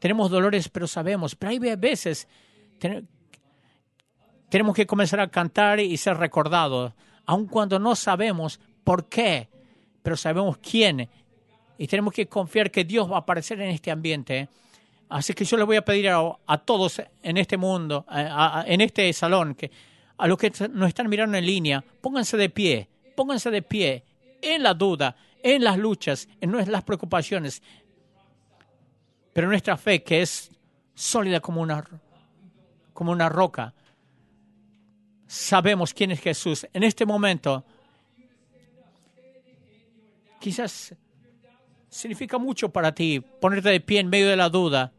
Tenemos 0.00 0.30
dolores, 0.30 0.68
pero 0.68 0.86
sabemos, 0.86 1.36
pero 1.36 1.50
hay 1.50 1.58
veces 1.76 2.26
tenemos 4.48 4.74
que 4.74 4.86
comenzar 4.86 5.20
a 5.20 5.28
cantar 5.28 5.80
y 5.80 5.96
ser 5.96 6.16
recordados, 6.16 6.92
aun 7.26 7.46
cuando 7.46 7.78
no 7.78 7.94
sabemos 7.94 8.60
por 8.82 9.08
qué, 9.08 9.48
pero 10.02 10.16
sabemos 10.16 10.58
quién. 10.58 11.08
Y 11.78 11.86
tenemos 11.86 12.12
que 12.12 12.26
confiar 12.26 12.70
que 12.70 12.84
Dios 12.84 13.10
va 13.10 13.16
a 13.16 13.20
aparecer 13.20 13.60
en 13.60 13.70
este 13.70 13.90
ambiente. 13.90 14.48
Así 15.08 15.32
que 15.32 15.44
yo 15.44 15.56
les 15.56 15.66
voy 15.66 15.76
a 15.76 15.84
pedir 15.84 16.08
a, 16.10 16.58
todos 16.58 17.00
en 17.22 17.36
este 17.36 17.56
mundo, 17.56 18.04
en 18.10 18.80
este 18.80 19.12
salón, 19.12 19.54
que 19.54 19.70
a 20.16 20.26
los 20.26 20.38
que 20.38 20.52
nos 20.72 20.88
están 20.88 21.08
mirando 21.08 21.36
en 21.36 21.46
línea, 21.46 21.84
pónganse 22.00 22.36
de 22.36 22.48
pie, 22.48 22.88
pónganse 23.16 23.50
de 23.50 23.62
pie 23.62 24.04
en 24.40 24.62
la 24.62 24.74
duda, 24.74 25.16
en 25.42 25.64
las 25.64 25.78
luchas, 25.78 26.28
en 26.40 26.52
las 26.70 26.84
preocupaciones. 26.84 27.62
Pero 29.32 29.48
nuestra 29.48 29.76
fe, 29.76 30.02
que 30.02 30.22
es 30.22 30.50
sólida 30.94 31.40
como 31.40 31.60
una, 31.60 31.84
como 32.92 33.12
una 33.12 33.28
roca, 33.28 33.74
sabemos 35.26 35.92
quién 35.92 36.12
es 36.12 36.20
Jesús. 36.20 36.66
En 36.72 36.84
este 36.84 37.04
momento, 37.04 37.64
quizás 40.40 40.94
significa 41.88 42.38
mucho 42.38 42.68
para 42.70 42.94
ti 42.94 43.20
ponerte 43.20 43.70
de 43.70 43.80
pie 43.80 44.00
en 44.00 44.08
medio 44.08 44.28
de 44.28 44.36
la 44.36 44.48
duda, 44.48 44.92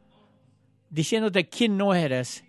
diciéndote 0.90 1.48
quién 1.48 1.78
no 1.78 1.94
eres 1.94 2.44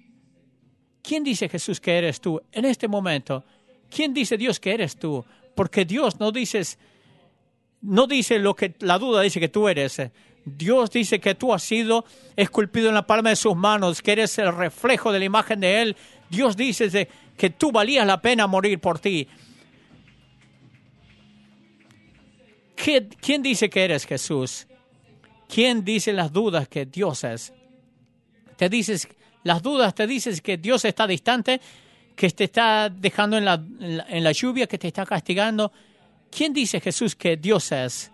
¿Quién 1.07 1.23
dice 1.23 1.49
Jesús 1.49 1.79
que 1.79 1.97
eres 1.97 2.21
tú 2.21 2.43
en 2.51 2.65
este 2.65 2.89
momento? 2.89 3.45
¿Quién 3.89 4.13
dice 4.13 4.37
Dios 4.37 4.59
que 4.59 4.75
eres 4.75 4.97
tú? 4.97 5.25
Porque 5.55 5.85
Dios 5.85 6.19
no 6.19 6.33
dices, 6.33 6.81
no 7.81 8.09
dice 8.09 8.41
lo 8.41 8.57
que 8.57 8.75
la 8.81 8.99
duda 8.99 9.23
dice 9.23 9.39
que 9.39 9.49
tú 9.49 9.69
eres. 9.69 10.03
Dios 10.45 10.91
dice 10.91 11.21
que 11.21 11.37
tú 11.37 11.55
has 11.55 11.63
sido 11.63 12.05
esculpido 12.35 12.89
en 12.89 12.97
la 12.97 13.07
palma 13.07 13.31
de 13.31 13.37
sus 13.37 13.55
manos, 13.55 14.03
que 14.03 14.11
eres 14.13 14.37
el 14.39 14.53
reflejo 14.53 15.13
de 15.13 15.21
la 15.21 15.25
imagen 15.27 15.61
de 15.61 15.81
Él. 15.81 15.97
Dios 16.29 16.57
dice 16.57 17.09
que 17.37 17.51
tú 17.51 17.71
valías 17.71 18.05
la 18.05 18.21
pena 18.21 18.49
morir 18.49 18.81
por 18.81 18.99
ti. 18.99 19.29
¿Quién 22.75 23.43
dice 23.45 23.71
que 23.71 23.85
eres 23.85 24.07
Jesús? 24.07 24.67
¿Quién 25.49 25.85
dice 25.85 26.13
las 26.13 26.33
dudas 26.33 26.67
que 26.67 26.85
Dios 26.85 27.23
es? 27.23 27.53
Te 28.57 28.69
dices 28.69 29.07
las 29.47 29.63
dudas 29.63 29.95
te 29.95 30.09
dices 30.09 30.43
que 30.43 30.57
Dios 30.57 30.85
está 30.85 31.07
distante, 31.07 31.61
que 32.17 32.29
te 32.31 32.45
está 32.45 32.91
dejando 32.91 33.39
en 33.39 33.45
la, 33.45 33.55
en 34.09 34.25
la, 34.25 34.33
lluvia, 34.33 34.67
que 34.67 34.77
te 34.77 34.89
está 34.89 35.07
castigando. 35.07 35.71
¿Quién 36.31 36.53
dice 36.53 36.81
Jesús 36.81 37.15
que 37.15 37.37
Dios 37.37 37.71
es? 37.71 38.11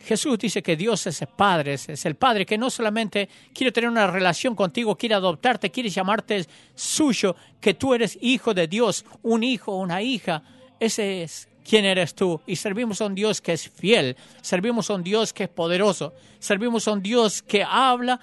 Jesús 0.00 0.36
dice 0.36 0.60
que 0.60 0.74
Dios 0.74 1.06
es 1.06 1.22
el 1.22 1.28
Padre, 1.28 1.74
es 1.74 2.06
el 2.06 2.16
Padre 2.16 2.44
que 2.44 2.58
no 2.58 2.70
solamente 2.70 3.28
quiere 3.54 3.70
tener 3.70 3.88
una 3.88 4.08
relación 4.08 4.56
contigo, 4.56 4.96
quiere 4.96 5.14
adoptarte, 5.14 5.70
quiere 5.70 5.90
llamarte 5.90 6.44
suyo, 6.74 7.36
que 7.60 7.74
tú 7.74 7.94
eres 7.94 8.18
hijo 8.20 8.52
de 8.52 8.66
Dios, 8.66 9.04
un 9.22 9.44
hijo, 9.44 9.76
una 9.76 10.02
hija. 10.02 10.42
Ese 10.80 11.22
es 11.22 11.48
quién 11.64 11.84
eres 11.84 12.16
tú. 12.16 12.40
Y 12.48 12.56
servimos 12.56 13.00
a 13.00 13.06
un 13.06 13.14
Dios 13.14 13.40
que 13.40 13.52
es 13.52 13.70
fiel, 13.70 14.16
servimos 14.40 14.90
a 14.90 14.94
un 14.94 15.04
Dios 15.04 15.32
que 15.32 15.44
es 15.44 15.50
poderoso, 15.50 16.14
servimos 16.40 16.88
a 16.88 16.92
un 16.94 17.02
Dios 17.02 17.42
que 17.42 17.62
habla 17.62 18.18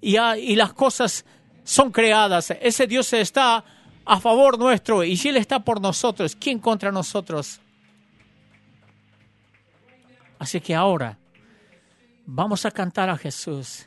y, 0.00 0.18
y 0.18 0.56
las 0.56 0.72
cosas 0.72 1.24
son 1.64 1.90
creadas. 1.90 2.50
Ese 2.60 2.86
Dios 2.86 3.12
está 3.12 3.64
a 4.04 4.20
favor 4.20 4.58
nuestro 4.58 5.04
y 5.04 5.16
si 5.16 5.28
Él 5.28 5.36
está 5.36 5.60
por 5.60 5.80
nosotros, 5.80 6.36
¿quién 6.36 6.58
contra 6.58 6.90
nosotros? 6.90 7.60
Así 10.38 10.60
que 10.60 10.74
ahora 10.74 11.18
vamos 12.26 12.66
a 12.66 12.70
cantar 12.70 13.08
a 13.08 13.16
Jesús. 13.16 13.86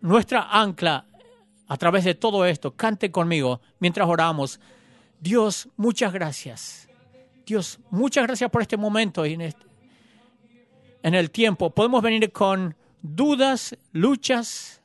Nuestra 0.00 0.48
ancla 0.50 1.06
a 1.68 1.76
través 1.76 2.04
de 2.04 2.14
todo 2.14 2.44
esto, 2.44 2.72
cante 2.72 3.10
conmigo 3.10 3.60
mientras 3.78 4.08
oramos. 4.08 4.60
Dios, 5.20 5.68
muchas 5.76 6.12
gracias. 6.12 6.88
Dios, 7.44 7.78
muchas 7.90 8.26
gracias 8.26 8.50
por 8.50 8.62
este 8.62 8.76
momento 8.76 9.24
y 9.24 9.34
en, 9.34 9.54
en 11.02 11.14
el 11.14 11.30
tiempo. 11.30 11.70
Podemos 11.70 12.02
venir 12.02 12.32
con 12.32 12.76
dudas, 13.02 13.76
luchas, 13.92 14.75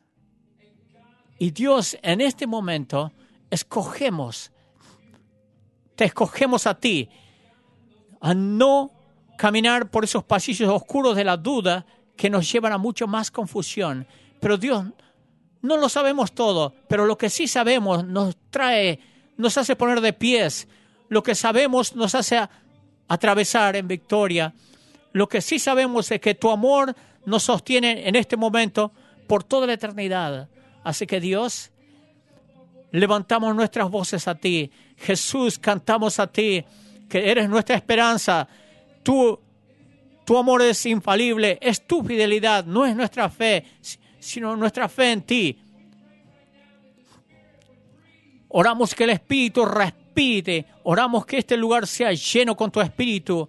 y 1.42 1.50
Dios 1.50 1.98
en 2.04 2.22
este 2.22 2.46
momento 2.46 3.12
escogemos, 3.50 4.52
te 5.96 6.06
escogemos 6.06 6.68
a 6.68 6.76
ti, 6.76 7.10
a 8.20 8.36
no 8.36 8.92
caminar 9.40 9.90
por 9.90 10.04
esos 10.04 10.24
pasillos 10.24 10.70
oscuros 10.70 11.16
de 11.16 11.24
la 11.24 11.38
duda 11.38 11.84
que 12.16 12.30
nos 12.30 12.52
llevan 12.52 12.74
a 12.74 12.78
mucho 12.78 13.08
más 13.08 13.32
confusión. 13.32 14.06
Pero 14.40 14.56
Dios, 14.56 14.86
no 15.64 15.78
lo 15.78 15.90
sabemos 15.90 16.32
todo, 16.32 16.76
pero 16.88 17.08
lo 17.08 17.18
que 17.18 17.32
sí 17.32 17.48
sabemos 17.48 18.06
nos 18.06 18.38
trae, 18.52 19.00
nos 19.36 19.58
hace 19.58 19.76
poner 19.76 20.00
de 20.00 20.14
pies. 20.14 20.68
Lo 21.10 21.24
que 21.24 21.34
sabemos 21.34 21.96
nos 21.96 22.14
hace 22.14 22.40
atravesar 23.08 23.76
en 23.76 23.88
victoria. 23.88 24.54
Lo 25.12 25.28
que 25.28 25.42
sí 25.42 25.58
sabemos 25.58 26.12
es 26.12 26.22
que 26.22 26.36
tu 26.36 26.52
amor 26.52 26.96
nos 27.26 27.42
sostiene 27.42 28.08
en 28.08 28.16
este 28.16 28.38
momento 28.38 28.92
por 29.26 29.44
toda 29.44 29.66
la 29.66 29.74
eternidad. 29.74 30.48
Así 30.84 31.06
que 31.06 31.20
Dios, 31.20 31.72
levantamos 32.92 33.56
nuestras 33.56 33.90
voces 33.90 34.28
a 34.28 34.36
ti. 34.36 34.72
Jesús, 34.98 35.58
cantamos 35.60 36.20
a 36.20 36.28
ti, 36.28 36.64
que 37.10 37.30
eres 37.30 37.50
nuestra 37.50 37.76
esperanza. 37.76 38.48
Tú, 39.04 39.40
tu 40.26 40.38
amor 40.38 40.62
es 40.62 40.86
infalible, 40.86 41.58
es 41.62 41.86
tu 41.86 42.04
fidelidad, 42.04 42.66
no 42.66 42.86
es 42.86 42.96
nuestra 42.96 43.30
fe, 43.30 43.66
sino 44.20 44.56
nuestra 44.56 44.88
fe 44.88 45.12
en 45.12 45.22
ti. 45.22 45.60
Oramos 48.50 48.94
que 48.94 49.06
el 49.06 49.12
Espíritu 49.12 49.66
respire. 49.66 50.66
Oramos 50.84 51.26
que 51.26 51.38
este 51.38 51.56
lugar 51.56 51.88
sea 51.88 52.12
lleno 52.12 52.56
con 52.56 52.70
tu 52.70 52.82
Espíritu. 52.82 53.48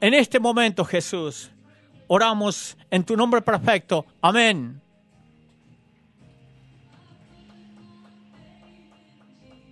En 0.00 0.14
este 0.14 0.38
momento, 0.38 0.84
Jesús, 0.84 1.50
oramos 2.06 2.76
en 2.90 3.04
tu 3.04 3.16
nombre 3.16 3.40
perfecto. 3.40 4.04
Amén. 4.20 4.80